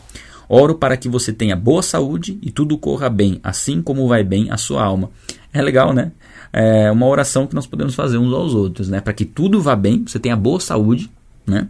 Oro 0.49 0.75
para 0.75 0.97
que 0.97 1.09
você 1.09 1.33
tenha 1.33 1.57
boa 1.57 1.83
saúde 1.83 2.39
e 2.43 2.51
tudo 2.51 2.77
corra 2.77 3.09
bem, 3.09 3.41
assim 3.43 3.81
como 3.81 4.09
vai 4.09 4.23
bem 4.23 4.51
a 4.51 4.57
sua 4.57 4.83
alma. 4.85 5.11
É 5.53 5.63
legal, 5.63 5.93
né? 5.93 6.13
É 6.53 6.91
uma 6.91 7.07
oração 7.07 7.47
que 7.47 7.55
nós 7.55 7.67
podemos 7.67 7.95
fazer 7.95 8.19
uns 8.19 8.33
aos 8.33 8.55
outros, 8.55 8.89
né? 8.89 9.01
Para 9.01 9.13
que 9.13 9.25
tudo 9.25 9.61
vá 9.61 9.75
bem, 9.75 10.05
você 10.07 10.19
tenha 10.19 10.37
boa 10.37 10.61
saúde, 10.61 11.11
né? 11.47 11.69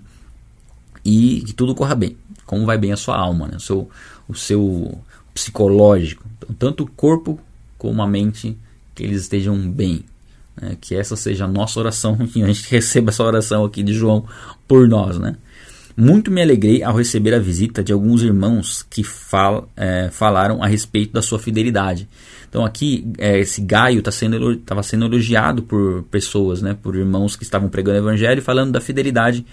E 1.05 1.42
que 1.47 1.53
tudo 1.53 1.75
corra 1.75 1.94
bem. 1.94 2.16
Como 2.47 2.66
vai 2.66 2.79
bem 2.79 2.92
a 2.92 2.97
sua 2.97 3.16
alma, 3.16 3.47
né? 3.47 3.57
O 3.57 3.61
seu, 3.61 3.88
o 4.29 4.35
seu 4.35 4.99
psicológico, 5.33 6.25
tanto 6.59 6.85
o 6.85 6.90
corpo 6.90 7.38
como 7.79 8.03
a 8.03 8.07
mente, 8.07 8.57
que 8.94 9.03
eles 9.03 9.23
estejam 9.23 9.57
bem. 9.70 10.05
Né? 10.60 10.76
Que 10.80 10.94
essa 10.94 11.16
seja 11.16 11.44
a 11.44 11.48
nossa 11.48 11.78
oração, 11.80 12.16
que 12.26 12.42
a 12.42 12.46
gente 12.46 12.70
receba 12.70 13.10
essa 13.10 13.22
oração 13.22 13.64
aqui 13.64 13.82
de 13.82 13.92
João 13.92 14.26
por 14.66 14.88
nós, 14.88 15.18
né? 15.18 15.36
Muito 15.96 16.28
me 16.28 16.42
alegrei 16.42 16.82
ao 16.82 16.96
receber 16.96 17.32
a 17.34 17.38
visita 17.38 17.82
de 17.82 17.92
alguns 17.92 18.20
irmãos 18.20 18.82
que 18.82 19.04
fal, 19.04 19.70
é, 19.76 20.08
falaram 20.10 20.60
a 20.60 20.66
respeito 20.66 21.12
da 21.12 21.22
sua 21.22 21.38
fidelidade. 21.38 22.08
Então 22.48 22.64
aqui 22.64 23.06
é, 23.16 23.38
esse 23.38 23.60
Gaio 23.60 24.00
estava 24.00 24.04
tá 24.04 24.12
sendo, 24.12 24.62
sendo 24.82 25.04
elogiado 25.04 25.62
por 25.62 26.02
pessoas, 26.10 26.60
né, 26.62 26.76
por 26.80 26.96
irmãos 26.96 27.36
que 27.36 27.44
estavam 27.44 27.68
pregando 27.68 27.98
o 27.98 28.02
evangelho 28.02 28.38
e 28.38 28.42
falando 28.42 28.72
da 28.72 28.80
fidelidade 28.80 29.46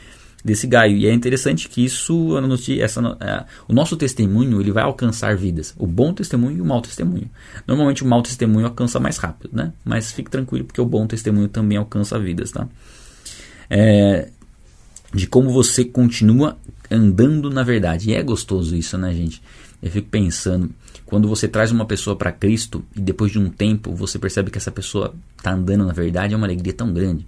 desse 0.43 0.67
Gaio. 0.67 0.97
E 0.97 1.07
é 1.07 1.13
interessante 1.13 1.69
que 1.69 1.83
isso, 1.83 2.31
essa, 2.79 3.17
é, 3.19 3.45
o 3.67 3.73
nosso 3.73 3.95
testemunho 3.95 4.59
ele 4.59 4.71
vai 4.71 4.83
alcançar 4.83 5.35
vidas. 5.35 5.73
O 5.77 5.87
bom 5.87 6.13
testemunho 6.13 6.57
e 6.57 6.61
o 6.61 6.65
mau 6.65 6.81
testemunho. 6.81 7.29
Normalmente 7.67 8.03
o 8.03 8.07
mau 8.07 8.21
testemunho 8.21 8.65
alcança 8.65 8.99
mais 8.99 9.17
rápido, 9.17 9.51
né? 9.53 9.73
Mas 9.83 10.11
fique 10.11 10.29
tranquilo 10.29 10.65
porque 10.65 10.81
o 10.81 10.85
bom 10.85 11.05
testemunho 11.07 11.47
também 11.47 11.77
alcança 11.77 12.19
vidas, 12.19 12.51
tá? 12.51 12.67
É, 13.69 14.29
de 15.13 15.27
como 15.27 15.49
você 15.49 15.85
continua 15.85 16.57
andando 16.89 17.49
na 17.49 17.63
verdade. 17.63 18.09
E 18.09 18.13
é 18.13 18.23
gostoso 18.23 18.75
isso, 18.75 18.97
né, 18.97 19.13
gente? 19.13 19.41
Eu 19.81 19.89
fico 19.89 20.09
pensando, 20.09 20.69
quando 21.05 21.27
você 21.27 21.47
traz 21.47 21.71
uma 21.71 21.85
pessoa 21.85 22.15
para 22.15 22.31
Cristo 22.31 22.83
e 22.95 23.01
depois 23.01 23.31
de 23.31 23.39
um 23.39 23.49
tempo 23.49 23.95
você 23.95 24.19
percebe 24.19 24.51
que 24.51 24.57
essa 24.57 24.71
pessoa 24.71 25.13
está 25.35 25.51
andando 25.53 25.85
na 25.85 25.93
verdade, 25.93 26.33
é 26.33 26.37
uma 26.37 26.45
alegria 26.45 26.73
tão 26.73 26.93
grande. 26.93 27.25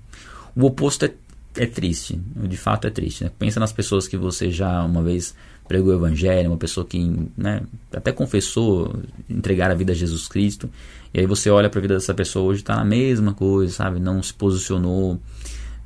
O 0.56 0.66
oposto 0.66 1.06
é, 1.06 1.14
é 1.58 1.66
triste, 1.66 2.20
de 2.36 2.58
fato 2.58 2.88
é 2.88 2.90
triste. 2.90 3.24
Né? 3.24 3.32
Pensa 3.38 3.60
nas 3.60 3.74
pessoas 3.74 4.08
que 4.08 4.18
você 4.18 4.50
já 4.50 4.84
uma 4.84 5.04
vez 5.04 5.36
pregou 5.68 5.94
o 5.94 5.96
evangelho, 5.96 6.50
uma 6.50 6.58
pessoa 6.58 6.86
que 6.86 7.00
né, 7.38 7.62
até 7.92 8.12
confessou 8.12 8.94
entregar 9.30 9.72
a 9.72 9.74
vida 9.74 9.94
a 9.94 9.96
Jesus 9.96 10.28
Cristo, 10.28 10.70
e 11.14 11.20
aí 11.20 11.26
você 11.26 11.50
olha 11.50 11.70
para 11.70 11.80
a 11.80 11.82
vida 11.82 11.94
dessa 11.94 12.14
pessoa 12.14 12.46
hoje 12.46 12.62
está 12.62 12.76
na 12.76 12.84
mesma 12.84 13.34
coisa, 13.34 13.74
sabe? 13.74 14.00
Não 14.00 14.22
se 14.22 14.34
posicionou 14.34 15.20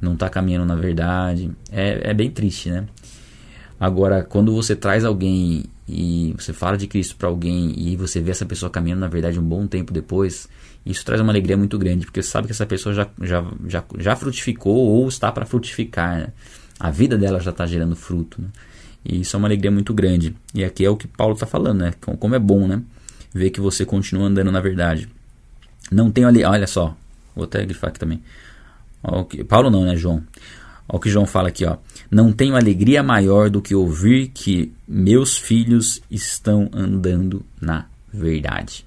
não 0.01 0.13
está 0.13 0.29
caminhando 0.29 0.65
na 0.65 0.75
verdade. 0.75 1.51
É, 1.71 2.11
é 2.11 2.13
bem 2.13 2.29
triste, 2.29 2.69
né? 2.69 2.87
Agora, 3.79 4.23
quando 4.23 4.53
você 4.53 4.75
traz 4.75 5.05
alguém 5.05 5.65
e 5.87 6.33
você 6.37 6.51
fala 6.51 6.77
de 6.77 6.87
Cristo 6.87 7.15
para 7.15 7.29
alguém 7.29 7.73
e 7.77 7.95
você 7.95 8.19
vê 8.19 8.31
essa 8.31 8.45
pessoa 8.45 8.69
caminhando 8.69 9.01
na 9.01 9.07
verdade 9.07 9.39
um 9.39 9.43
bom 9.43 9.67
tempo 9.67 9.93
depois, 9.93 10.49
isso 10.91 11.03
traz 11.05 11.21
uma 11.21 11.31
alegria 11.31 11.57
muito 11.57 11.77
grande, 11.77 12.05
porque 12.05 12.21
você 12.21 12.29
sabe 12.29 12.47
que 12.47 12.53
essa 12.53 12.65
pessoa 12.65 12.93
já, 12.93 13.07
já, 13.21 13.45
já, 13.67 13.83
já 13.97 14.15
frutificou 14.15 14.75
ou 14.75 15.07
está 15.07 15.31
para 15.31 15.45
frutificar. 15.45 16.17
Né? 16.17 16.27
A 16.79 16.91
vida 16.91 17.17
dela 17.17 17.39
já 17.39 17.51
está 17.51 17.65
gerando 17.65 17.95
fruto. 17.95 18.41
Né? 18.41 18.47
E 19.05 19.21
isso 19.21 19.35
é 19.35 19.37
uma 19.37 19.47
alegria 19.47 19.71
muito 19.71 19.93
grande. 19.93 20.35
E 20.53 20.63
aqui 20.63 20.85
é 20.85 20.89
o 20.89 20.97
que 20.97 21.07
Paulo 21.07 21.33
está 21.33 21.45
falando, 21.45 21.79
né? 21.79 21.93
Como 22.01 22.35
é 22.35 22.39
bom, 22.39 22.67
né? 22.67 22.81
Ver 23.33 23.49
que 23.49 23.61
você 23.61 23.85
continua 23.85 24.27
andando 24.27 24.51
na 24.51 24.59
verdade. 24.59 25.07
Não 25.91 26.11
tenho 26.11 26.27
ali, 26.27 26.43
olha 26.43 26.67
só, 26.67 26.95
vou 27.35 27.45
até 27.45 27.63
grifar 27.65 27.89
aqui 27.89 27.99
também. 27.99 28.21
Que, 29.29 29.43
Paulo 29.43 29.69
não, 29.69 29.85
né, 29.85 29.95
João? 29.95 30.23
Olha 30.89 30.97
o 30.97 30.99
que 30.99 31.09
João 31.09 31.25
fala 31.25 31.49
aqui, 31.49 31.65
ó. 31.65 31.77
Não 32.09 32.31
tenho 32.31 32.55
alegria 32.55 33.03
maior 33.03 33.49
do 33.49 33.61
que 33.61 33.75
ouvir 33.75 34.29
que 34.29 34.73
meus 34.87 35.37
filhos 35.37 36.01
estão 36.09 36.69
andando 36.73 37.45
na 37.61 37.85
verdade. 38.11 38.86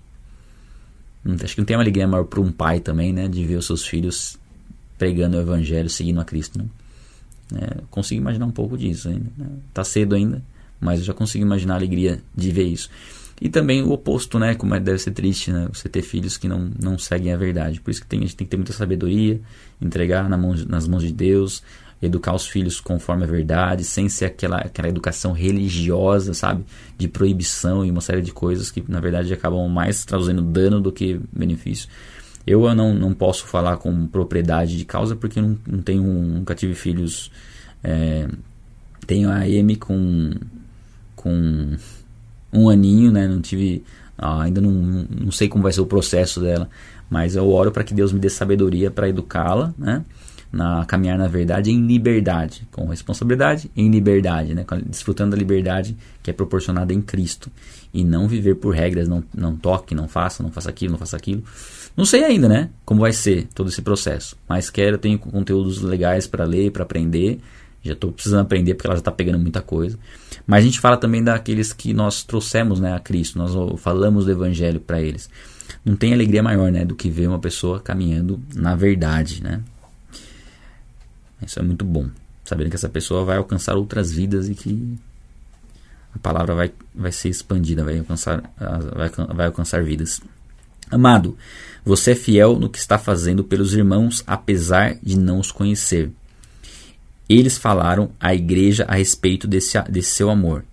Acho 1.43 1.55
que 1.55 1.61
não 1.61 1.67
tem 1.67 1.77
uma 1.77 1.83
alegria 1.83 2.09
maior 2.09 2.25
para 2.25 2.41
um 2.41 2.51
pai 2.51 2.81
também, 2.81 3.13
né? 3.13 3.29
De 3.29 3.45
ver 3.45 3.57
os 3.57 3.67
seus 3.67 3.87
filhos 3.87 4.39
pregando 4.97 5.37
o 5.37 5.41
evangelho, 5.41 5.89
seguindo 5.89 6.21
a 6.21 6.25
Cristo, 6.25 6.59
né? 6.59 6.67
É, 7.55 7.83
consigo 7.91 8.21
imaginar 8.21 8.47
um 8.47 8.51
pouco 8.51 8.79
disso 8.79 9.09
ainda. 9.09 9.31
Né? 9.37 9.47
Tá 9.75 9.83
cedo 9.83 10.15
ainda, 10.15 10.43
mas 10.81 11.01
eu 11.01 11.07
já 11.07 11.13
consigo 11.13 11.45
imaginar 11.45 11.75
a 11.75 11.77
alegria 11.77 12.23
de 12.35 12.51
ver 12.53 12.65
isso. 12.65 12.89
E 13.41 13.49
também 13.49 13.83
o 13.83 13.91
oposto, 13.91 14.39
né? 14.39 14.55
Como 14.55 14.75
é, 14.75 14.81
deve 14.81 14.99
ser 14.99 15.13
triste, 15.13 15.51
né? 15.51 15.69
Você 15.73 15.89
ter 15.89 16.03
filhos 16.03 16.37
que 16.37 16.47
não, 16.47 16.71
não 16.79 16.99
seguem 16.99 17.33
a 17.33 17.37
verdade. 17.37 17.81
Por 17.81 17.91
isso 17.91 18.01
que 18.01 18.07
tem, 18.07 18.21
a 18.21 18.23
gente 18.23 18.37
tem 18.37 18.47
que 18.47 18.51
ter 18.51 18.57
muita 18.57 18.73
sabedoria, 18.73 19.41
entregar 19.81 20.29
na 20.29 20.37
mão, 20.37 20.55
nas 20.69 20.87
mãos 20.87 21.03
de 21.03 21.13
Deus, 21.13 21.63
educar 22.03 22.35
os 22.35 22.47
filhos 22.47 22.81
conforme 22.81 23.25
a 23.25 23.27
verdade, 23.27 23.85
sem 23.85 24.09
ser 24.09 24.27
aquela, 24.27 24.59
aquela 24.59 24.89
educação 24.89 25.33
religiosa, 25.33 26.33
sabe? 26.33 26.65
De 26.97 27.09
proibição 27.09 27.85
e 27.85 27.91
uma 27.91 28.01
série 28.01 28.23
de 28.23 28.33
coisas 28.33 28.71
que, 28.71 28.83
na 28.89 29.01
verdade, 29.01 29.33
acabam 29.33 29.69
mais 29.69 30.05
trazendo 30.05 30.41
dano 30.41 30.81
do 30.81 30.91
que 30.91 31.21
benefício. 31.33 31.89
Eu 32.47 32.75
não, 32.75 32.95
não 32.95 33.13
posso 33.13 33.47
falar 33.47 33.77
com 33.77 34.07
propriedade 34.07 34.77
de 34.77 34.85
causa 34.85 35.15
porque 35.15 35.41
não, 35.41 35.59
não 35.67 35.83
tenho, 35.83 36.03
nunca 36.03 36.55
tive 36.55 36.75
filhos. 36.75 37.31
É, 37.85 38.27
tenho 39.07 39.29
a 39.31 39.41
Amy 39.41 39.77
com, 39.77 40.33
com 41.15 41.77
um 42.53 42.69
aninho, 42.69 43.13
né? 43.13 43.29
Não 43.29 43.41
tive. 43.41 43.85
Ah, 44.17 44.43
ainda 44.43 44.61
não, 44.61 44.71
não 44.73 45.33
sei 45.33 45.49
como 45.49 45.63
vai 45.63 45.73
ser 45.73 45.81
o 45.81 45.87
processo 45.87 46.41
dela, 46.41 46.69
mas 47.09 47.37
eu 47.37 47.49
oro 47.49 47.73
para 47.73 47.85
que 47.85 47.95
Deus 47.95 48.13
me 48.13 48.21
dê 48.21 48.29
sabedoria 48.29 48.91
para 48.91 49.09
educá-la, 49.09 49.73
né? 49.79 50.05
Na 50.53 50.85
caminhar 50.85 51.17
na 51.17 51.29
verdade 51.29 51.71
em 51.71 51.87
liberdade, 51.87 52.67
com 52.73 52.89
responsabilidade 52.89 53.71
em 53.77 53.89
liberdade, 53.89 54.53
né? 54.53 54.65
Desfrutando 54.87 55.31
da 55.31 55.37
liberdade 55.37 55.97
que 56.23 56.31
é 56.31 56.33
proporcionada 56.33 56.93
em 56.93 57.01
Cristo 57.01 57.51
e 57.95 58.03
não 58.03 58.27
viver 58.27 58.57
por 58.57 58.75
regras, 58.75 59.07
não, 59.07 59.23
não 59.33 59.55
toque, 59.57 59.95
não 59.95 60.09
faça, 60.09 60.43
não 60.43 60.51
faça 60.51 60.69
aquilo, 60.69 60.93
não 60.93 60.99
faça 60.99 61.17
aquilo. 61.17 61.45
Não 61.97 62.05
sei 62.05 62.25
ainda, 62.25 62.49
né? 62.49 62.71
Como 62.85 63.01
vai 63.01 63.13
ser 63.13 63.47
todo 63.55 63.69
esse 63.69 63.81
processo, 63.81 64.37
mas 64.49 64.71
quero, 64.71 64.99
tenho 64.99 65.19
conteúdos 65.19 65.83
legais 65.83 66.27
para 66.27 66.45
ler, 66.45 66.73
para 66.73 66.83
aprender 66.83 67.41
já 67.83 67.95
estou 67.95 68.13
precisando 68.13 68.43
aprender 68.43 68.75
porque 68.75 68.87
ela 68.87 68.97
já 68.97 69.01
está 69.01 69.13
pegando 69.13 69.39
muita 69.39 69.63
coisa. 69.63 69.99
Mas 70.47 70.63
a 70.63 70.67
gente 70.67 70.81
fala 70.81 70.97
também 70.97 71.23
daqueles 71.23 71.73
que 71.73 71.93
nós 71.93 72.23
trouxemos 72.23 72.79
né, 72.81 72.95
a 72.95 72.99
Cristo, 72.99 73.39
nós 73.39 73.53
falamos 73.81 74.27
do 74.27 74.31
Evangelho 74.31 74.81
para 74.81 75.01
eles. 75.01 75.31
Não 75.85 75.97
tem 75.97 76.13
alegria 76.13 76.43
maior 76.43 76.71
né, 76.71 76.85
do 76.85 76.95
que 76.95 77.09
ver 77.09 77.29
uma 77.29 77.39
pessoa 77.39 77.81
caminhando 77.81 78.41
na 78.55 78.75
verdade. 78.75 79.43
Né? 79.43 79.63
Isso 81.45 81.59
é 81.59 81.63
muito 81.63 81.85
bom. 81.85 82.09
Sabendo 82.45 82.71
que 82.71 82.77
essa 82.77 82.89
pessoa 82.89 83.25
vai 83.25 83.37
alcançar 83.37 83.77
outras 83.77 84.13
vidas 84.13 84.49
e 84.49 84.55
que 84.55 84.99
a 86.15 86.19
palavra 86.19 86.55
vai, 86.55 86.73
vai 86.95 87.13
ser 87.13 87.29
expandida, 87.29 87.85
vai 87.85 87.99
alcançar, 87.99 88.43
vai, 88.95 89.11
vai 89.35 89.47
alcançar 89.47 89.83
vidas. 89.83 90.21
Amado, 90.91 91.37
você 91.85 92.13
é 92.13 92.15
fiel 92.17 92.59
no 92.59 92.69
que 92.69 92.79
está 92.79 92.99
fazendo 92.99 93.45
pelos 93.45 93.75
irmãos, 93.75 94.25
apesar 94.27 94.97
de 95.03 95.19
não 95.19 95.39
os 95.39 95.53
conhecer. 95.53 96.11
Eles 97.29 97.57
falaram 97.57 98.11
à 98.19 98.35
igreja 98.35 98.85
a 98.89 98.97
respeito 98.97 99.47
desse, 99.47 99.81
desse 99.83 100.11
seu 100.11 100.31
amor. 100.31 100.65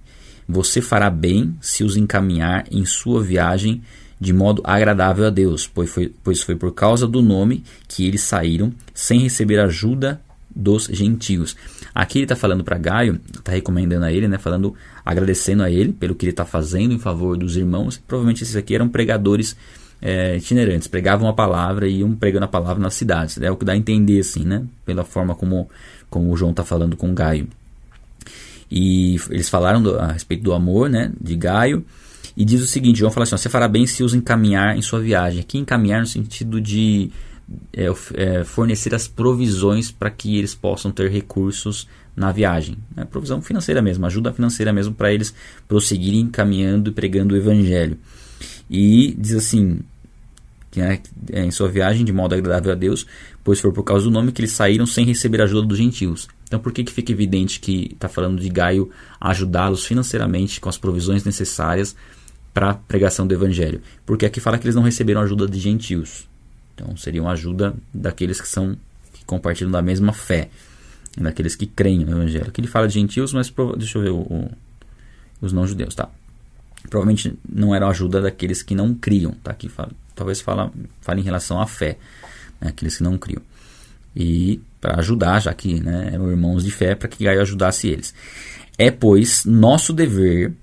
Você 0.50 0.82
fará 0.82 1.10
bem 1.10 1.56
se 1.62 1.84
os 1.84 1.96
encaminhar 1.96 2.66
em 2.72 2.84
sua 2.84 3.22
viagem 3.22 3.84
de 4.20 4.34
modo 4.34 4.64
agradável 4.66 5.28
a 5.28 5.30
Deus, 5.30 5.68
pois 5.68 5.92
foi, 5.92 6.12
pois 6.24 6.42
foi 6.42 6.56
por 6.56 6.74
causa 6.74 7.08
do 7.08 7.22
nome 7.22 7.64
que 7.88 8.08
eles 8.08 8.22
saíram 8.22 8.74
sem 8.94 9.20
receber 9.20 9.60
ajuda 9.60 10.20
dos 10.58 10.86
gentios. 10.86 11.56
Aqui 11.94 12.18
ele 12.18 12.26
está 12.26 12.36
falando 12.36 12.64
para 12.64 12.78
Gaio, 12.78 13.20
está 13.34 13.52
recomendando 13.52 14.06
a 14.06 14.12
ele, 14.12 14.28
né, 14.28 14.38
falando, 14.38 14.74
agradecendo 15.06 15.62
a 15.62 15.70
ele 15.70 15.94
pelo 15.94 16.16
que 16.16 16.26
ele 16.26 16.32
está 16.32 16.46
fazendo 16.46 16.94
em 16.94 17.00
favor 17.00 17.38
dos 17.38 17.56
irmãos. 17.56 18.02
Provavelmente 18.08 18.44
esses 18.44 18.56
aqui 18.56 18.74
eram 18.74 18.90
pregadores 18.90 19.56
é, 20.02 20.38
itinerantes, 20.38 20.88
pregavam 20.88 21.30
a 21.30 21.34
palavra 21.34 21.88
e 21.88 22.00
iam 22.00 22.14
pregando 22.16 22.46
a 22.46 22.48
palavra 22.48 22.82
nas 22.82 22.96
cidades. 22.96 23.40
É 23.40 23.52
o 23.52 23.56
que 23.56 23.66
dá 23.66 23.74
a 23.74 23.78
entender, 23.78 24.20
assim, 24.20 24.44
né, 24.44 24.64
pela 24.84 25.04
forma 25.04 25.36
como 25.36 25.70
como 26.10 26.32
o 26.32 26.38
João 26.38 26.52
está 26.52 26.64
falando 26.64 26.96
com 26.96 27.14
Gaio. 27.14 27.48
E 28.70 29.18
eles 29.30 29.50
falaram 29.50 29.82
do, 29.82 29.98
a 30.00 30.12
respeito 30.12 30.44
do 30.44 30.54
amor 30.54 30.90
né, 30.90 31.12
de 31.20 31.36
Gaio. 31.36 31.86
E 32.36 32.46
diz 32.46 32.62
o 32.62 32.68
seguinte: 32.68 33.00
João 33.00 33.12
fala 33.12 33.24
assim: 33.24 33.38
Você 33.38 33.50
fará 33.50 33.68
bem 33.68 33.86
se 33.88 34.04
os 34.04 34.14
encaminhar 34.14 34.78
em 34.78 34.82
sua 34.82 35.00
viagem. 35.00 35.40
Aqui, 35.40 35.58
encaminhar 35.58 36.02
no 36.02 36.08
sentido 36.08 36.62
de 36.62 37.10
é, 37.74 37.86
é, 38.14 38.44
fornecer 38.44 38.94
as 38.94 39.08
provisões 39.08 39.92
para 39.92 40.10
que 40.10 40.38
eles 40.38 40.54
possam 40.54 40.92
ter 40.92 41.10
recursos 41.10 41.88
na 42.16 42.32
viagem. 42.32 42.78
Né? 42.96 43.06
Provisão 43.06 43.42
financeira 43.42 43.82
mesmo, 43.82 44.06
ajuda 44.06 44.34
financeira 44.34 44.74
mesmo 44.74 44.94
para 44.94 45.14
eles 45.14 45.34
prosseguirem 45.68 46.28
caminhando 46.28 46.90
e 46.90 46.94
pregando 46.94 47.36
o 47.36 47.38
evangelho. 47.38 47.98
E 48.70 49.16
diz 49.18 49.34
assim: 49.34 49.80
que 50.72 50.80
né, 50.80 51.00
em 51.34 51.52
sua 51.52 51.68
viagem 51.68 52.06
de 52.06 52.14
modo 52.14 52.36
agradável 52.36 52.72
a 52.72 52.76
Deus, 52.76 53.06
pois 53.44 53.60
foi 53.60 53.72
por 53.72 53.84
causa 53.84 54.06
do 54.06 54.12
nome 54.12 54.32
que 54.32 54.42
eles 54.42 54.52
saíram 54.52 54.86
sem 54.86 55.06
receber 55.06 55.42
ajuda 55.42 55.68
dos 55.68 55.78
gentios. 55.78 56.28
Então, 56.44 56.60
por 56.60 56.72
que, 56.72 56.84
que 56.84 56.92
fica 56.92 57.12
evidente 57.12 57.60
que 57.60 57.92
está 57.94 58.08
falando 58.08 58.40
de 58.40 58.50
Gaio 58.50 58.90
ajudá-los 59.20 59.86
financeiramente 59.86 60.62
com 60.62 60.70
as 60.70 60.78
provisões 60.78 61.24
necessárias 61.24 61.96
para 62.54 62.72
a 62.72 62.74
pregação 62.74 63.28
do 63.28 63.34
evangelho? 63.34 63.82
Porque 64.06 64.26
aqui 64.26 64.40
fala 64.40 64.58
que 64.58 64.66
eles 64.66 64.76
não 64.76 64.84
receberam 64.84 65.22
ajuda 65.22 65.48
de 65.48 65.60
gentios. 65.60 66.28
Então, 66.78 66.96
seriam 66.96 67.28
ajuda 67.28 67.74
daqueles 67.94 68.40
que 68.40 68.48
são 68.48 68.78
que 69.12 69.26
compartilham 69.26 69.72
da 69.72 69.82
mesma 69.82 70.14
fé, 70.14 70.50
daqueles 71.18 71.56
que 71.56 71.66
creem 71.66 72.06
no 72.06 72.12
evangelho. 72.12 72.48
Aqui 72.48 72.62
ele 72.62 72.68
fala 72.68 72.88
de 72.88 72.94
gentios, 72.94 73.34
mas 73.34 73.52
deixa 73.78 73.98
eu 73.98 74.02
ver 74.04 74.12
o, 74.12 74.20
o, 74.20 74.52
os 75.42 75.52
não 75.52 75.66
judeus, 75.66 75.96
tá? 75.96 76.08
Provavelmente 76.88 77.34
não 77.50 77.74
era 77.74 77.88
ajuda 77.88 78.22
daqueles 78.22 78.62
que 78.62 78.76
não 78.76 78.94
criam, 78.94 79.32
tá? 79.44 79.52
Aqui 79.52 79.68
fala, 79.68 79.90
talvez 80.16 80.40
fala, 80.40 80.72
fale 81.02 81.22
em 81.22 81.24
relação 81.24 81.60
à 81.60 81.66
fé, 81.66 81.98
né? 82.62 82.70
aqueles 82.70 82.98
que 82.98 83.04
não 83.04 83.18
criam 83.18 83.42
e 84.20 84.60
para 84.82 85.00
ajudar, 85.00 85.40
já 85.40 85.54
que 85.54 85.80
né, 85.80 86.10
eram 86.12 86.32
irmãos 86.32 86.64
de 86.64 86.72
fé, 86.72 86.96
para 86.96 87.08
que 87.08 87.24
Gaio 87.24 87.40
ajudasse 87.40 87.88
eles. 87.88 88.16
É, 88.76 88.90
pois, 88.90 89.46
nosso 89.46 89.94
dever 89.94 90.54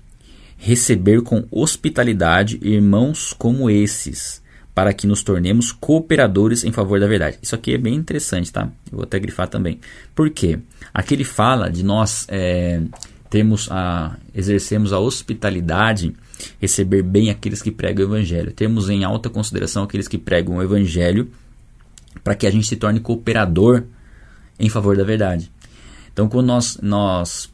receber 0.57 1.21
com 1.21 1.45
hospitalidade 1.49 2.59
irmãos 2.61 3.33
como 3.33 3.69
esses, 3.69 4.41
para 4.75 4.93
que 4.93 5.07
nos 5.07 5.23
tornemos 5.23 5.71
cooperadores 5.71 6.65
em 6.65 6.71
favor 6.71 6.99
da 6.99 7.07
verdade. 7.07 7.39
Isso 7.41 7.55
aqui 7.55 7.73
é 7.73 7.77
bem 7.77 7.95
interessante, 7.95 8.51
tá? 8.51 8.69
Eu 8.91 8.97
vou 8.97 9.03
até 9.03 9.17
grifar 9.17 9.47
também. 9.47 9.79
Por 10.13 10.29
quê? 10.29 10.59
Aqui 10.93 11.13
ele 11.13 11.23
fala 11.23 11.69
de 11.69 11.81
nós 11.81 12.27
é, 12.27 12.81
termos 13.29 13.71
a, 13.71 14.17
exercemos 14.33 14.91
a 14.91 14.99
hospitalidade, 14.99 16.13
receber 16.59 17.01
bem 17.01 17.29
aqueles 17.29 17.61
que 17.61 17.71
pregam 17.71 18.05
o 18.05 18.09
evangelho. 18.09 18.51
Temos 18.51 18.89
em 18.89 19.05
alta 19.05 19.29
consideração 19.29 19.83
aqueles 19.83 20.09
que 20.09 20.17
pregam 20.17 20.57
o 20.57 20.61
evangelho 20.61 21.31
para 22.21 22.35
que 22.35 22.45
a 22.45 22.51
gente 22.51 22.67
se 22.67 22.75
torne 22.75 22.99
cooperador 22.99 23.83
em 24.59 24.67
favor 24.67 24.97
da 24.97 25.05
verdade. 25.05 25.49
Então, 26.11 26.27
quando 26.27 26.47
nós, 26.47 26.77
nós 26.81 27.49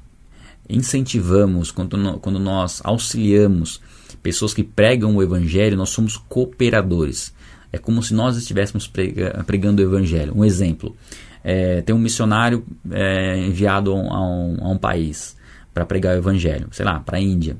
incentivamos, 0.70 1.72
quando, 1.72 2.20
quando 2.20 2.39
nós 2.39 2.82
auxiliamos 2.84 3.82
pessoas 4.22 4.53
que 4.53 4.64
pregam 4.64 5.16
o 5.16 5.24
Evangelho, 5.24 5.78
nós 5.78 5.89
somos 5.89 6.18
cooperadores. 6.18 7.34
É 7.72 7.78
como 7.78 8.03
se 8.03 8.14
nós 8.14 8.38
estivéssemos 8.38 8.88
prega, 8.88 9.43
pregando 9.45 9.82
o 9.82 9.86
Evangelho. 9.86 10.34
Um 10.36 10.45
exemplo: 10.45 10.95
é, 11.43 11.82
tem 11.82 11.95
um 11.95 11.99
missionário 11.99 12.66
é, 12.91 13.38
enviado 13.38 13.91
a 13.91 13.95
um, 13.95 14.57
a 14.62 14.70
um 14.70 14.78
país 14.78 15.36
para 15.74 15.86
pregar 15.86 16.16
o 16.16 16.20
Evangelho, 16.20 16.68
sei 16.72 16.86
lá, 16.86 16.99
para 16.99 17.18
a 17.18 17.22
Índia. 17.22 17.57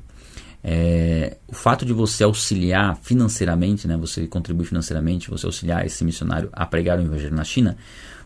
É, 0.64 1.38
o 1.48 1.54
fato 1.54 1.84
de 1.84 1.92
você 1.92 2.22
auxiliar 2.22 2.96
financeiramente, 3.02 3.88
né, 3.88 3.96
você 3.96 4.28
contribuir 4.28 4.66
financeiramente, 4.66 5.28
você 5.28 5.44
auxiliar 5.44 5.84
esse 5.84 6.04
missionário 6.04 6.48
a 6.52 6.64
pregar 6.64 7.00
o 7.00 7.02
evangelho 7.02 7.34
na 7.34 7.42
China, 7.42 7.76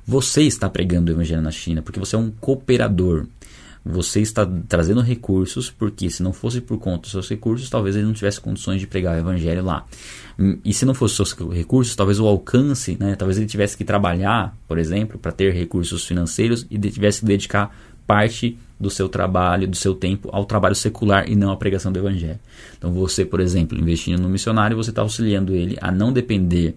você 0.06 0.42
está 0.42 0.68
pregando 0.68 1.10
o 1.10 1.14
evangelho 1.14 1.40
na 1.40 1.50
China, 1.50 1.80
porque 1.80 1.98
você 1.98 2.14
é 2.14 2.18
um 2.18 2.30
cooperador. 2.30 3.26
Você 3.88 4.20
está 4.20 4.44
trazendo 4.68 5.00
recursos, 5.00 5.70
porque 5.70 6.10
se 6.10 6.20
não 6.20 6.32
fosse 6.32 6.60
por 6.60 6.76
conta 6.76 7.02
dos 7.02 7.12
seus 7.12 7.28
recursos, 7.28 7.70
talvez 7.70 7.94
ele 7.94 8.04
não 8.04 8.12
tivesse 8.12 8.40
condições 8.40 8.80
de 8.80 8.86
pregar 8.86 9.14
o 9.14 9.20
evangelho 9.20 9.64
lá. 9.64 9.86
E 10.64 10.74
se 10.74 10.84
não 10.84 10.92
fosse 10.92 11.14
seus 11.14 11.32
recursos, 11.32 11.94
talvez 11.94 12.18
o 12.18 12.26
alcance, 12.26 12.96
né, 12.98 13.14
talvez 13.14 13.38
ele 13.38 13.46
tivesse 13.46 13.76
que 13.76 13.84
trabalhar, 13.84 14.56
por 14.66 14.76
exemplo, 14.76 15.18
para 15.18 15.30
ter 15.30 15.52
recursos 15.52 16.04
financeiros 16.04 16.66
e 16.68 16.76
tivesse 16.78 17.20
que 17.20 17.26
dedicar 17.26 17.72
parte 18.06 18.58
do 18.78 18.90
seu 18.90 19.08
trabalho, 19.08 19.68
do 19.68 19.76
seu 19.76 19.94
tempo 19.94 20.28
ao 20.32 20.44
trabalho 20.44 20.74
secular 20.74 21.30
e 21.30 21.36
não 21.36 21.52
à 21.52 21.56
pregação 21.56 21.92
do 21.92 21.98
evangelho. 21.98 22.40
Então 22.76 22.92
você, 22.92 23.24
por 23.24 23.38
exemplo, 23.38 23.78
investindo 23.78 24.20
no 24.20 24.28
missionário, 24.28 24.76
você 24.76 24.90
está 24.90 25.02
auxiliando 25.02 25.54
ele 25.54 25.78
a 25.80 25.92
não 25.92 26.12
depender 26.12 26.74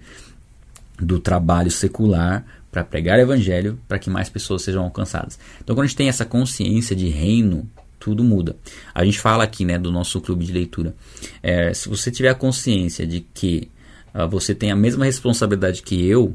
do 0.97 1.19
trabalho 1.19 1.71
secular 1.71 2.45
para 2.71 2.83
pregar 2.83 3.17
o 3.17 3.21
evangelho, 3.21 3.79
para 3.87 3.99
que 3.99 4.09
mais 4.09 4.29
pessoas 4.29 4.61
sejam 4.61 4.83
alcançadas. 4.83 5.39
Então 5.61 5.75
quando 5.75 5.85
a 5.85 5.87
gente 5.87 5.97
tem 5.97 6.09
essa 6.09 6.25
consciência 6.25 6.95
de 6.95 7.07
reino, 7.09 7.69
tudo 7.99 8.23
muda. 8.23 8.55
A 8.93 9.03
gente 9.03 9.19
fala 9.19 9.43
aqui, 9.43 9.65
né, 9.65 9.77
do 9.77 9.91
nosso 9.91 10.21
clube 10.21 10.45
de 10.45 10.51
leitura. 10.51 10.95
É, 11.43 11.73
se 11.73 11.89
você 11.89 12.09
tiver 12.09 12.29
a 12.29 12.35
consciência 12.35 13.05
de 13.05 13.21
que 13.21 13.69
uh, 14.13 14.27
você 14.29 14.55
tem 14.55 14.71
a 14.71 14.75
mesma 14.75 15.05
responsabilidade 15.05 15.81
que 15.81 16.07
eu, 16.07 16.33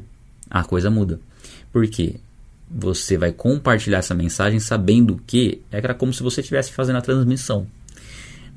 a 0.49 0.63
coisa 0.63 0.91
muda. 0.91 1.19
Por 1.71 1.87
quê? 1.87 2.15
você 2.69 3.17
vai 3.17 3.31
compartilhar 3.31 3.99
essa 3.99 4.15
mensagem 4.15 4.59
sabendo 4.59 5.19
que 5.25 5.61
é 5.71 5.81
como 5.93 6.13
se 6.13 6.23
você 6.23 6.41
estivesse 6.41 6.71
fazendo 6.71 6.97
a 6.97 7.01
transmissão. 7.01 7.67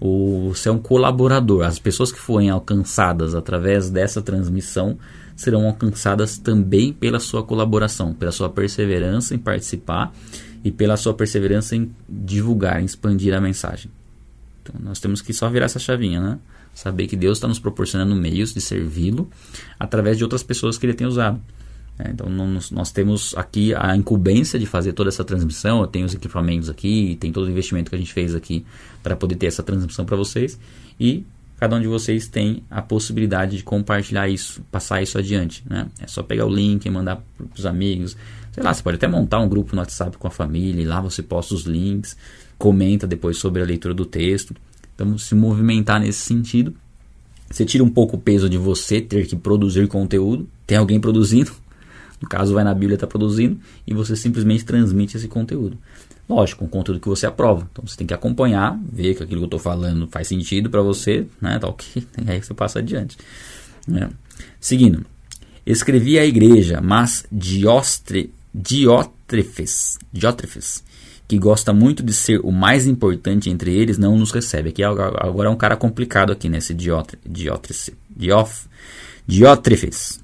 O, 0.00 0.52
você 0.54 0.68
é 0.68 0.72
um 0.72 0.78
colaborador. 0.78 1.64
As 1.64 1.78
pessoas 1.78 2.12
que 2.12 2.18
forem 2.18 2.50
alcançadas 2.50 3.34
através 3.34 3.90
dessa 3.90 4.22
transmissão 4.22 4.98
serão 5.38 5.66
alcançadas 5.66 6.36
também 6.36 6.92
pela 6.92 7.20
sua 7.20 7.44
colaboração, 7.44 8.12
pela 8.12 8.32
sua 8.32 8.50
perseverança 8.50 9.36
em 9.36 9.38
participar 9.38 10.12
e 10.64 10.72
pela 10.72 10.96
sua 10.96 11.14
perseverança 11.14 11.76
em 11.76 11.94
divulgar, 12.08 12.82
em 12.82 12.84
expandir 12.84 13.32
a 13.32 13.40
mensagem. 13.40 13.88
Então 14.60 14.74
nós 14.82 14.98
temos 14.98 15.22
que 15.22 15.32
só 15.32 15.48
virar 15.48 15.66
essa 15.66 15.78
chavinha, 15.78 16.20
né? 16.20 16.38
Saber 16.74 17.06
que 17.06 17.14
Deus 17.14 17.38
está 17.38 17.46
nos 17.46 17.60
proporcionando 17.60 18.16
meios 18.16 18.52
de 18.52 18.60
servi-lo 18.60 19.30
através 19.78 20.18
de 20.18 20.24
outras 20.24 20.42
pessoas 20.42 20.76
que 20.76 20.84
Ele 20.84 20.94
tem 20.94 21.06
usado. 21.06 21.40
É, 22.00 22.10
então 22.10 22.28
nós, 22.28 22.72
nós, 22.72 22.90
temos 22.90 23.32
aqui 23.36 23.72
a 23.74 23.96
incumbência 23.96 24.58
de 24.58 24.66
fazer 24.66 24.92
toda 24.92 25.08
essa 25.08 25.22
transmissão. 25.22 25.80
Eu 25.80 25.86
tenho 25.86 26.04
os 26.04 26.14
equipamentos 26.14 26.68
aqui, 26.68 27.16
tem 27.20 27.30
todo 27.30 27.46
o 27.46 27.50
investimento 27.50 27.90
que 27.90 27.96
a 27.96 27.98
gente 27.98 28.12
fez 28.12 28.34
aqui 28.34 28.66
para 29.04 29.14
poder 29.14 29.36
ter 29.36 29.46
essa 29.46 29.62
transmissão 29.62 30.04
para 30.04 30.16
vocês. 30.16 30.58
E 30.98 31.24
cada 31.58 31.76
um 31.76 31.80
de 31.80 31.88
vocês 31.88 32.28
tem 32.28 32.62
a 32.70 32.80
possibilidade 32.80 33.56
de 33.56 33.62
compartilhar 33.62 34.28
isso, 34.28 34.62
passar 34.70 35.02
isso 35.02 35.18
adiante. 35.18 35.64
Né? 35.68 35.88
É 36.00 36.06
só 36.06 36.22
pegar 36.22 36.46
o 36.46 36.54
link 36.54 36.86
e 36.86 36.90
mandar 36.90 37.16
para 37.36 37.58
os 37.58 37.66
amigos. 37.66 38.16
Sei 38.52 38.62
lá, 38.62 38.72
você 38.72 38.82
pode 38.82 38.96
até 38.96 39.08
montar 39.08 39.40
um 39.40 39.48
grupo 39.48 39.74
no 39.74 39.80
WhatsApp 39.80 40.16
com 40.16 40.26
a 40.26 40.30
família, 40.30 40.82
e 40.82 40.84
lá 40.84 41.00
você 41.00 41.22
posta 41.22 41.54
os 41.54 41.64
links, 41.64 42.16
comenta 42.56 43.06
depois 43.06 43.38
sobre 43.38 43.62
a 43.62 43.64
leitura 43.64 43.92
do 43.92 44.06
texto. 44.06 44.54
Então, 44.94 45.16
se 45.18 45.34
movimentar 45.34 46.00
nesse 46.00 46.20
sentido. 46.20 46.74
Você 47.50 47.64
tira 47.64 47.82
um 47.82 47.88
pouco 47.88 48.16
o 48.16 48.20
peso 48.20 48.48
de 48.48 48.58
você 48.58 49.00
ter 49.00 49.26
que 49.26 49.34
produzir 49.34 49.88
conteúdo, 49.88 50.46
tem 50.66 50.76
alguém 50.76 51.00
produzindo, 51.00 51.50
no 52.20 52.28
caso 52.28 52.52
vai 52.52 52.64
na 52.64 52.74
Bíblia 52.74 52.94
está 52.94 53.06
produzindo 53.06 53.58
e 53.86 53.94
você 53.94 54.14
simplesmente 54.16 54.64
transmite 54.64 55.16
esse 55.16 55.28
conteúdo. 55.28 55.78
Lógico, 56.28 56.64
um 56.64 56.68
conteúdo 56.68 57.00
que 57.00 57.08
você 57.08 57.26
aprova. 57.26 57.66
Então 57.72 57.86
você 57.86 57.96
tem 57.96 58.06
que 58.06 58.12
acompanhar, 58.12 58.78
ver 58.92 59.14
que 59.14 59.22
aquilo 59.22 59.40
que 59.40 59.44
eu 59.44 59.46
estou 59.46 59.60
falando 59.60 60.06
faz 60.08 60.28
sentido 60.28 60.68
para 60.68 60.82
você, 60.82 61.26
né? 61.40 61.58
Tá 61.58 61.68
ok, 61.68 62.06
aí 62.26 62.42
você 62.42 62.52
passa 62.52 62.80
adiante. 62.80 63.16
Né? 63.86 64.10
Seguindo, 64.60 65.06
escrevi 65.64 66.18
à 66.18 66.26
igreja, 66.26 66.80
mas 66.82 67.24
Diostre, 67.32 68.30
Diótrefes, 68.54 69.98
Diótrefes, 70.12 70.84
que 71.26 71.38
gosta 71.38 71.72
muito 71.72 72.02
de 72.02 72.12
ser 72.12 72.40
o 72.40 72.52
mais 72.52 72.86
importante 72.86 73.48
entre 73.48 73.74
eles, 73.74 73.96
não 73.96 74.16
nos 74.16 74.30
recebe. 74.30 74.68
Aqui 74.68 74.82
agora 74.82 75.48
é 75.48 75.50
um 75.50 75.56
cara 75.56 75.76
complicado 75.76 76.30
aqui 76.30 76.48
nesse 76.48 76.74
Diótre, 76.74 77.18
Diótrefes, 77.24 77.90
Diótrefes. 79.26 80.20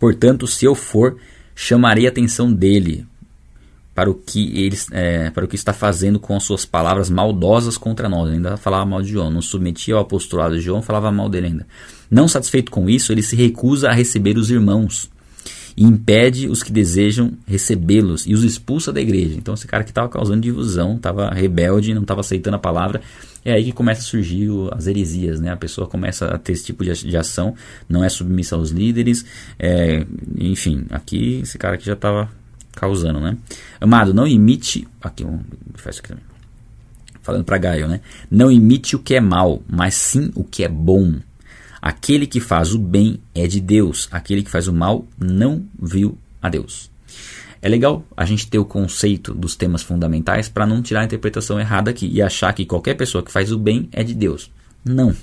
Portanto, 0.00 0.46
se 0.46 0.64
eu 0.64 0.74
for, 0.74 1.16
chamarei 1.54 2.06
a 2.06 2.08
atenção 2.08 2.52
dele 2.52 3.06
para 4.00 4.08
o 4.08 4.14
que 4.14 4.58
ele, 4.58 4.78
é, 4.92 5.28
para 5.28 5.44
o 5.44 5.48
que 5.48 5.56
está 5.56 5.74
fazendo 5.74 6.18
com 6.18 6.34
as 6.34 6.42
suas 6.42 6.64
palavras 6.64 7.10
maldosas 7.10 7.76
contra 7.76 8.08
nós. 8.08 8.30
ainda 8.30 8.56
falava 8.56 8.86
mal 8.86 9.02
de 9.02 9.10
João, 9.10 9.30
não 9.30 9.42
submetia 9.42 9.94
ao 9.94 10.00
apostolado 10.00 10.56
de 10.56 10.62
João, 10.62 10.80
falava 10.80 11.12
mal 11.12 11.28
dele 11.28 11.48
ainda. 11.48 11.66
Não 12.10 12.26
satisfeito 12.26 12.70
com 12.70 12.88
isso, 12.88 13.12
ele 13.12 13.22
se 13.22 13.36
recusa 13.36 13.90
a 13.90 13.92
receber 13.92 14.38
os 14.38 14.50
irmãos 14.50 15.10
e 15.76 15.84
impede 15.84 16.48
os 16.48 16.62
que 16.62 16.72
desejam 16.72 17.32
recebê-los 17.46 18.26
e 18.26 18.32
os 18.32 18.42
expulsa 18.42 18.90
da 18.90 19.02
igreja. 19.02 19.34
Então, 19.36 19.52
esse 19.52 19.66
cara 19.66 19.84
que 19.84 19.90
estava 19.90 20.08
causando 20.08 20.40
divisão, 20.40 20.96
estava 20.96 21.28
rebelde, 21.28 21.92
não 21.92 22.00
estava 22.00 22.22
aceitando 22.22 22.56
a 22.56 22.58
palavra, 22.58 23.02
é 23.44 23.52
aí 23.52 23.64
que 23.64 23.72
começa 23.72 24.00
a 24.00 24.04
surgir 24.04 24.48
as 24.72 24.86
heresias, 24.86 25.40
né? 25.40 25.52
A 25.52 25.56
pessoa 25.58 25.86
começa 25.86 26.24
a 26.24 26.38
ter 26.38 26.52
esse 26.52 26.64
tipo 26.64 26.82
de, 26.82 27.16
ação, 27.18 27.54
não 27.86 28.02
é 28.02 28.08
submissa 28.08 28.56
aos 28.56 28.70
líderes, 28.70 29.26
é, 29.58 30.06
enfim, 30.38 30.86
aqui 30.88 31.40
esse 31.42 31.58
cara 31.58 31.74
aqui 31.74 31.84
já 31.84 31.92
estava 31.92 32.39
causando, 32.80 33.20
né? 33.20 33.36
Amado, 33.78 34.14
não 34.14 34.26
imite, 34.26 34.88
aqui, 35.02 35.26
faz 35.74 35.98
aqui 35.98 36.08
também. 36.08 36.24
Falando 37.22 37.44
para 37.44 37.58
Gaio, 37.58 37.86
né? 37.86 38.00
Não 38.30 38.50
imite 38.50 38.96
o 38.96 38.98
que 38.98 39.14
é 39.14 39.20
mal, 39.20 39.62
mas 39.68 39.94
sim 39.94 40.32
o 40.34 40.42
que 40.42 40.64
é 40.64 40.68
bom. 40.68 41.16
Aquele 41.82 42.26
que 42.26 42.40
faz 42.40 42.74
o 42.74 42.78
bem 42.78 43.20
é 43.34 43.46
de 43.46 43.60
Deus, 43.60 44.08
aquele 44.10 44.42
que 44.42 44.50
faz 44.50 44.66
o 44.66 44.72
mal 44.72 45.06
não 45.18 45.62
viu 45.78 46.16
a 46.40 46.48
Deus. 46.48 46.90
É 47.60 47.68
legal 47.68 48.02
a 48.16 48.24
gente 48.24 48.48
ter 48.48 48.58
o 48.58 48.64
conceito 48.64 49.34
dos 49.34 49.54
temas 49.54 49.82
fundamentais 49.82 50.48
para 50.48 50.66
não 50.66 50.80
tirar 50.80 51.02
a 51.02 51.04
interpretação 51.04 51.60
errada 51.60 51.90
aqui 51.90 52.08
e 52.10 52.22
achar 52.22 52.54
que 52.54 52.64
qualquer 52.64 52.94
pessoa 52.94 53.22
que 53.22 53.30
faz 53.30 53.52
o 53.52 53.58
bem 53.58 53.90
é 53.92 54.02
de 54.02 54.14
Deus. 54.14 54.50
Não. 54.82 55.14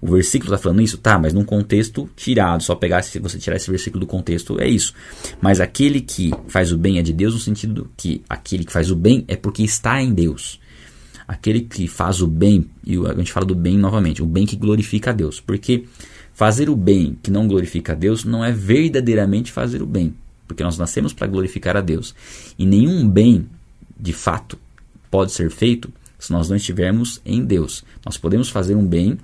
O 0.00 0.12
versículo 0.12 0.52
está 0.52 0.62
falando 0.62 0.82
isso? 0.82 0.98
Tá, 0.98 1.18
mas 1.18 1.32
num 1.32 1.44
contexto 1.44 2.08
tirado. 2.16 2.62
Só 2.62 2.74
pegar, 2.74 3.02
se 3.02 3.18
você 3.18 3.38
tirar 3.38 3.56
esse 3.56 3.70
versículo 3.70 4.00
do 4.00 4.06
contexto, 4.06 4.60
é 4.60 4.68
isso. 4.68 4.94
Mas 5.40 5.60
aquele 5.60 6.00
que 6.00 6.32
faz 6.48 6.72
o 6.72 6.78
bem 6.78 6.98
é 6.98 7.02
de 7.02 7.12
Deus, 7.12 7.34
no 7.34 7.40
sentido 7.40 7.90
que 7.96 8.22
aquele 8.28 8.64
que 8.64 8.72
faz 8.72 8.90
o 8.90 8.96
bem 8.96 9.24
é 9.28 9.36
porque 9.36 9.62
está 9.62 10.02
em 10.02 10.12
Deus. 10.12 10.60
Aquele 11.26 11.60
que 11.60 11.86
faz 11.86 12.22
o 12.22 12.26
bem, 12.26 12.66
e 12.86 12.96
a 12.96 13.14
gente 13.14 13.32
fala 13.32 13.44
do 13.44 13.54
bem 13.54 13.76
novamente, 13.76 14.22
o 14.22 14.26
bem 14.26 14.46
que 14.46 14.56
glorifica 14.56 15.10
a 15.10 15.12
Deus. 15.12 15.40
Porque 15.40 15.84
Fazer 16.38 16.70
o 16.70 16.76
bem 16.76 17.18
que 17.20 17.32
não 17.32 17.48
glorifica 17.48 17.94
a 17.94 17.96
Deus 17.96 18.24
não 18.24 18.44
é 18.44 18.52
verdadeiramente 18.52 19.50
fazer 19.50 19.82
o 19.82 19.86
bem, 19.86 20.14
porque 20.46 20.62
nós 20.62 20.78
nascemos 20.78 21.12
para 21.12 21.26
glorificar 21.26 21.76
a 21.76 21.80
Deus. 21.80 22.14
E 22.56 22.64
nenhum 22.64 23.08
bem, 23.08 23.48
de 23.98 24.12
fato, 24.12 24.56
pode 25.10 25.32
ser 25.32 25.50
feito 25.50 25.92
se 26.16 26.32
nós 26.32 26.48
não 26.48 26.54
estivermos 26.54 27.20
em 27.26 27.44
Deus. 27.44 27.84
Nós 28.06 28.16
podemos 28.16 28.50
fazer 28.50 28.76
um 28.76 28.86
bem 28.86 29.18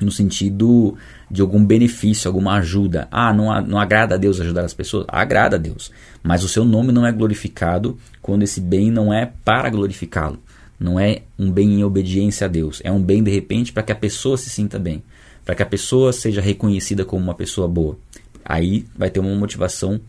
no 0.00 0.10
sentido 0.10 0.96
de 1.30 1.40
algum 1.40 1.64
benefício, 1.64 2.28
alguma 2.28 2.54
ajuda. 2.54 3.08
Ah, 3.10 3.32
não, 3.32 3.60
não 3.62 3.78
agrada 3.78 4.14
a 4.14 4.18
Deus 4.18 4.40
ajudar 4.40 4.64
as 4.64 4.74
pessoas? 4.74 5.06
Agrada 5.08 5.56
a 5.56 5.58
Deus. 5.58 5.90
Mas 6.22 6.42
o 6.42 6.48
seu 6.48 6.64
nome 6.64 6.92
não 6.92 7.06
é 7.06 7.12
glorificado 7.12 7.98
quando 8.20 8.42
esse 8.42 8.60
bem 8.60 8.90
não 8.90 9.12
é 9.12 9.30
para 9.44 9.70
glorificá-lo. 9.70 10.38
Não 10.78 10.98
é 10.98 11.22
um 11.38 11.50
bem 11.50 11.74
em 11.74 11.84
obediência 11.84 12.46
a 12.46 12.48
Deus. 12.48 12.80
É 12.84 12.90
um 12.90 13.00
bem, 13.00 13.22
de 13.22 13.30
repente, 13.30 13.72
para 13.72 13.82
que 13.82 13.92
a 13.92 13.96
pessoa 13.96 14.36
se 14.36 14.50
sinta 14.50 14.78
bem 14.78 15.02
para 15.44 15.54
que 15.54 15.62
a 15.62 15.66
pessoa 15.66 16.12
seja 16.12 16.40
reconhecida 16.40 17.04
como 17.04 17.22
uma 17.22 17.34
pessoa 17.34 17.68
boa. 17.68 17.98
Aí 18.44 18.86
vai 18.96 19.10
ter 19.10 19.20
uma 19.20 19.34
motivação 19.34 20.00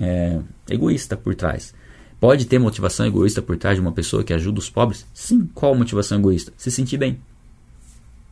é, 0.00 0.40
egoísta 0.68 1.16
por 1.16 1.34
trás. 1.34 1.74
Pode 2.18 2.46
ter 2.46 2.58
motivação 2.58 3.06
egoísta 3.06 3.40
por 3.40 3.56
trás 3.56 3.76
de 3.76 3.80
uma 3.80 3.92
pessoa 3.92 4.24
que 4.24 4.32
ajuda 4.32 4.58
os 4.58 4.70
pobres? 4.70 5.06
Sim. 5.14 5.48
Qual 5.54 5.74
motivação 5.74 6.18
egoísta? 6.18 6.52
Se 6.56 6.70
sentir 6.70 6.98
bem. 6.98 7.18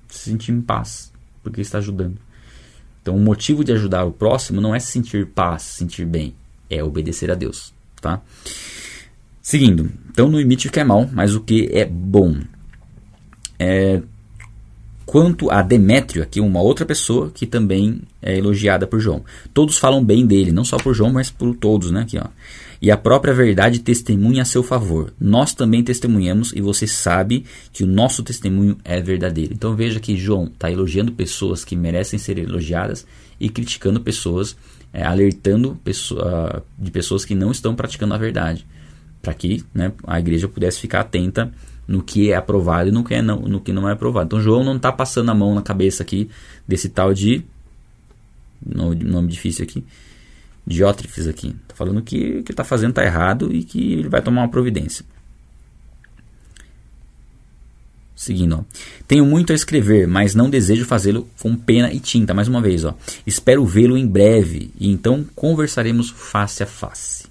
Se 0.08 0.30
sentir 0.30 0.52
em 0.52 0.60
paz, 0.60 1.12
porque 1.42 1.60
está 1.60 1.78
ajudando. 1.78 2.18
Então, 3.02 3.16
o 3.16 3.20
motivo 3.20 3.64
de 3.64 3.72
ajudar 3.72 4.04
o 4.04 4.12
próximo 4.12 4.60
não 4.60 4.74
é 4.74 4.80
se 4.80 4.92
sentir 4.92 5.26
paz, 5.26 5.62
se 5.62 5.78
sentir 5.78 6.04
bem, 6.04 6.34
é 6.68 6.82
obedecer 6.82 7.30
a 7.30 7.34
Deus, 7.34 7.72
tá? 8.00 8.20
Seguindo, 9.40 9.90
então 10.10 10.28
não 10.28 10.38
imite 10.38 10.68
o 10.68 10.70
que 10.70 10.78
é 10.78 10.84
mal, 10.84 11.08
mas 11.10 11.34
o 11.34 11.40
que 11.40 11.70
é 11.72 11.86
bom. 11.86 12.36
É, 13.58 14.02
quanto 15.06 15.50
a 15.50 15.62
Demétrio, 15.62 16.22
aqui 16.22 16.38
uma 16.38 16.60
outra 16.60 16.84
pessoa 16.84 17.30
que 17.30 17.46
também 17.46 18.02
é 18.20 18.36
elogiada 18.36 18.86
por 18.86 19.00
João. 19.00 19.24
Todos 19.54 19.78
falam 19.78 20.04
bem 20.04 20.26
dele, 20.26 20.52
não 20.52 20.64
só 20.64 20.76
por 20.76 20.92
João, 20.92 21.10
mas 21.10 21.30
por 21.30 21.56
todos, 21.56 21.90
né? 21.90 22.02
Aqui, 22.02 22.18
ó. 22.18 22.26
E 22.80 22.90
a 22.90 22.96
própria 22.96 23.34
verdade 23.34 23.80
testemunha 23.80 24.42
a 24.42 24.44
seu 24.44 24.62
favor. 24.62 25.12
Nós 25.20 25.52
também 25.52 25.82
testemunhamos 25.82 26.52
e 26.52 26.60
você 26.60 26.86
sabe 26.86 27.44
que 27.72 27.82
o 27.82 27.86
nosso 27.86 28.22
testemunho 28.22 28.78
é 28.84 29.00
verdadeiro. 29.00 29.52
Então 29.52 29.74
veja 29.74 29.98
que 29.98 30.16
João 30.16 30.44
está 30.44 30.70
elogiando 30.70 31.12
pessoas 31.12 31.64
que 31.64 31.74
merecem 31.74 32.18
ser 32.18 32.38
elogiadas 32.38 33.04
e 33.40 33.48
criticando 33.48 34.00
pessoas, 34.00 34.56
é, 34.92 35.02
alertando 35.04 35.78
pessoa, 35.82 36.64
de 36.78 36.90
pessoas 36.90 37.24
que 37.24 37.34
não 37.34 37.50
estão 37.50 37.74
praticando 37.74 38.14
a 38.14 38.18
verdade, 38.18 38.64
para 39.20 39.34
que 39.34 39.64
né, 39.74 39.92
a 40.06 40.20
igreja 40.20 40.46
pudesse 40.46 40.78
ficar 40.78 41.00
atenta 41.00 41.52
no 41.86 42.02
que 42.02 42.30
é 42.30 42.36
aprovado 42.36 42.90
e 42.90 42.92
no 42.92 43.02
que, 43.02 43.14
é 43.14 43.22
não, 43.22 43.40
no 43.40 43.60
que 43.60 43.72
não 43.72 43.88
é 43.88 43.92
aprovado. 43.92 44.26
Então 44.26 44.40
João 44.40 44.62
não 44.62 44.76
está 44.76 44.92
passando 44.92 45.30
a 45.30 45.34
mão 45.34 45.54
na 45.54 45.62
cabeça 45.62 46.02
aqui 46.02 46.30
desse 46.66 46.88
tal 46.88 47.12
de 47.12 47.44
nome 48.64 49.28
difícil 49.28 49.64
aqui, 49.64 49.84
Diótrefes 50.68 51.26
aqui. 51.26 51.56
Está 51.62 51.74
falando 51.74 52.02
que 52.02 52.38
o 52.38 52.42
que 52.44 52.52
está 52.52 52.62
fazendo 52.62 52.90
está 52.90 53.02
errado 53.02 53.50
e 53.52 53.64
que 53.64 53.94
ele 53.94 54.08
vai 54.08 54.20
tomar 54.20 54.42
uma 54.42 54.50
providência. 54.50 55.04
Seguindo, 58.14 58.56
ó. 58.56 58.64
Tenho 59.06 59.24
muito 59.24 59.52
a 59.52 59.54
escrever, 59.54 60.06
mas 60.06 60.34
não 60.34 60.50
desejo 60.50 60.84
fazê-lo 60.84 61.26
com 61.40 61.56
pena 61.56 61.92
e 61.92 62.00
tinta. 62.00 62.34
Mais 62.34 62.48
uma 62.48 62.60
vez, 62.60 62.84
ó. 62.84 62.94
Espero 63.26 63.64
vê-lo 63.64 63.96
em 63.96 64.06
breve 64.06 64.70
e 64.78 64.90
então 64.90 65.24
conversaremos 65.34 66.10
face 66.10 66.62
a 66.62 66.66
face. 66.66 67.26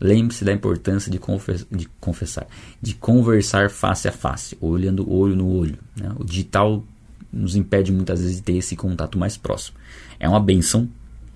Lembre-se 0.00 0.44
da 0.44 0.52
importância 0.52 1.10
de, 1.10 1.18
confess 1.18 1.66
de, 1.70 1.88
confessar, 1.98 2.46
de 2.80 2.94
conversar 2.94 3.68
face 3.68 4.08
a 4.08 4.12
face, 4.12 4.56
olhando 4.60 5.10
olho 5.10 5.34
no 5.34 5.48
olho. 5.48 5.78
Né? 5.96 6.10
O 6.16 6.24
digital 6.24 6.84
nos 7.32 7.56
impede 7.56 7.90
muitas 7.90 8.20
vezes 8.20 8.36
de 8.36 8.42
ter 8.42 8.56
esse 8.56 8.76
contato 8.76 9.18
mais 9.18 9.36
próximo. 9.36 9.76
É 10.18 10.28
uma 10.28 10.40
benção. 10.40 10.88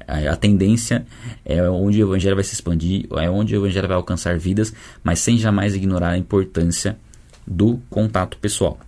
A 0.07 0.37
tendência 0.37 1.07
é 1.45 1.63
onde 1.69 2.03
o 2.03 2.09
evangelho 2.09 2.37
vai 2.37 2.45
se 2.45 2.55
expandir, 2.55 3.07
é 3.17 3.31
onde 3.31 3.55
o 3.55 3.59
evangelho 3.59 3.89
vai 3.89 3.97
alcançar 3.97 4.39
vidas, 4.39 4.73
mas 5.03 5.19
sem 5.19 5.39
jamais 5.39 5.75
ignorar 5.75 6.11
a 6.11 6.19
importância 6.19 6.97
do 7.47 7.79
contato 7.91 8.37
pessoal. 8.39 8.79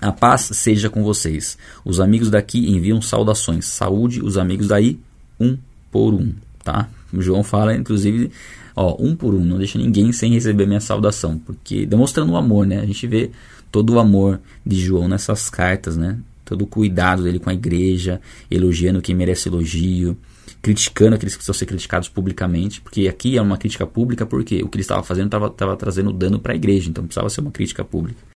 A 0.00 0.12
paz 0.12 0.50
seja 0.52 0.88
com 0.88 1.02
vocês. 1.02 1.58
Os 1.84 1.98
amigos 2.00 2.30
daqui 2.30 2.70
enviam 2.70 3.02
saudações. 3.02 3.66
Saúde, 3.66 4.22
os 4.22 4.38
amigos 4.38 4.68
daí, 4.68 4.98
um 5.40 5.58
por 5.90 6.14
um. 6.14 6.32
Tá? 6.62 6.88
O 7.12 7.20
João 7.20 7.42
fala, 7.42 7.74
inclusive, 7.74 8.30
ó, 8.76 8.96
um 8.98 9.16
por 9.16 9.34
um, 9.34 9.44
não 9.44 9.58
deixa 9.58 9.78
ninguém 9.78 10.12
sem 10.12 10.32
receber 10.32 10.66
minha 10.66 10.80
saudação, 10.80 11.38
porque 11.38 11.84
demonstrando 11.84 12.32
o 12.32 12.36
amor, 12.36 12.66
né? 12.66 12.78
A 12.80 12.86
gente 12.86 13.06
vê 13.06 13.30
todo 13.72 13.94
o 13.94 13.98
amor 13.98 14.40
de 14.64 14.76
João 14.76 15.08
nessas 15.08 15.50
cartas, 15.50 15.96
né? 15.96 16.18
Todo 16.44 16.62
o 16.62 16.66
cuidado 16.66 17.24
dele 17.24 17.38
com 17.38 17.50
a 17.50 17.54
igreja, 17.54 18.20
elogiando 18.50 19.02
quem 19.02 19.14
merece 19.14 19.48
elogio, 19.48 20.16
criticando 20.68 21.14
aqueles 21.14 21.32
que 21.32 21.38
precisam 21.38 21.54
ser 21.54 21.64
criticados 21.64 22.10
publicamente, 22.10 22.82
porque 22.82 23.08
aqui 23.08 23.38
é 23.38 23.40
uma 23.40 23.56
crítica 23.56 23.86
pública 23.86 24.26
porque 24.26 24.62
o 24.62 24.68
que 24.68 24.76
ele 24.76 24.82
estava 24.82 25.02
fazendo 25.02 25.34
estava 25.34 25.76
trazendo 25.76 26.12
dano 26.12 26.38
para 26.38 26.52
a 26.52 26.56
igreja, 26.56 26.90
então 26.90 27.04
precisava 27.04 27.30
ser 27.30 27.40
uma 27.40 27.50
crítica 27.50 27.82
pública. 27.82 28.20